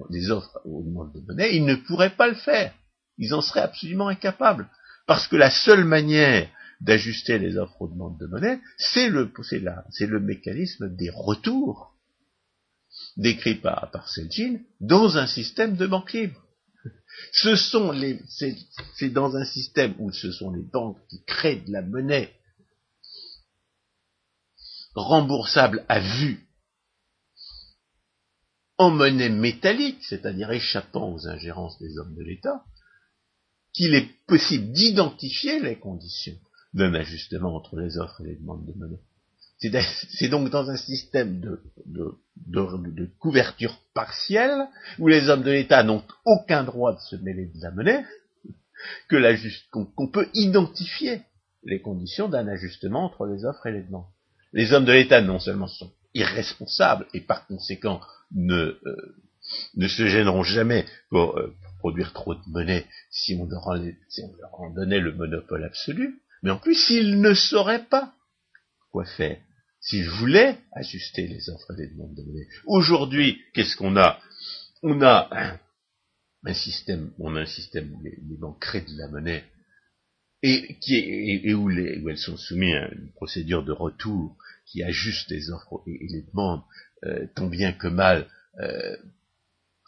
les 0.09 0.31
offres 0.31 0.59
aux 0.65 0.83
demandes 0.83 1.13
de 1.13 1.19
monnaie, 1.21 1.55
ils 1.55 1.65
ne 1.65 1.75
pourraient 1.75 2.15
pas 2.15 2.27
le 2.27 2.35
faire. 2.35 2.73
Ils 3.17 3.33
en 3.33 3.41
seraient 3.41 3.61
absolument 3.61 4.07
incapables. 4.07 4.69
Parce 5.07 5.27
que 5.27 5.35
la 5.35 5.51
seule 5.51 5.83
manière 5.83 6.49
d'ajuster 6.79 7.37
les 7.37 7.57
offres 7.57 7.81
aux 7.81 7.87
demandes 7.87 8.19
de 8.19 8.27
monnaie, 8.27 8.59
c'est 8.77 9.09
le, 9.09 9.31
c'est 9.89 10.07
le 10.07 10.19
mécanisme 10.19 10.95
des 10.95 11.09
retours 11.09 11.95
décrit 13.17 13.55
par, 13.55 13.89
par 13.91 14.09
dans 14.79 15.17
un 15.17 15.27
système 15.27 15.75
de 15.75 15.87
banque 15.87 16.13
libre. 16.13 16.41
Ce 17.33 17.55
sont 17.55 17.91
les, 17.91 18.19
c'est 18.95 19.09
dans 19.09 19.35
un 19.35 19.45
système 19.45 19.93
où 19.99 20.11
ce 20.11 20.31
sont 20.31 20.51
les 20.51 20.63
banques 20.63 20.97
qui 21.09 21.23
créent 21.25 21.61
de 21.61 21.71
la 21.71 21.81
monnaie 21.81 22.33
remboursable 24.95 25.85
à 25.87 25.99
vue 25.99 26.47
en 28.81 28.89
monnaie 28.89 29.29
métallique, 29.29 30.03
c'est-à-dire 30.03 30.51
échappant 30.51 31.13
aux 31.13 31.27
ingérences 31.27 31.77
des 31.77 31.99
hommes 31.99 32.15
de 32.15 32.23
l'État, 32.23 32.63
qu'il 33.73 33.93
est 33.93 34.09
possible 34.25 34.71
d'identifier 34.71 35.59
les 35.59 35.77
conditions 35.77 36.33
d'un 36.73 36.95
ajustement 36.95 37.55
entre 37.55 37.79
les 37.79 37.99
offres 37.99 38.21
et 38.21 38.29
les 38.29 38.35
demandes 38.37 38.65
de 38.65 38.73
monnaie. 38.73 38.99
C'est 40.17 40.29
donc 40.29 40.49
dans 40.49 40.71
un 40.71 40.77
système 40.77 41.39
de, 41.39 41.61
couverture 43.19 43.77
partielle, 43.93 44.67
où 44.97 45.07
les 45.07 45.29
hommes 45.29 45.43
de 45.43 45.51
l'État 45.51 45.83
n'ont 45.83 46.03
aucun 46.25 46.63
droit 46.63 46.95
de 46.95 47.01
se 47.01 47.17
mêler 47.17 47.51
de 47.53 47.61
la 47.61 47.69
monnaie, 47.69 48.03
qu'on 49.69 50.07
peut 50.07 50.27
identifier 50.33 51.21
les 51.65 51.81
conditions 51.81 52.29
d'un 52.29 52.47
ajustement 52.47 53.05
entre 53.05 53.27
les 53.27 53.45
offres 53.45 53.67
et 53.67 53.73
les 53.73 53.83
demandes. 53.83 54.09
Les 54.53 54.73
hommes 54.73 54.85
de 54.85 54.91
l'État 54.91 55.21
non 55.21 55.37
seulement 55.37 55.67
sont 55.67 55.91
irresponsables 56.15 57.05
et 57.13 57.21
par 57.21 57.45
conséquent 57.45 58.01
ne, 58.33 58.79
euh, 58.85 59.15
ne 59.75 59.87
se 59.87 60.07
gêneront 60.07 60.43
jamais 60.43 60.85
pour, 61.09 61.37
euh, 61.37 61.55
produire 61.79 62.13
trop 62.13 62.35
de 62.35 62.41
monnaie 62.47 62.85
si 63.09 63.35
on, 63.35 63.47
leur 63.47 63.67
en, 63.67 64.69
donnait 64.69 64.99
le 64.99 65.13
monopole 65.13 65.63
absolu, 65.63 66.21
mais 66.43 66.51
en 66.51 66.57
plus 66.57 66.75
s'ils 66.75 67.19
ne 67.19 67.33
sauraient 67.33 67.85
pas 67.85 68.13
quoi 68.91 69.05
faire, 69.05 69.39
s'ils 69.79 70.07
voulaient 70.07 70.59
ajuster 70.73 71.27
les 71.27 71.49
offres 71.49 71.71
et 71.73 71.81
les 71.81 71.87
demandes 71.87 72.15
de 72.15 72.21
monnaie. 72.21 72.47
Aujourd'hui, 72.65 73.41
qu'est-ce 73.53 73.75
qu'on 73.75 73.97
a? 73.97 74.19
On 74.83 75.01
a 75.01 75.29
un 76.45 76.53
système, 76.53 77.11
on 77.17 77.35
a 77.35 77.41
un 77.41 77.45
système 77.45 77.91
où 77.93 78.01
les, 78.03 78.17
banques 78.37 78.59
créent 78.59 78.81
de 78.81 78.97
la 78.97 79.07
monnaie 79.07 79.43
et, 80.43 80.77
qui 80.79 80.95
est, 80.95 81.53
où, 81.53 81.67
les, 81.67 81.99
où, 81.99 82.09
elles 82.09 82.17
sont 82.17 82.37
soumises 82.37 82.75
à 82.75 82.89
une 82.93 83.11
procédure 83.13 83.63
de 83.63 83.71
retour 83.71 84.37
qui 84.65 84.83
ajuste 84.83 85.29
les 85.29 85.49
offres 85.49 85.83
et, 85.87 86.07
les 86.09 86.21
demandes 86.21 86.61
euh, 87.05 87.25
tant 87.35 87.47
bien 87.47 87.73
que 87.73 87.87
mal 87.87 88.27
euh, 88.59 88.95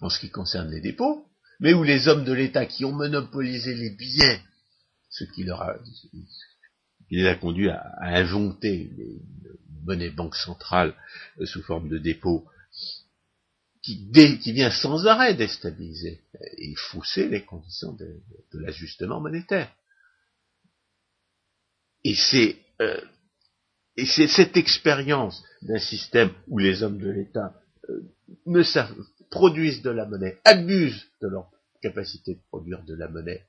en 0.01 0.09
ce 0.09 0.19
qui 0.19 0.31
concerne 0.31 0.71
les 0.71 0.81
dépôts, 0.81 1.27
mais 1.59 1.73
où 1.73 1.83
les 1.83 2.07
hommes 2.07 2.25
de 2.25 2.33
l'État 2.33 2.65
qui 2.65 2.85
ont 2.85 2.91
monopolisé 2.91 3.75
les 3.75 3.91
billets, 3.91 4.41
ce 5.09 5.23
qui 5.25 5.43
leur 5.43 5.61
a, 5.61 5.75
les 7.11 7.27
a 7.27 7.35
conduits 7.35 7.69
à, 7.69 7.83
inventer 8.01 8.91
une 8.97 9.21
monnaie 9.85 10.09
banque 10.09 10.35
centrale 10.35 10.95
euh, 11.39 11.45
sous 11.45 11.61
forme 11.61 11.87
de 11.87 11.99
dépôt, 11.99 12.47
qui, 13.83 14.09
vient 14.53 14.71
sans 14.71 15.05
arrêt 15.05 15.35
déstabiliser 15.35 16.21
et 16.57 16.73
fausser 16.75 17.27
les 17.27 17.43
conditions 17.43 17.91
de, 17.93 18.21
l'ajustement 18.53 19.19
monétaire. 19.19 19.69
Et 22.05 22.15
c'est 22.15 22.57
et 23.95 24.05
c'est 24.05 24.27
cette 24.27 24.57
expérience 24.57 25.43
d'un 25.61 25.79
système 25.79 26.31
où 26.47 26.57
les 26.57 26.83
hommes 26.83 26.97
de 26.97 27.09
l'État 27.09 27.53
euh, 27.89 28.01
ne 28.45 28.63
savent, 28.63 28.95
produisent 29.29 29.81
de 29.81 29.91
la 29.91 30.05
monnaie, 30.05 30.39
abusent 30.45 31.05
de 31.21 31.27
leur 31.27 31.51
capacité 31.81 32.35
de 32.35 32.41
produire 32.49 32.83
de 32.83 32.95
la 32.95 33.07
monnaie, 33.07 33.45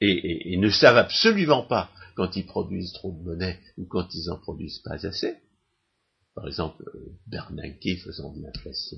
et, 0.00 0.56
ne 0.56 0.70
savent 0.70 0.96
absolument 0.96 1.62
pas 1.62 1.90
quand 2.16 2.34
ils 2.34 2.46
produisent 2.46 2.94
trop 2.94 3.12
de 3.12 3.22
monnaie 3.22 3.60
ou 3.76 3.84
quand 3.84 4.08
ils 4.14 4.30
en 4.30 4.38
produisent 4.38 4.78
pas 4.78 5.06
assez. 5.06 5.36
Par 6.34 6.46
exemple, 6.46 6.82
euh, 6.94 7.12
Bernanke 7.26 7.98
faisant 8.02 8.32
de 8.32 8.42
l'inflation 8.42 8.96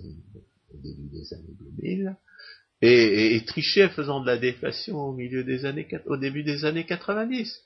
au 0.73 0.77
début 0.79 1.09
des 1.09 1.35
années 1.35 1.57
2000, 1.81 2.17
et, 2.83 3.37
et, 3.37 3.45
Trichet 3.45 3.89
faisant 3.91 4.21
de 4.21 4.27
la 4.27 4.39
déflation 4.39 4.99
au 4.99 5.13
milieu 5.13 5.45
des 5.45 5.65
années, 5.65 5.89
au 6.07 6.17
début 6.17 6.43
des 6.43 6.65
années 6.65 6.87
90. 6.87 7.61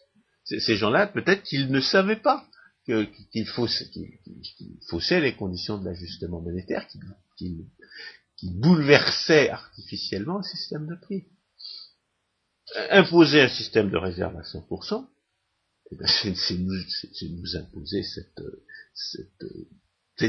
Ces 0.45 0.77
gens-là, 0.77 1.07
peut-être 1.07 1.43
qu'ils 1.43 1.71
ne 1.71 1.81
savaient 1.81 2.21
pas 2.21 2.47
qu'il 2.87 3.47
faussait, 3.47 5.21
les 5.21 5.35
conditions 5.35 5.79
de 5.79 5.85
l'ajustement 5.85 6.41
monétaire, 6.41 6.87
qu'il 7.37 7.67
bouleversait 8.61 9.51
artificiellement 9.51 10.39
le 10.39 10.45
système 10.45 10.87
de 10.87 10.95
prix. 10.95 11.25
Imposer 12.91 13.43
un 13.43 13.49
système 13.49 13.91
de 13.91 13.97
réserve 13.97 14.37
à 14.37 14.43
100%, 14.43 15.07
eh 15.93 15.97
ben, 15.97 16.07
c'est 16.07 16.59
nous, 16.59 17.57
imposer 17.57 18.03
cette, 18.03 18.43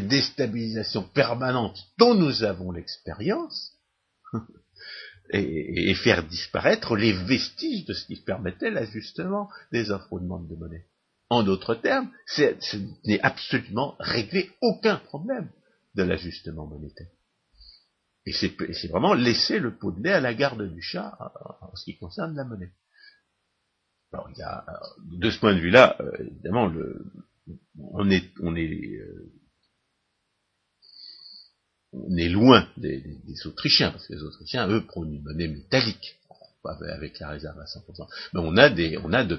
déstabilisation 0.08 1.04
permanente 1.04 1.78
dont 1.98 2.14
nous 2.14 2.44
avons 2.44 2.72
l'expérience, 2.72 3.74
et, 5.30 5.94
faire 5.96 6.28
disparaître 6.28 6.96
les 6.96 7.14
vestiges 7.14 7.86
de 7.86 7.94
ce 7.94 8.06
qui 8.06 8.18
permettait 8.18 8.72
l'ajustement 8.72 9.50
des 9.72 9.92
offres 9.92 10.20
de 10.20 10.56
monnaie. 10.56 10.86
En 11.30 11.44
d'autres 11.44 11.76
termes, 11.76 12.10
ce 12.26 12.78
n'est 13.06 13.20
absolument 13.22 13.96
réglé 14.00 14.50
aucun 14.62 14.98
problème 14.98 15.50
de 15.96 16.04
l'ajustement 16.04 16.68
monétaire. 16.68 17.08
Et 18.26 18.34
c'est 18.34 18.88
vraiment 18.90 19.14
laisser 19.14 19.58
le 19.60 19.78
pot 19.78 19.92
de 19.92 20.04
lait 20.04 20.12
à 20.12 20.20
la 20.20 20.34
garde 20.34 20.62
du 20.74 20.82
chat 20.82 21.18
en, 21.62 21.76
ce 21.76 21.86
qui 21.86 21.98
concerne 21.98 22.36
la 22.36 22.44
monnaie. 22.44 22.74
Alors, 24.12 24.30
il 24.32 24.38
y 24.38 24.42
a, 24.42 24.66
de 25.00 25.30
ce 25.30 25.40
point 25.40 25.54
de 25.54 25.60
vue-là, 25.60 25.98
euh, 26.02 26.12
évidemment, 26.20 26.68
le, 26.68 27.06
on 27.78 28.10
est, 28.10 28.30
on 28.42 28.56
est, 28.56 28.98
euh, 29.00 29.34
on 31.94 32.16
est 32.16 32.30
loin 32.30 32.68
des, 32.78 33.02
des, 33.02 33.48
Autrichiens, 33.48 33.92
parce 33.92 34.08
que 34.08 34.14
les 34.14 34.24
Autrichiens, 34.24 34.68
eux, 34.70 34.86
prônent 34.86 35.14
une 35.14 35.24
monnaie 35.24 35.48
métallique 35.48 36.20
avec 36.68 37.20
la 37.20 37.30
réserve 37.30 37.60
à 37.60 37.66
100%. 37.66 38.08
Mais 38.34 38.40
on 38.44 38.58
a 38.58 38.70
des, 38.70 38.98
on 38.98 39.14
a 39.14 39.24
des, 39.24 39.38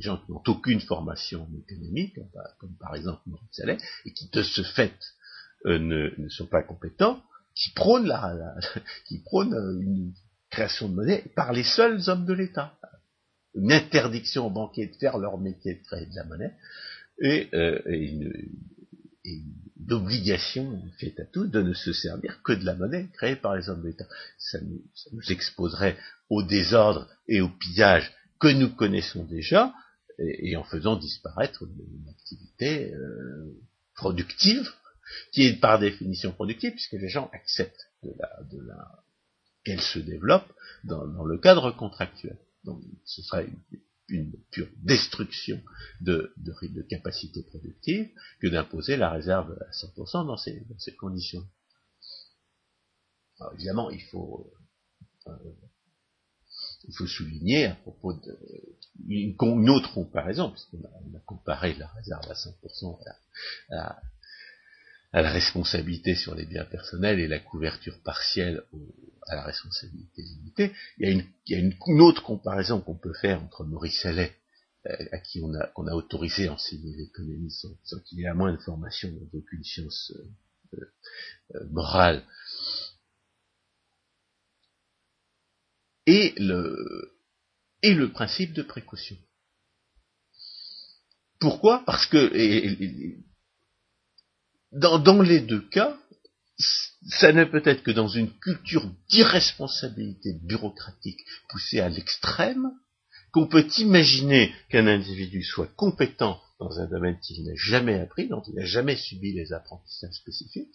gens 0.00 0.18
qui 0.18 0.32
n'ont 0.32 0.42
aucune 0.46 0.80
formation 0.80 1.48
économique, 1.68 2.18
comme, 2.58 2.74
par 2.78 2.94
exemple 2.94 3.22
Maurice 3.26 3.48
Saleh, 3.52 3.78
et 4.04 4.12
qui 4.12 4.28
de 4.30 4.42
ce 4.42 4.62
fait 4.62 4.94
euh, 5.66 5.78
ne, 5.78 6.28
sont 6.28 6.46
pas 6.46 6.62
compétents, 6.62 7.22
qui 7.54 7.70
prônent 7.72 8.06
la, 8.06 8.54
qui 9.06 9.18
prônent 9.18 9.54
euh, 9.54 9.80
une 9.80 10.12
création 10.50 10.88
de 10.88 10.94
monnaie 10.94 11.24
par 11.34 11.52
les 11.52 11.64
seuls 11.64 12.08
hommes 12.08 12.26
de 12.26 12.32
l'État. 12.32 12.74
Une 13.54 13.72
interdiction 13.72 14.46
aux 14.46 14.50
banquiers 14.50 14.86
de 14.86 14.96
faire 14.96 15.16
leur 15.18 15.38
métier 15.38 15.74
de 15.74 15.82
créer 15.82 16.06
de 16.06 16.14
la 16.14 16.24
monnaie, 16.24 16.52
et, 17.18 17.48
euh, 17.54 17.80
et 17.86 18.04
une, 18.04 18.32
d'obligation 19.78 20.82
faite 20.98 21.20
à 21.20 21.26
tous 21.26 21.46
de 21.46 21.60
ne 21.60 21.74
se 21.74 21.92
servir 21.92 22.40
que 22.42 22.52
de 22.52 22.64
la 22.64 22.74
monnaie 22.74 23.08
créée 23.12 23.36
par 23.36 23.56
les 23.56 23.68
hommes 23.68 23.82
d'État. 23.82 24.06
Ça 24.38 24.60
nous, 24.60 24.82
ça 24.94 25.10
nous 25.12 25.32
exposerait 25.32 25.96
au 26.30 26.42
désordre 26.42 27.08
et 27.28 27.40
au 27.40 27.48
pillage 27.48 28.12
que 28.40 28.48
nous 28.48 28.74
connaissons 28.74 29.24
déjà, 29.24 29.74
et, 30.18 30.56
en 30.56 30.64
faisant 30.64 30.96
disparaître 30.96 31.62
une, 31.62 32.08
activité 32.08 32.92
euh, 32.94 33.54
productive, 33.94 34.68
qui 35.32 35.46
est 35.46 35.60
par 35.60 35.78
définition 35.78 36.32
productive, 36.32 36.72
puisque 36.72 36.92
les 36.92 37.08
gens 37.08 37.30
acceptent 37.32 37.90
de 38.02 38.12
la, 38.18 38.42
de 38.50 38.60
la, 38.66 39.04
qu'elle 39.64 39.80
se 39.80 39.98
développe 39.98 40.50
dans, 40.84 41.06
dans, 41.06 41.24
le 41.24 41.38
cadre 41.38 41.70
contractuel. 41.70 42.38
Donc 42.64 42.82
ce 43.04 43.22
serait 43.22 43.46
une, 43.46 43.80
une 44.08 44.32
pure 44.50 44.68
destruction 44.78 45.60
de, 46.00 46.32
de, 46.36 46.82
capacité 46.82 47.42
productive 47.42 48.08
que 48.40 48.46
d'imposer 48.46 48.96
la 48.96 49.10
réserve 49.10 49.56
à 49.60 49.70
100% 49.70 50.26
dans 50.26 50.36
ces, 50.36 50.60
dans 50.68 50.78
ces 50.78 50.94
conditions. 50.94 51.46
Alors 53.40 53.54
évidemment, 53.54 53.90
il 53.90 54.02
faut, 54.02 54.52
euh, 55.26 55.32
il 56.84 56.94
faut 56.94 57.06
souligner 57.06 57.66
à 57.66 57.74
propos 57.74 58.12
de 58.14 58.38
une, 59.08 59.70
autre 59.70 59.92
comparaison, 59.92 60.50
puisqu'on 60.50 60.82
a, 60.84 61.18
a 61.18 61.20
comparé 61.26 61.74
la 61.74 61.88
réserve 61.88 62.30
à 62.30 62.34
100% 62.34 62.98
à, 63.70 63.76
à 63.76 64.02
la 65.22 65.30
responsabilité 65.30 66.14
sur 66.14 66.34
les 66.34 66.44
biens 66.44 66.64
personnels 66.64 67.20
et 67.20 67.28
la 67.28 67.38
couverture 67.38 67.98
partielle 68.02 68.62
à 69.28 69.36
la 69.36 69.44
responsabilité 69.44 70.22
limitée. 70.22 70.72
Il 70.98 71.26
y 71.48 71.54
a 71.54 71.58
une, 71.58 72.00
autre 72.00 72.22
comparaison 72.22 72.80
qu'on 72.80 72.98
peut 72.98 73.14
faire 73.14 73.42
entre 73.42 73.64
Maurice 73.64 74.04
Allais, 74.04 74.36
euh, 74.86 74.94
à 75.12 75.18
qui 75.18 75.40
on 75.42 75.54
a, 75.54 75.94
autorisé 75.94 76.48
à 76.48 76.52
enseigner 76.52 76.94
l'économie 76.96 77.50
sans, 77.50 78.00
qu'il 78.04 78.20
ait 78.20 78.24
la 78.24 78.34
moindre 78.34 78.60
formation 78.62 79.10
d'aucune 79.32 79.64
science 79.64 80.12
euh, 80.74 80.84
euh, 81.54 81.66
morale, 81.70 82.22
et 86.06 86.34
le, 86.36 87.16
et 87.82 87.94
le 87.94 88.12
principe 88.12 88.52
de 88.52 88.62
précaution. 88.62 89.16
Pourquoi? 91.40 91.82
Parce 91.84 92.06
que 92.06 92.32
dans, 94.76 95.22
les 95.22 95.40
deux 95.40 95.62
cas, 95.68 95.96
ça 97.08 97.32
ne 97.32 97.44
peut 97.44 97.62
être 97.64 97.82
que 97.82 97.90
dans 97.90 98.08
une 98.08 98.30
culture 98.38 98.88
d'irresponsabilité 99.08 100.34
bureaucratique 100.42 101.20
poussée 101.48 101.80
à 101.80 101.88
l'extrême 101.88 102.70
qu'on 103.32 103.46
peut 103.46 103.66
imaginer 103.78 104.54
qu'un 104.70 104.86
individu 104.86 105.42
soit 105.42 105.68
compétent 105.76 106.40
dans 106.58 106.78
un 106.78 106.86
domaine 106.86 107.18
qu'il 107.20 107.44
n'a 107.44 107.54
jamais 107.54 108.00
appris, 108.00 108.28
dont 108.28 108.42
il 108.46 108.54
n'a 108.54 108.64
jamais 108.64 108.96
subi 108.96 109.32
les 109.32 109.52
apprentissages 109.52 110.14
spécifiques, 110.14 110.74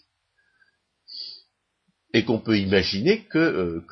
et 2.13 2.23
qu'on 2.23 2.39
peut 2.39 2.59
imaginer 2.59 3.25
que, 3.25 3.39
euh, 3.39 3.85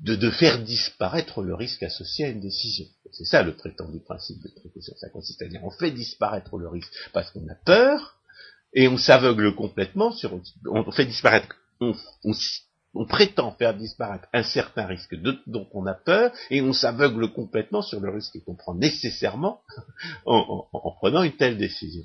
de, 0.00 0.30
faire 0.30 0.62
disparaître 0.62 1.42
le 1.42 1.54
risque 1.54 1.82
associé 1.82 2.26
à 2.26 2.28
une 2.28 2.40
décision. 2.40 2.86
C'est 3.12 3.24
ça 3.24 3.42
le 3.42 3.54
prétendu 3.54 4.00
principe 4.00 4.42
de 4.42 4.48
précaution. 4.48 4.94
Ça 4.96 5.08
consiste 5.10 5.42
à 5.42 5.48
dire 5.48 5.62
on 5.62 5.70
fait 5.70 5.90
disparaître 5.90 6.56
le 6.56 6.68
risque 6.68 6.92
parce 7.12 7.30
qu'on 7.30 7.46
a 7.48 7.54
peur, 7.54 8.18
et 8.74 8.88
on 8.88 8.96
s'aveugle 8.96 9.54
complètement 9.54 10.10
sur, 10.10 10.38
on 10.68 10.90
fait 10.90 11.06
disparaître, 11.06 11.48
on, 11.80 13.06
prétend 13.06 13.52
faire 13.52 13.76
disparaître 13.76 14.28
un 14.32 14.42
certain 14.42 14.86
risque 14.86 15.14
dont 15.46 15.66
on 15.72 15.86
a 15.86 15.94
peur, 15.94 16.32
et 16.50 16.60
on 16.60 16.72
s'aveugle 16.72 17.32
complètement 17.32 17.82
sur 17.82 18.00
le 18.00 18.10
risque 18.10 18.42
qu'on 18.44 18.56
prend 18.56 18.74
nécessairement 18.74 19.60
en, 20.26 20.66
prenant 20.98 21.22
une 21.22 21.36
telle 21.36 21.56
décision. 21.56 22.04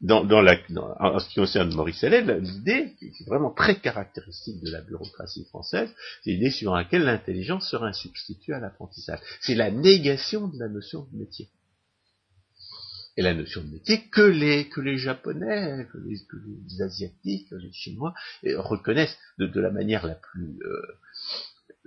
Dans, 0.00 0.42
la, 0.42 0.58
en 1.00 1.18
ce 1.18 1.28
qui 1.28 1.36
concerne 1.36 1.72
Maurice 1.74 2.04
Allais, 2.04 2.20
l'idée, 2.38 2.94
qui 2.98 3.06
est 3.06 3.26
vraiment 3.26 3.52
très 3.52 3.80
caractéristique 3.80 4.62
de 4.62 4.70
la 4.70 4.82
bureaucratie 4.82 5.46
française, 5.46 5.88
c'est 6.22 6.32
l'idée 6.32 6.50
sur 6.50 6.74
laquelle 6.74 7.04
l'intelligence 7.04 7.70
sera 7.70 7.86
un 7.86 7.92
substitut 7.92 8.52
à 8.52 8.60
l'apprentissage. 8.60 9.20
C'est 9.40 9.54
la 9.54 9.70
négation 9.70 10.48
de 10.48 10.58
la 10.58 10.68
notion 10.68 11.06
de 11.10 11.18
métier 11.18 11.48
et 13.16 13.22
la 13.22 13.34
notion 13.34 13.62
de 13.62 13.70
métier 13.70 14.08
que 14.08 14.22
les, 14.22 14.68
que 14.68 14.80
les 14.80 14.98
Japonais, 14.98 15.86
que 15.92 15.98
les, 15.98 16.16
que 16.28 16.36
les 16.36 16.82
Asiatiques, 16.82 17.48
que 17.50 17.54
les 17.56 17.72
Chinois 17.72 18.14
euh, 18.46 18.60
reconnaissent 18.60 19.16
de, 19.38 19.46
de, 19.46 19.60
la 19.60 19.70
manière 19.70 20.06
la 20.06 20.16
plus, 20.16 20.58
euh, 20.64 20.98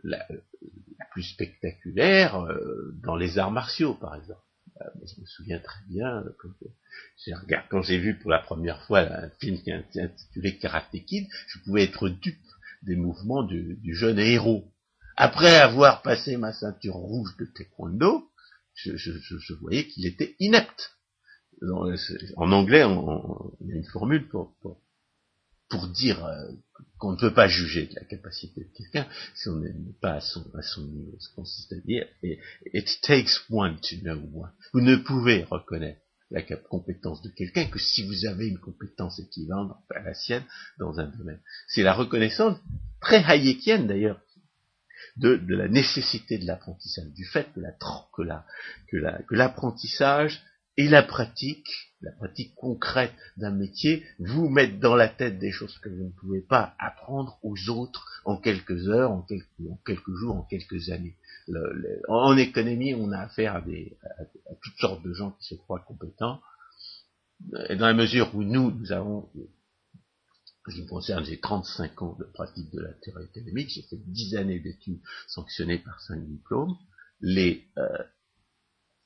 la, 0.04 0.26
plus 1.12 1.24
spectaculaire 1.24 2.48
dans 3.04 3.16
les 3.16 3.38
arts 3.38 3.52
martiaux, 3.52 3.94
par 3.94 4.16
exemple. 4.16 4.42
je 4.80 5.22
me 5.22 5.26
souviens 5.26 5.60
très 5.60 5.82
bien, 5.90 6.24
quand 7.70 7.82
j'ai 7.82 7.98
vu 7.98 8.18
pour 8.18 8.32
la 8.32 8.40
première 8.40 8.84
fois 8.84 9.00
un 9.00 9.30
film 9.40 9.62
qui 9.62 9.72
est 9.72 10.00
intitulé 10.00 10.58
Karate 10.58 10.92
Kid, 11.06 11.28
je 11.48 11.60
pouvais 11.60 11.84
être 11.84 12.10
dupe 12.10 12.38
des 12.84 12.96
mouvements 12.96 13.44
du, 13.44 13.80
jeune 13.96 14.20
héros. 14.20 14.72
Après 15.16 15.58
avoir 15.58 16.02
passé 16.04 16.38
ma 16.38 16.54
ceinture 16.54 16.94
rouge 16.94 17.36
de 17.38 17.46
taekwondo, 17.46 18.30
je, 18.76 19.54
voyais 19.56 19.88
qu'il 19.88 20.06
était 20.06 20.36
inepte. 20.40 20.97
En 22.36 22.51
anglais, 22.51 22.84
il 23.62 23.68
y 23.68 23.74
a 23.74 23.76
une 23.76 23.86
formule 23.86 24.28
pour, 24.28 24.53
pour, 25.70 25.88
dire 25.88 26.24
euh, 26.24 26.51
qu'on 26.97 27.14
ne 27.14 27.18
peut 27.18 27.34
pas 27.34 27.47
juger 27.47 27.88
de 27.88 27.95
la 27.95 28.05
capacité 28.05 28.62
de 28.62 28.70
quelqu'un 28.76 29.08
si 29.36 29.49
on 29.49 29.55
n'est 29.55 29.74
pas 29.99 30.14
à 30.14 30.22
son, 30.22 30.43
niveau. 30.82 31.18
Ce 31.20 31.74
à 31.74 31.80
dire, 31.80 32.05
it 32.74 32.99
takes 33.01 33.41
one 33.49 33.78
to 33.82 33.95
know 34.01 34.20
one. 34.34 34.51
Vous 34.74 34.82
ne 34.82 34.95
pouvez 34.95 35.43
reconnaître 35.45 36.01
la 36.30 36.41
compétence 36.43 37.22
de 37.22 37.30
quelqu'un 37.30 37.66
que 37.66 37.80
si 37.80 38.05
vous 38.05 38.26
avez 38.26 38.47
une 38.47 38.60
compétence 38.60 39.20
équivalente 39.20 39.76
à 39.89 40.01
la 40.01 40.14
sienne 40.14 40.43
dans 40.78 40.99
un 40.99 41.08
domaine. 41.08 41.39
C'est 41.68 41.84
la 41.84 41.93
reconnaissance 41.93 42.58
très 42.99 43.24
hayekienne 43.24 43.88
d'ailleurs 43.88 44.20
de, 45.16 45.39
la 45.47 45.68
nécessité 45.68 46.38
de 46.38 46.45
l'apprentissage, 46.45 47.08
du 47.14 47.26
fait 47.26 47.47
que 47.53 47.60
la 48.22 48.45
que 48.88 49.36
l'apprentissage 49.36 50.43
et 50.78 50.88
la 50.88 51.04
pratique, 51.04 51.68
la 52.02 52.12
pratique 52.12 52.54
concrète 52.56 53.14
d'un 53.38 53.52
métier, 53.52 54.06
vous 54.20 54.48
mettent 54.48 54.80
dans 54.80 54.96
la 54.96 55.10
tête 55.10 55.40
des 55.40 55.52
choses 55.52 55.78
que 55.80 55.90
vous 55.90 56.06
ne 56.06 56.12
pouvez 56.12 56.42
pas 56.42 56.76
apprendre 56.80 57.40
aux 57.44 57.70
autres 57.70 58.22
en 58.26 58.38
quelques 58.38 58.88
heures, 58.88 59.12
en 59.12 59.22
quelques, 59.22 60.12
jours, 60.16 60.36
en 60.36 60.44
quelques 60.44 60.90
années 60.90 61.18
en 62.08 62.38
économie, 62.38 62.94
on 62.94 63.12
a 63.12 63.20
affaire 63.20 63.56
à, 63.56 63.62
des, 63.62 63.98
à, 64.04 64.56
toutes 64.62 64.78
sortes 64.78 65.04
de 65.04 65.14
gens 65.14 65.32
qui 65.32 65.48
se 65.48 65.56
croient 65.56 65.80
compétents. 65.80 66.42
Et 67.70 67.76
dans 67.76 67.86
la 67.86 67.94
mesure 67.94 68.34
où 68.36 68.44
nous, 68.44 68.72
nous 68.72 68.92
avons, 68.92 69.30
qui 70.70 70.82
me 70.82 70.88
concerne, 70.88 71.24
j'ai 71.24 71.40
35 71.40 72.02
ans 72.02 72.18
de 72.20 72.26
pratique 72.26 72.70
de 72.72 72.82
la 72.82 72.92
théorie 72.94 73.26
économique, 73.26 73.70
j'ai 73.70 73.84
fait 73.84 73.98
10 73.98 74.36
années 74.36 74.60
d'études 74.60 75.00
sanctionnées 75.28 75.80
par 75.80 76.02
5 76.02 76.26
diplômes, 76.28 76.76
les, 77.22 77.66
euh, 77.78 78.04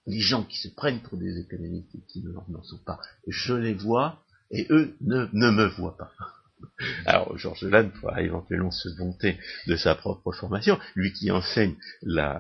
les 0.08 0.20
gens 0.20 0.44
qui 0.44 0.58
se 0.58 0.68
prennent 0.70 1.02
pour 1.02 1.18
des 1.18 1.40
économistes 1.40 1.94
et 1.96 2.02
qui 2.08 2.24
n'en 2.24 2.64
sont 2.64 2.80
pas, 2.86 3.00
je 3.28 3.54
les 3.54 3.74
vois, 3.74 4.24
et 4.50 4.68
eux 4.70 4.96
ne, 5.02 5.28
ne 5.34 5.52
me 5.52 5.68
voient 5.68 5.98
pas. 5.98 6.12
Alors, 7.06 7.38
Georges 7.38 7.64
Lannes 7.64 7.92
pourra 7.92 8.22
éventuellement 8.22 8.72
se 8.72 8.90
vanter 8.90 9.38
de 9.68 9.76
sa 9.76 9.96
propre 9.96 10.32
formation, 10.32 10.80
lui 10.96 11.14
qui 11.14 11.32
enseigne 11.32 11.76
euh, 12.06 12.40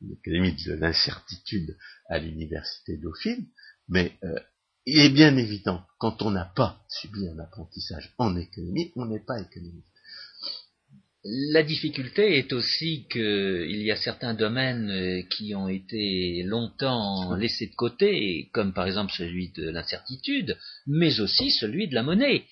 l'économie 0.00 0.54
de 0.64 0.74
l'incertitude 0.74 1.76
à 2.08 2.18
l'université 2.18 2.96
Dauphine, 2.96 3.46
mais 3.88 4.12
euh, 4.24 4.38
il 4.86 5.00
est 5.00 5.10
bien 5.10 5.36
évident, 5.36 5.84
quand 5.98 6.22
on 6.22 6.30
n'a 6.30 6.46
pas 6.46 6.82
subi 6.88 7.28
un 7.28 7.38
apprentissage 7.38 8.14
en 8.18 8.36
économie, 8.36 8.92
on 8.96 9.06
n'est 9.06 9.20
pas 9.20 9.40
économiste. 9.40 9.87
La 11.30 11.62
difficulté 11.62 12.38
est 12.38 12.54
aussi 12.54 13.04
qu'il 13.10 13.82
y 13.82 13.90
a 13.90 13.96
certains 13.96 14.32
domaines 14.32 14.90
euh, 14.90 15.22
qui 15.28 15.54
ont 15.54 15.68
été 15.68 16.42
longtemps 16.42 17.34
laissés 17.34 17.66
de 17.66 17.74
côté, 17.74 18.48
comme 18.52 18.72
par 18.72 18.86
exemple 18.86 19.12
celui 19.12 19.50
de 19.50 19.68
l'incertitude, 19.68 20.56
mais 20.86 21.20
aussi 21.20 21.50
celui 21.50 21.86
de 21.86 21.94
la 21.94 22.02
monnaie. 22.02 22.44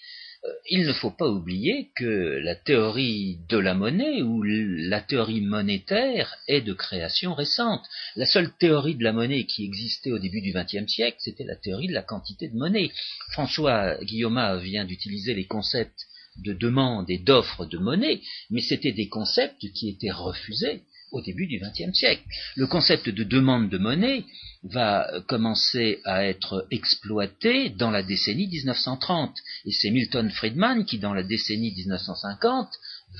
Euh, 0.44 0.48
il 0.68 0.86
ne 0.86 0.92
faut 0.92 1.10
pas 1.10 1.26
oublier 1.26 1.88
que 1.96 2.38
la 2.44 2.54
théorie 2.54 3.38
de 3.48 3.56
la 3.56 3.72
monnaie 3.72 4.20
ou 4.20 4.42
la 4.42 5.00
théorie 5.00 5.40
monétaire 5.40 6.36
est 6.46 6.60
de 6.60 6.74
création 6.74 7.32
récente. 7.32 7.86
La 8.14 8.26
seule 8.26 8.52
théorie 8.58 8.96
de 8.96 9.04
la 9.04 9.14
monnaie 9.14 9.46
qui 9.46 9.64
existait 9.64 10.12
au 10.12 10.18
début 10.18 10.42
du 10.42 10.52
XXe 10.52 10.86
siècle, 10.86 11.16
c'était 11.20 11.44
la 11.44 11.56
théorie 11.56 11.88
de 11.88 11.94
la 11.94 12.02
quantité 12.02 12.48
de 12.48 12.58
monnaie. 12.58 12.90
François 13.30 13.96
Guillaume 14.04 14.60
vient 14.62 14.84
d'utiliser 14.84 15.32
les 15.32 15.46
concepts 15.46 16.06
de 16.38 16.52
demande 16.52 17.10
et 17.10 17.18
d'offre 17.18 17.64
de 17.66 17.78
monnaie, 17.78 18.20
mais 18.50 18.60
c'était 18.60 18.92
des 18.92 19.08
concepts 19.08 19.70
qui 19.72 19.88
étaient 19.88 20.10
refusés 20.10 20.82
au 21.12 21.22
début 21.22 21.46
du 21.46 21.58
XXe 21.58 21.96
siècle. 21.96 22.22
Le 22.56 22.66
concept 22.66 23.08
de 23.08 23.24
demande 23.24 23.70
de 23.70 23.78
monnaie 23.78 24.24
va 24.64 25.08
commencer 25.28 26.00
à 26.04 26.24
être 26.24 26.66
exploité 26.70 27.70
dans 27.70 27.90
la 27.90 28.02
décennie 28.02 28.48
1930. 28.48 29.36
Et 29.64 29.72
c'est 29.72 29.90
Milton 29.90 30.30
Friedman 30.30 30.84
qui, 30.84 30.98
dans 30.98 31.14
la 31.14 31.22
décennie 31.22 31.72
1950, 31.72 32.68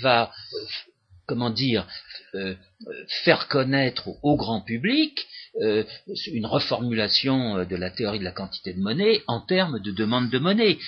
va, 0.02 0.32
euh, 0.54 0.58
comment 1.26 1.50
dire, 1.50 1.86
euh, 2.34 2.54
faire 3.24 3.48
connaître 3.48 4.08
au 4.22 4.36
grand 4.36 4.60
public 4.60 5.26
euh, 5.62 5.84
une 6.32 6.44
reformulation 6.44 7.64
de 7.64 7.76
la 7.76 7.90
théorie 7.90 8.18
de 8.18 8.24
la 8.24 8.32
quantité 8.32 8.74
de 8.74 8.80
monnaie 8.80 9.22
en 9.26 9.40
termes 9.40 9.80
de 9.80 9.90
demande 9.90 10.28
de 10.28 10.38
monnaie. 10.38 10.78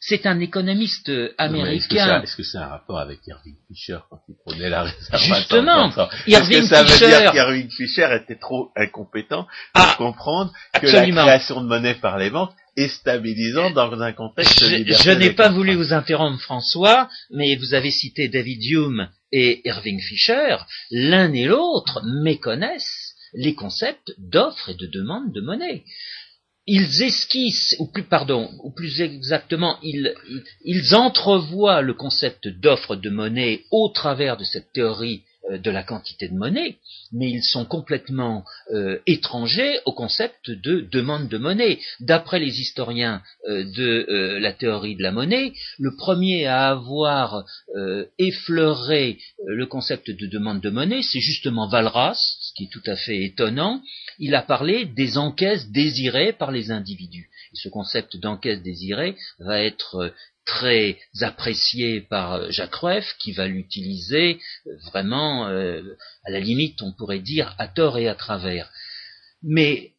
c'est 0.00 0.24
un 0.24 0.40
économiste 0.40 1.12
américain. 1.36 2.22
Est-ce 2.22 2.36
que 2.36 2.42
c'est 2.42 2.58
un 2.58 2.68
rapport 2.68 2.98
avec 2.98 3.18
Irving 3.26 3.56
Fisher 3.68 3.98
quand 4.08 4.20
il 4.28 4.36
prenait 4.46 4.70
la 4.70 4.84
réserve 4.84 5.22
Justement, 5.22 5.90
Irving 6.26 6.62
Fisher. 6.62 6.66
ça 6.66 6.82
veut 6.82 7.20
dire 7.20 7.32
qu'Irving 7.32 7.70
Fisher 7.70 8.08
était 8.22 8.38
trop 8.38 8.70
incompétent 8.74 9.46
pour 9.74 9.84
ah, 9.84 9.94
comprendre 9.98 10.52
que 10.80 10.86
la 10.86 11.06
création 11.06 11.60
de 11.60 11.66
monnaie 11.66 11.96
par 11.96 12.16
les 12.16 12.30
banques 12.30 12.52
est 12.78 12.88
stabilisant 12.88 13.70
dans 13.70 13.92
un 14.00 14.12
contexte 14.12 14.64
je, 14.64 14.92
Je 14.92 15.10
n'ai 15.10 15.30
pas 15.30 15.50
voulu 15.50 15.74
vous 15.74 15.92
interrompre, 15.92 16.40
François, 16.40 17.08
mais 17.30 17.56
vous 17.56 17.74
avez 17.74 17.90
cité 17.90 18.28
David 18.28 18.64
Hume 18.64 19.08
et 19.32 19.60
Irving 19.68 20.00
Fisher. 20.00 20.56
L'un 20.90 21.32
et 21.32 21.44
l'autre 21.44 22.00
méconnaissent 22.04 23.14
les 23.34 23.54
concepts 23.54 24.12
d'offre 24.18 24.70
et 24.70 24.74
de 24.74 24.86
demande 24.86 25.32
de 25.32 25.40
monnaie. 25.40 25.84
Ils 26.66 27.02
esquissent, 27.02 27.76
ou 27.78 27.86
plus, 27.86 28.04
pardon, 28.04 28.50
ou 28.62 28.70
plus 28.70 29.00
exactement, 29.00 29.78
ils, 29.82 30.94
entrevoient 30.94 31.80
le 31.80 31.94
concept 31.94 32.46
d'offre 32.46 32.94
de 32.94 33.08
monnaie 33.08 33.64
au 33.70 33.88
travers 33.88 34.36
de 34.36 34.44
cette 34.44 34.72
théorie 34.72 35.22
de 35.50 35.70
la 35.70 35.82
quantité 35.82 36.28
de 36.28 36.34
monnaie, 36.34 36.76
mais 37.12 37.30
ils 37.30 37.42
sont 37.42 37.64
complètement 37.64 38.44
euh, 38.70 38.98
étrangers 39.06 39.78
au 39.86 39.92
concept 39.92 40.50
de 40.50 40.80
demande 40.92 41.28
de 41.28 41.38
monnaie. 41.38 41.78
D'après 42.00 42.38
les 42.38 42.60
historiens 42.60 43.22
euh, 43.48 43.64
de 43.64 44.38
la 44.40 44.52
théorie 44.52 44.96
de 44.96 45.02
la 45.02 45.12
monnaie, 45.12 45.52
le 45.78 45.96
premier 45.96 46.46
à 46.46 46.68
avoir 46.68 47.44
effleuré 48.18 49.18
le 49.46 49.66
concept 49.66 50.10
de 50.10 50.26
demande 50.26 50.60
de 50.60 50.70
monnaie, 50.70 51.02
c'est 51.02 51.20
justement 51.20 51.68
Valras, 51.68 52.18
ce 52.40 52.52
qui 52.54 52.64
est 52.64 52.72
tout 52.72 52.82
à 52.86 52.96
fait 52.96 53.24
étonnant. 53.24 53.80
Il 54.18 54.34
a 54.34 54.42
parlé 54.42 54.84
des 54.84 55.16
encaisses 55.16 55.70
désirées 55.70 56.32
par 56.32 56.50
les 56.50 56.70
individus. 56.70 57.30
Ce 57.58 57.68
concept 57.68 58.16
d'encaisse 58.16 58.62
désirée 58.62 59.16
va 59.38 59.62
être 59.62 60.12
très 60.48 60.98
apprécié 61.20 62.00
par 62.00 62.32
euh, 62.32 62.50
Jacques 62.50 62.74
Rueff, 62.76 63.14
qui 63.18 63.32
va 63.32 63.46
l'utiliser 63.46 64.40
euh, 64.66 64.70
vraiment, 64.86 65.46
euh, 65.46 65.82
à 66.24 66.30
la 66.30 66.40
limite, 66.40 66.80
on 66.82 66.92
pourrait 66.92 67.20
dire, 67.20 67.54
à 67.58 67.68
tort 67.68 67.98
et 67.98 68.08
à 68.08 68.14
travers. 68.14 68.70
Mais 69.42 69.92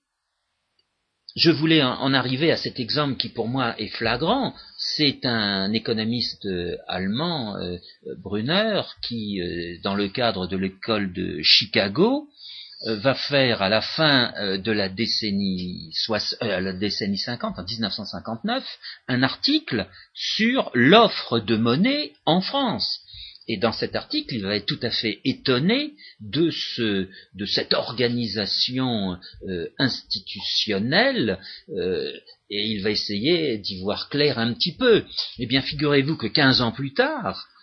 je 1.36 1.51
voulais 1.51 1.84
en 1.84 2.14
arriver 2.14 2.51
à 2.51 2.57
cet 2.57 2.80
exemple 2.80 3.16
qui 3.16 3.30
pour 3.30 3.47
moi 3.47 3.80
est 3.80 3.88
flagrant. 3.88 4.55
C'est 4.78 5.24
un 5.26 5.72
économiste 5.72 6.45
allemand, 6.88 7.55
Brunner, 8.18 8.82
qui, 9.03 9.39
dans 9.84 9.93
le 9.93 10.10
cadre 10.10 10.47
de 10.47 10.57
l'école 10.57 11.14
de 11.14 11.39
Chicago, 11.43 12.28
euh, 12.28 12.39
va 12.86 13.14
faire 13.14 13.62
à 13.62 13.70
la 13.70 13.82
fin 13.82 14.34
euh, 14.38 14.58
de 14.58 14.72
la 14.72 14.90
décennie, 14.90 15.94
euh, 16.42 16.74
décennie 16.74 17.18
50, 17.18 17.60
en 17.60 17.64
1959, 17.64 18.64
un 19.08 19.24
article 19.24 19.88
sur 20.14 20.72
l'offre 20.74 21.40
de 21.40 21.58
monnaie 21.58 22.14
en 22.26 22.42
France. 22.42 23.02
Et 23.48 23.58
dans 23.58 23.72
cet 23.72 23.96
article, 23.96 24.36
il 24.36 24.44
va 24.44 24.56
être 24.56 24.68
tout 24.68 24.80
à 24.84 24.92
fait 24.92 25.20
étonné 25.26 25.94
de, 26.20 26.52
ce, 26.52 27.08
de 27.34 27.46
cette 27.46 27.74
organisation 27.74 29.18
institutionnelle 29.80 31.40
et 32.52 32.66
il 32.68 32.84
va 32.84 32.92
essayer 32.92 33.58
d'y 33.58 33.82
voir 33.82 34.10
clair 34.10 34.40
un 34.40 34.54
petit 34.54 34.76
peu. 34.76 35.04
Eh 35.40 35.48
bien, 35.48 35.62
figurez-vous 35.62 36.16
que 36.16 36.28
15 36.28 36.62
ans 36.62 36.72
plus 36.72 36.94
tard, 36.94 37.48
euh, 37.48 37.59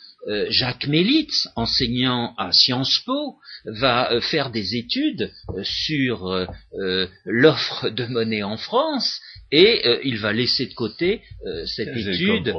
Jacques 0.49 0.87
Mélitz, 0.87 1.49
enseignant 1.57 2.35
à 2.37 2.53
Sciences 2.53 3.01
Po, 3.05 3.39
va 3.65 4.13
euh, 4.13 4.21
faire 4.21 4.51
des 4.51 4.77
études 4.77 5.33
euh, 5.51 5.63
sur 5.65 6.47
l'offre 7.25 7.89
de 7.91 8.07
monnaie 8.07 8.43
en 8.43 8.57
France 8.57 9.21
Et 9.53 9.87
euh, 9.87 10.01
il 10.03 10.19
va 10.19 10.33
laisser 10.33 10.67
de 10.67 10.75
côté 10.75 11.23
euh, 11.47 11.65
cette 11.67 11.97
étude. 11.97 12.49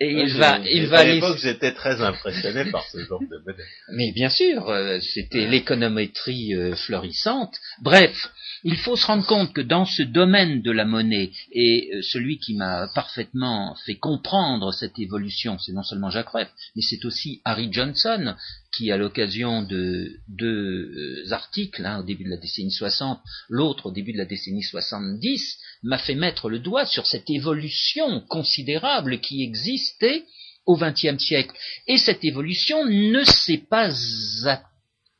et 0.00 0.10
il 0.10 0.34
va, 0.34 0.58
il 0.58 0.86
va. 0.88 0.98
À 0.98 1.04
l'époque, 1.04 1.38
j'étais 1.38 1.72
très 1.72 2.02
impressionné 2.02 2.70
par 2.70 2.86
ce 2.90 2.98
genre 3.06 3.20
de 3.20 3.38
modèle. 3.46 3.64
Mais 3.92 4.12
bien 4.12 4.28
sûr, 4.28 4.68
euh, 4.68 5.00
c'était 5.00 5.46
l'économétrie 5.46 6.52
florissante. 6.76 7.56
Bref, 7.80 8.30
il 8.64 8.76
faut 8.76 8.96
se 8.96 9.06
rendre 9.06 9.26
compte 9.26 9.52
que 9.52 9.60
dans 9.60 9.84
ce 9.84 10.02
domaine 10.02 10.62
de 10.62 10.70
la 10.70 10.84
monnaie, 10.84 11.30
et 11.52 11.90
celui 12.02 12.38
qui 12.38 12.54
m'a 12.54 12.88
parfaitement 12.94 13.74
fait 13.84 13.96
comprendre 13.96 14.72
cette 14.72 14.98
évolution, 14.98 15.58
c'est 15.58 15.72
non 15.72 15.82
seulement 15.82 16.10
Jacques 16.10 16.30
Rueff, 16.30 16.48
mais 16.74 16.82
c'est 16.82 17.04
aussi 17.04 17.40
Harry 17.44 17.68
Johnson, 17.70 18.34
qui, 18.76 18.90
à 18.90 18.96
l'occasion 18.96 19.62
de 19.62 20.12
deux 20.28 21.32
articles, 21.32 21.84
hein, 21.84 22.00
au 22.00 22.02
début 22.02 22.24
de 22.24 22.30
la 22.30 22.36
décennie 22.36 22.72
60, 22.72 23.20
l'autre 23.48 23.86
au 23.86 23.92
début 23.92 24.12
de 24.12 24.18
la 24.18 24.26
décennie 24.26 24.62
70, 24.62 25.58
m'a 25.82 25.98
fait 25.98 26.14
mettre 26.14 26.50
le 26.50 26.58
doigt 26.58 26.84
sur 26.84 27.06
cette 27.06 27.30
évolution 27.30 28.20
considérable 28.28 29.20
qui 29.20 29.42
existait 29.42 30.24
au 30.66 30.76
XXe 30.76 31.18
siècle. 31.18 31.56
Et 31.86 31.96
cette 31.96 32.24
évolution 32.24 32.84
ne 32.84 33.24
s'est 33.24 33.62
pas 33.70 33.90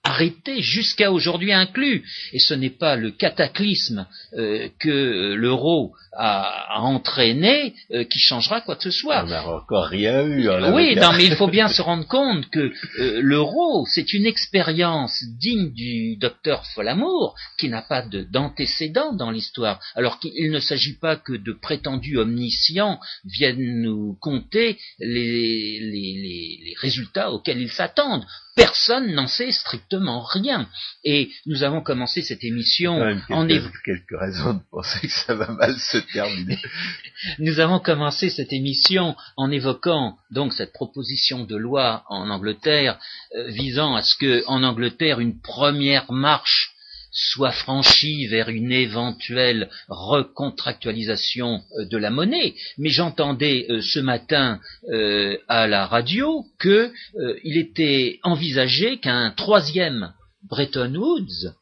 arrêté 0.07 0.62
jusqu'à 0.62 1.11
aujourd'hui 1.11 1.52
inclus. 1.52 2.04
Et 2.32 2.38
ce 2.38 2.54
n'est 2.54 2.70
pas 2.70 2.96
le 2.96 3.11
cataclysme 3.11 4.07
euh, 4.34 4.68
que 4.78 5.34
l'euro 5.34 5.92
a, 6.16 6.80
entraîné 6.80 7.74
euh, 7.92 8.04
qui 8.04 8.18
changera 8.18 8.61
quoi 8.61 8.76
que 8.76 8.84
ce 8.84 8.90
soit. 8.90 9.24
On 9.24 9.28
n'a 9.28 9.46
encore 9.46 9.86
rien 9.86 10.24
eu. 10.24 10.48
Hein, 10.48 10.72
oui, 10.74 10.94
non, 10.96 11.12
mais 11.12 11.26
il 11.26 11.34
faut 11.34 11.48
bien 11.48 11.68
se 11.76 11.82
rendre 11.82 12.07
compte 12.07 12.48
que 12.50 12.72
euh, 12.98 13.20
l'euro, 13.20 13.84
c'est 13.86 14.12
une 14.12 14.26
expérience 14.26 15.22
digne 15.38 15.72
du 15.72 16.16
docteur 16.16 16.64
Folamour, 16.74 17.34
qui 17.59 17.68
n'a 17.68 17.82
pas 17.82 18.02
d'antécédent 18.02 19.12
dans 19.12 19.30
l'histoire. 19.30 19.80
Alors 19.94 20.20
qu'il 20.20 20.50
ne 20.50 20.61
s'agit 20.61 20.98
pas 20.98 21.16
que 21.16 21.32
de 21.32 21.52
prétendus 21.52 22.18
omniscients 22.18 23.00
viennent 23.24 23.82
nous 23.82 24.16
compter 24.20 24.78
les, 25.00 25.80
les, 25.80 26.61
les 26.64 26.74
résultats 26.80 27.32
auxquels 27.32 27.61
ils 27.61 27.70
s'attendent 27.70 28.26
personne 28.57 29.12
n'en 29.12 29.28
sait 29.28 29.52
strictement 29.52 29.95
rien. 30.32 30.68
Et 31.05 31.30
nous 31.47 31.62
avons 31.62 31.80
commencé 31.80 32.22
cette 32.22 32.44
émission 32.44 33.01
en 33.30 33.47
quelques, 33.47 33.82
quelques 33.84 34.18
raisons 34.18 34.55
de 34.55 34.61
penser 34.70 35.01
que 35.07 35.12
ça 35.12 35.34
va 35.34 35.51
mal 35.53 35.76
se 35.76 35.99
terminer. 36.12 36.59
nous 37.38 37.61
avons 37.61 37.80
commencé 37.80 38.30
cette 38.30 38.53
émission 38.53 39.16
en 39.36 39.51
évoquant 39.51 40.16
donc 40.30 40.53
cette 40.53 40.72
proposition 40.72 41.44
de 41.44 41.57
loi 41.57 42.05
en 42.09 42.30
Angleterre 42.30 42.99
euh, 43.34 43.51
visant 43.51 43.94
à 43.94 44.03
ce 44.03 44.14
que 44.16 44.44
en 44.47 44.62
Angleterre 44.62 45.20
une 45.20 45.40
première 45.40 46.11
marche 46.12 46.76
soit 47.16 47.52
franchie 47.52 48.26
vers 48.26 48.50
une 48.50 48.70
éventuelle 48.70 49.70
recontractualisation 49.88 51.62
euh, 51.78 51.86
de 51.86 51.96
la 51.96 52.10
monnaie, 52.10 52.54
mais 52.76 52.90
j'entendais 52.90 53.66
euh, 53.70 53.80
ce 53.80 54.00
matin 54.00 54.60
euh, 54.90 55.38
à 55.48 55.66
la 55.66 55.86
radio 55.86 56.44
qu'il 56.60 57.56
était 57.56 58.20
envisagé 58.22 58.98
qu'un 58.98 59.30
troisième 59.30 60.12
Bretton 60.42 60.94
Woods, 60.94 61.54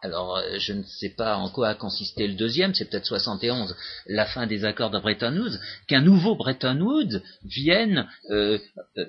alors, 0.00 0.40
je 0.60 0.74
ne 0.74 0.84
sais 0.84 1.08
pas 1.08 1.36
en 1.38 1.48
quoi 1.48 1.70
a 1.70 1.74
consisté 1.74 2.28
le 2.28 2.34
deuxième, 2.34 2.72
c'est 2.72 2.88
peut-être 2.88 3.04
71, 3.04 3.74
la 4.06 4.26
fin 4.26 4.46
des 4.46 4.64
accords 4.64 4.92
de 4.92 5.00
Bretton 5.00 5.36
Woods, 5.36 5.58
qu'un 5.88 6.02
nouveau 6.02 6.36
Bretton 6.36 6.78
Woods 6.80 7.20
vienne 7.42 8.06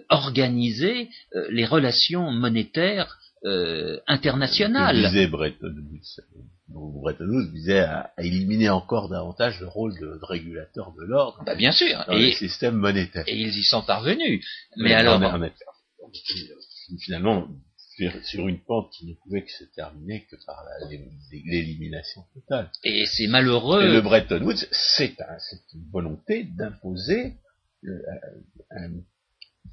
organiser 0.10 1.10
les 1.52 1.68
relations 1.68 2.32
monétaires 2.32 3.20
euh, 3.46 4.00
internationale. 4.08 4.96
Disait 4.96 5.28
Bretton 5.28 5.76
Woods. 5.92 6.22
Bretton 6.68 7.28
Woods 7.28 7.52
visait 7.54 7.80
à, 7.80 8.12
éliminer 8.18 8.70
encore 8.70 9.10
davantage 9.10 9.60
le 9.60 9.68
rôle 9.68 9.98
de, 10.00 10.20
régulateur 10.22 10.94
de 10.94 11.04
l'ordre. 11.04 11.44
Bah, 11.46 11.56
bien 11.56 11.72
sûr. 11.72 12.04
Dans 12.08 12.14
et, 12.14 12.28
le 12.28 12.32
système 12.32 12.76
monétaire. 12.76 13.24
Et 13.28 13.40
ils 13.40 13.58
y 13.58 13.64
sont 13.64 13.82
parvenus. 13.82 14.46
Mais, 14.78 14.94
alors. 14.94 15.22
finalement, 17.02 17.48
sur 18.24 18.48
une 18.48 18.60
pente 18.60 18.92
qui 18.92 19.06
ne 19.06 19.14
pouvait 19.14 19.44
que 19.44 19.52
se 19.52 19.64
terminer 19.76 20.26
que 20.26 20.36
par 20.46 20.64
l'élimination 21.46 22.24
totale. 22.34 22.72
Et 22.84 23.06
c'est 23.06 23.28
malheureux. 23.28 23.84
Et 23.84 23.94
le 23.94 24.02
Bretton 24.02 24.42
Woods, 24.42 24.66
c'est 24.72 25.16
une 25.74 25.90
volonté 25.92 26.44
d'imposer 26.44 27.36
euh, 27.86 27.90
un, 28.72 28.92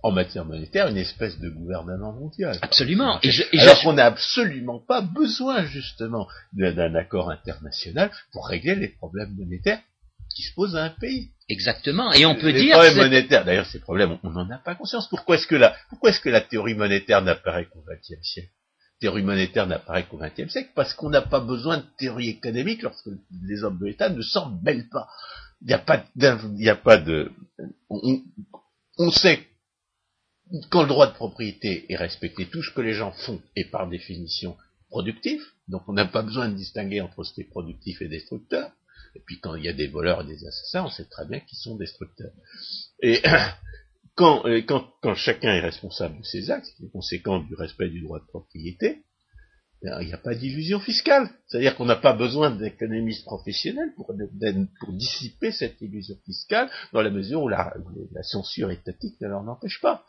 en 0.02 0.12
matière 0.12 0.44
monétaire 0.44 0.88
une 0.88 0.96
espèce 0.96 1.38
de 1.40 1.48
gouvernement 1.48 2.12
mondial. 2.12 2.56
Absolument. 2.62 3.18
Et 3.22 3.30
Alors 3.58 3.80
qu'on 3.82 3.94
n'a 3.94 4.06
absolument 4.06 4.78
pas 4.78 5.00
besoin 5.00 5.64
justement 5.64 6.28
d'un 6.52 6.94
accord 6.94 7.30
international 7.30 8.10
pour 8.32 8.46
régler 8.46 8.76
les 8.76 8.88
problèmes 8.88 9.34
monétaires 9.36 9.80
qui 10.34 10.42
se 10.42 10.54
posent 10.54 10.76
à 10.76 10.84
un 10.84 10.90
pays. 10.90 11.30
Exactement. 11.48 12.12
Et 12.12 12.26
on 12.26 12.34
peut 12.34 12.50
les 12.50 12.60
dire. 12.60 12.72
problèmes 12.72 12.96
monétaires, 12.96 13.44
d'ailleurs, 13.44 13.66
ces 13.66 13.80
problèmes, 13.80 14.18
on 14.22 14.30
n'en 14.30 14.50
a 14.50 14.58
pas 14.58 14.74
conscience. 14.74 15.08
Pourquoi 15.08 15.36
est-ce 15.36 15.46
que 15.46 15.54
la, 15.56 15.74
pourquoi 15.88 16.10
est-ce 16.10 16.20
que 16.20 16.28
la 16.28 16.40
théorie 16.40 16.74
monétaire 16.74 17.22
n'apparaît 17.22 17.66
qu'au 17.66 17.82
XXe 17.88 18.22
siècle? 18.22 18.50
La 19.00 19.08
théorie 19.08 19.22
monétaire 19.22 19.66
n'apparaît 19.66 20.04
qu'au 20.04 20.18
XXe 20.18 20.50
siècle 20.50 20.70
parce 20.74 20.92
qu'on 20.94 21.10
n'a 21.10 21.22
pas 21.22 21.40
besoin 21.40 21.78
de 21.78 21.84
théorie 21.98 22.28
économique 22.28 22.82
lorsque 22.82 23.08
les 23.46 23.62
hommes 23.62 23.78
de 23.78 23.86
l'État 23.86 24.08
ne 24.08 24.22
s'en 24.22 24.50
mêlent 24.62 24.88
pas. 24.90 25.08
Il 25.62 25.68
n'y 25.68 25.74
a 25.74 25.78
pas, 25.78 26.04
il 26.16 26.68
a 26.68 26.76
pas 26.76 26.98
de, 26.98 27.32
on, 27.88 28.20
on 28.98 29.10
sait 29.10 29.46
quand 30.70 30.82
le 30.82 30.88
droit 30.88 31.08
de 31.08 31.14
propriété 31.14 31.86
est 31.88 31.96
respecté, 31.96 32.46
tout 32.46 32.62
ce 32.62 32.70
que 32.70 32.80
les 32.80 32.92
gens 32.92 33.12
font 33.12 33.40
est 33.56 33.70
par 33.70 33.88
définition 33.88 34.56
productif, 34.88 35.42
donc 35.68 35.82
on 35.88 35.92
n'a 35.92 36.06
pas 36.06 36.22
besoin 36.22 36.48
de 36.48 36.54
distinguer 36.54 37.00
entre 37.00 37.24
ce 37.24 37.34
qui 37.34 37.40
est 37.40 37.50
productif 37.50 38.00
et 38.02 38.08
destructeur. 38.08 38.70
Et 39.14 39.20
puis 39.26 39.40
quand 39.40 39.54
il 39.54 39.64
y 39.64 39.68
a 39.68 39.72
des 39.72 39.88
voleurs 39.88 40.22
et 40.22 40.26
des 40.26 40.46
assassins, 40.46 40.84
on 40.84 40.90
sait 40.90 41.06
très 41.06 41.26
bien 41.26 41.40
qu'ils 41.40 41.58
sont 41.58 41.76
destructeurs. 41.76 42.32
Et 43.02 43.20
quand, 44.14 44.44
quand, 44.66 45.14
chacun 45.14 45.54
est 45.54 45.60
responsable 45.60 46.18
de 46.18 46.24
ses 46.24 46.50
actes, 46.50 46.72
c'est 46.78 46.90
conséquent 46.90 47.40
du 47.40 47.54
respect 47.54 47.88
du 47.88 48.02
droit 48.02 48.20
de 48.20 48.26
propriété, 48.26 49.02
ben, 49.82 50.00
il 50.00 50.06
n'y 50.06 50.14
a 50.14 50.18
pas 50.18 50.34
d'illusion 50.34 50.80
fiscale. 50.80 51.28
C'est-à-dire 51.46 51.76
qu'on 51.76 51.84
n'a 51.84 51.96
pas 51.96 52.14
besoin 52.14 52.50
d'économistes 52.50 53.24
professionnels 53.24 53.92
pour, 53.94 54.14
dissiper 54.88 55.52
cette 55.52 55.80
illusion 55.80 56.16
fiscale, 56.24 56.70
dans 56.92 57.02
la 57.02 57.10
mesure 57.10 57.42
où 57.42 57.48
la, 57.48 57.74
la 58.12 58.22
censure 58.22 58.70
étatique 58.70 59.20
ne 59.20 59.28
leur 59.28 59.46
empêche 59.46 59.80
pas. 59.80 60.04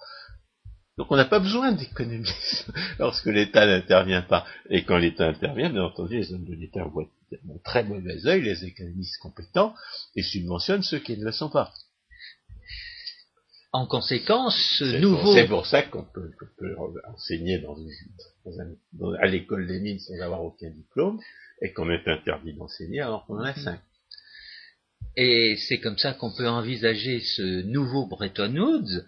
Donc 0.98 1.12
on 1.12 1.16
n'a 1.16 1.26
pas 1.26 1.40
besoin 1.40 1.72
d'économistes 1.72 2.72
lorsque 3.00 3.28
l'État 3.28 3.66
n'intervient 3.66 4.24
pas. 4.24 4.46
Et 4.70 4.84
quand 4.84 4.98
l'État 4.98 5.28
intervient, 5.28 5.70
bien 5.70 5.84
entendu, 5.84 6.18
les 6.18 6.34
hommes 6.34 6.46
de 6.46 6.56
l'État 6.56 6.84
voient 6.86 7.08
d'un 7.32 7.58
très 7.64 7.84
mauvais 7.84 8.26
œil 8.26 8.42
les 8.42 8.66
économistes 8.66 9.18
compétents 9.20 9.76
et 10.16 10.24
subventionnent 10.24 10.84
ceux 10.84 11.00
qui 11.00 11.18
ne 11.18 11.26
le 11.26 11.32
sont 11.32 11.50
pas. 11.50 11.72
En 13.74 13.86
conséquence, 13.86 14.56
ce 14.80 14.98
nouveau... 14.98 15.36
C'est 15.36 15.48
pour 15.48 15.68
ça 15.68 15.84
qu'on 15.84 16.06
peut, 16.06 16.32
enseigner 17.14 17.60
dans 17.60 17.76
à 19.22 19.28
l'école 19.28 19.68
des 19.68 19.80
mines 19.80 20.00
sans 20.00 20.20
avoir 20.22 20.42
aucun 20.42 20.70
diplôme 20.70 21.20
et 21.62 21.74
qu'on 21.74 21.90
est 21.92 22.08
interdit 22.08 22.54
d'enseigner 22.54 23.02
alors 23.02 23.26
qu'on 23.26 23.38
en 23.38 23.44
a 23.44 23.54
cinq. 23.54 23.80
Et 25.16 25.58
c'est 25.58 25.80
comme 25.80 25.98
ça 25.98 26.14
qu'on 26.14 26.34
peut 26.34 26.48
envisager 26.48 27.20
ce 27.20 27.62
nouveau 27.64 28.08
Bretton 28.08 28.56
Woods 28.56 29.04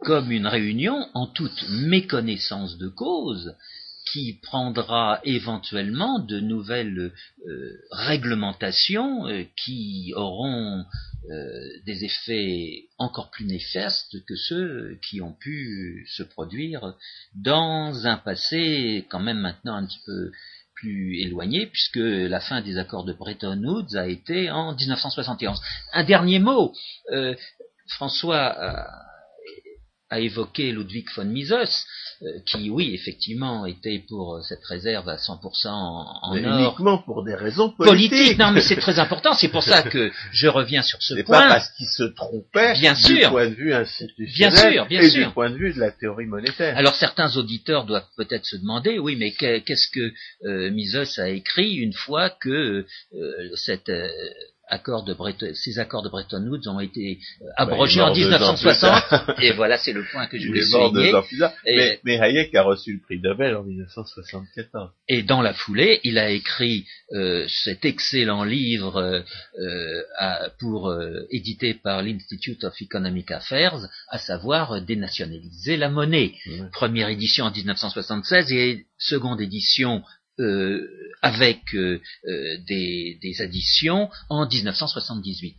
comme 0.00 0.30
une 0.30 0.46
réunion 0.46 1.08
en 1.14 1.26
toute 1.26 1.68
méconnaissance 1.68 2.78
de 2.78 2.88
cause 2.88 3.54
qui 4.12 4.38
prendra 4.42 5.20
éventuellement 5.24 6.18
de 6.18 6.40
nouvelles 6.40 7.12
euh, 7.46 7.80
réglementations 7.90 9.26
euh, 9.26 9.44
qui 9.56 10.12
auront 10.16 10.84
euh, 11.30 11.60
des 11.84 12.04
effets 12.04 12.84
encore 12.96 13.30
plus 13.30 13.44
néfastes 13.44 14.24
que 14.24 14.34
ceux 14.34 14.98
qui 15.08 15.20
ont 15.20 15.34
pu 15.34 16.06
se 16.16 16.22
produire 16.22 16.94
dans 17.34 18.06
un 18.06 18.16
passé 18.16 19.06
quand 19.10 19.20
même 19.20 19.40
maintenant 19.40 19.74
un 19.74 19.86
petit 19.86 20.00
peu 20.06 20.30
plus 20.74 21.20
éloigné, 21.20 21.66
puisque 21.66 21.96
la 21.96 22.38
fin 22.38 22.60
des 22.60 22.78
accords 22.78 23.04
de 23.04 23.12
Bretton 23.12 23.60
Woods 23.64 23.96
a 23.96 24.06
été 24.06 24.48
en 24.48 24.76
1971. 24.76 25.60
Un 25.92 26.04
dernier 26.04 26.38
mot. 26.38 26.72
François 27.88 28.86
a 30.10 30.20
évoqué 30.20 30.72
Ludwig 30.72 31.06
von 31.14 31.24
Mises, 31.24 31.52
euh, 32.22 32.26
qui, 32.46 32.70
oui, 32.70 32.94
effectivement, 32.94 33.66
était 33.66 34.02
pour 34.08 34.36
euh, 34.36 34.42
cette 34.42 34.64
réserve 34.64 35.08
à 35.08 35.16
100% 35.16 35.68
en, 35.68 36.18
en 36.22 36.44
or. 36.44 36.58
Uniquement 36.60 36.98
pour 36.98 37.22
des 37.22 37.34
raisons 37.34 37.70
politiques. 37.70 38.38
Non, 38.38 38.50
mais 38.50 38.60
c'est 38.60 38.76
très 38.76 38.98
important. 38.98 39.34
C'est 39.34 39.48
pour 39.48 39.62
ça 39.62 39.82
que 39.82 40.10
je 40.32 40.48
reviens 40.48 40.82
sur 40.82 41.00
ce 41.02 41.14
point. 41.22 41.42
pas 41.42 41.48
parce 41.48 41.70
qu'il 41.72 41.86
se 41.86 42.02
trompait 42.04 42.72
bien 42.74 42.94
du 42.94 43.00
sûr. 43.00 43.30
point 43.30 43.48
de 43.48 43.54
vue 43.54 43.72
institutionnel 43.72 44.34
bien 44.34 44.72
sûr, 44.72 44.86
bien 44.86 45.00
et 45.02 45.10
sûr. 45.10 45.28
du 45.28 45.32
point 45.34 45.50
de 45.50 45.56
vue 45.56 45.72
de 45.72 45.78
la 45.78 45.92
théorie 45.92 46.26
monétaire. 46.26 46.76
Alors 46.76 46.94
certains 46.94 47.36
auditeurs 47.36 47.84
doivent 47.84 48.08
peut-être 48.16 48.46
se 48.46 48.56
demander, 48.56 48.98
oui, 48.98 49.14
mais 49.16 49.32
qu'est-ce 49.32 49.88
que 49.88 50.12
euh, 50.44 50.70
Mises 50.70 51.18
a 51.18 51.28
écrit 51.28 51.74
une 51.74 51.92
fois 51.92 52.30
que 52.30 52.84
cette 53.54 53.90
accords 54.68 55.04
de 55.04 55.14
Bretton, 55.14 55.50
ces 55.54 55.78
accords 55.78 56.02
de 56.02 56.08
Bretton 56.08 56.46
Woods 56.46 56.68
ont 56.68 56.80
été 56.80 57.18
euh, 57.42 57.46
abrogés 57.56 58.00
en 58.00 58.14
1960. 58.14 59.02
Et 59.42 59.52
voilà, 59.52 59.78
c'est 59.78 59.92
le 59.92 60.04
point 60.10 60.26
que 60.26 60.38
je 60.38 60.46
voulais 60.46 60.62
souligner. 60.62 61.12
mais, 61.66 62.00
mais, 62.04 62.18
Hayek 62.18 62.54
a 62.54 62.62
reçu 62.62 62.94
le 62.94 63.00
prix 63.00 63.20
Nobel 63.20 63.56
en 63.56 63.62
1974. 63.62 64.90
Et 65.08 65.22
dans 65.22 65.42
la 65.42 65.54
foulée, 65.54 66.00
il 66.04 66.18
a 66.18 66.30
écrit 66.30 66.86
euh, 67.12 67.46
cet 67.48 67.84
excellent 67.84 68.44
livre 68.44 68.96
euh, 68.96 69.20
euh 69.60 70.02
pour 70.58 70.94
édité 71.30 71.74
par 71.74 72.02
l'Institute 72.02 72.64
of 72.64 72.74
Economic 72.80 73.30
Affairs, 73.30 73.88
à 74.08 74.18
savoir 74.18 74.80
dénationaliser 74.82 75.76
la 75.76 75.88
monnaie. 75.88 76.34
Première 76.72 77.08
édition 77.08 77.46
en 77.46 77.50
1976 77.50 78.52
et 78.52 78.86
seconde 78.98 79.40
édition 79.40 80.02
euh, 80.40 80.88
avec 81.20 81.74
euh, 81.74 82.00
euh, 82.28 82.58
des, 82.68 83.18
additions 83.40 84.08
en 84.28 84.46
1978. 84.46 85.56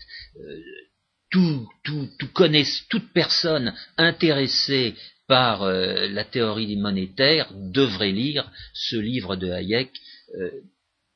Tout, 1.30 1.68
tout, 1.84 2.08
tout 2.18 2.32
connaisse, 2.32 2.86
toute 2.90 3.12
personne 3.12 3.74
intéressée 3.98 4.96
par 5.28 5.66
la 5.66 6.24
théorie 6.24 6.78
monétaire 6.78 7.52
devrait 7.54 8.14
lire 8.14 8.50
ce 8.74 8.96
livre 8.96 9.36
de 9.36 9.52
Hayek, 9.52 9.92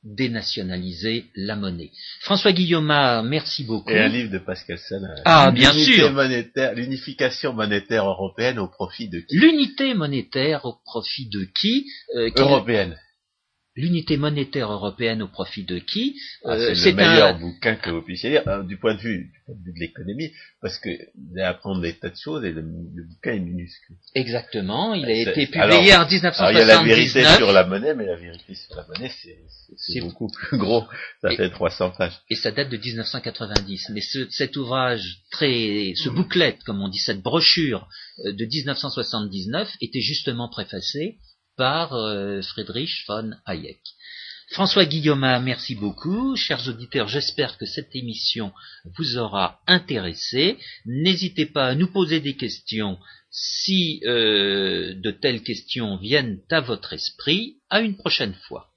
Dénationaliser 0.04 1.26
la 1.36 1.56
monnaie. 1.56 1.92
François 2.20 2.52
Guillaume, 2.52 2.88
merci 3.26 3.64
beaucoup. 3.64 3.90
Et 3.90 4.00
un 4.00 4.10
livre 4.10 4.30
de 4.30 4.40
Pascal 4.40 4.78
Salin. 4.78 5.16
Ah, 5.24 5.52
bien 5.52 5.72
sûr. 5.72 6.12
L'unification 6.76 7.54
monétaire 7.54 8.06
européenne 8.06 8.60
au 8.60 8.68
profit 8.68 9.08
de 9.08 9.22
qui? 9.22 9.38
L'unité 9.38 9.94
monétaire 9.94 10.66
au 10.66 10.76
profit 10.86 11.30
de 11.30 11.48
qui, 11.56 11.88
Européenne 12.36 12.98
l'unité 13.76 14.18
monétaire 14.18 14.72
européenne 14.72 15.22
au 15.22 15.28
profit 15.28 15.64
de 15.64 15.80
qui? 15.80 16.16
Ah, 16.46 16.58
C'est 16.76 16.92
le 16.92 16.96
meilleur 16.96 17.40
bouquin 17.40 17.76
que 17.76 17.90
vous 17.90 18.02
puissiez 18.02 18.30
lire 18.30 18.44
hein, 18.46 18.64
du 18.64 18.78
point 18.78 18.96
de 18.96 19.00
vue, 19.00 19.32
de 19.48 19.72
l'économie, 19.80 20.32
parce 20.62 20.78
que 20.78 20.90
vous 20.90 21.34
allez 21.36 21.44
apprendre 21.44 21.82
des 21.82 21.94
tas 21.94 22.10
de 22.10 22.16
choses 22.16 22.44
et 22.46 22.52
le, 22.52 22.62
bouquin 22.62 23.34
est 23.34 23.40
minuscule. 23.40 23.96
Exactement, 24.16 24.94
il 24.94 25.06
a 25.06 25.14
été 25.14 25.48
publié 25.48 25.96
en 25.96 26.06
1979. 26.06 26.40
Alors 26.40 26.52
il 26.52 26.58
y 26.58 26.62
a 26.62 26.66
la 26.66 26.84
vérité 26.84 27.24
sur 27.38 27.52
la 27.52 27.66
monnaie, 27.66 27.96
mais 27.96 28.06
la 28.06 28.16
vérité 28.16 28.56
sur 28.56 28.76
la 28.76 28.86
monnaie, 28.88 29.12
c'est 29.78 30.02
beaucoup 30.02 30.28
plus 30.28 30.58
gros. 30.58 30.86
Ça 31.22 31.36
fait 31.36 31.50
300 31.50 31.92
pages. 31.98 32.20
Et 32.30 32.36
ça 32.36 32.52
date 32.52 32.70
de 32.70 32.78
1990. 32.78 33.90
Mais 33.94 34.02
ce, 34.02 34.30
cet 34.30 34.56
ouvrage 34.56 35.22
très, 35.32 35.94
ce 35.96 36.10
bouclette, 36.10 36.64
comme 36.64 36.82
on 36.82 36.90
dit, 36.90 37.00
cette 37.00 37.22
brochure 37.22 37.88
euh, 38.26 38.34
de 38.34 38.46
1979 38.46 39.70
était 39.82 40.02
justement 40.02 40.50
préfacé 40.50 41.18
par 41.56 41.94
euh, 41.94 42.42
Friedrich 42.42 43.06
von 43.08 43.32
Hayek. 43.46 43.80
François 44.52 44.86
Guillaume, 44.86 45.42
merci 45.44 45.74
beaucoup. 45.74 46.36
Chers 46.36 46.68
auditeurs, 46.68 47.08
j'espère 47.08 47.58
que 47.58 47.66
cette 47.66 47.96
émission 47.96 48.52
vous 48.98 49.18
aura 49.18 49.62
intéressé. 49.68 50.58
N'hésitez 50.86 51.46
pas 51.46 51.68
à 51.68 51.76
nous 51.76 51.92
poser 51.92 52.20
des 52.20 52.36
questions 52.36 53.00
si 53.32 54.02
euh, 54.06 54.94
de 54.94 55.12
telles 55.12 55.42
questions 55.42 55.98
viennent 55.98 56.40
à 56.52 56.62
votre 56.62 56.94
esprit. 56.94 57.58
À 57.70 57.82
une 57.82 57.98
prochaine 57.98 58.36
fois. 58.48 58.73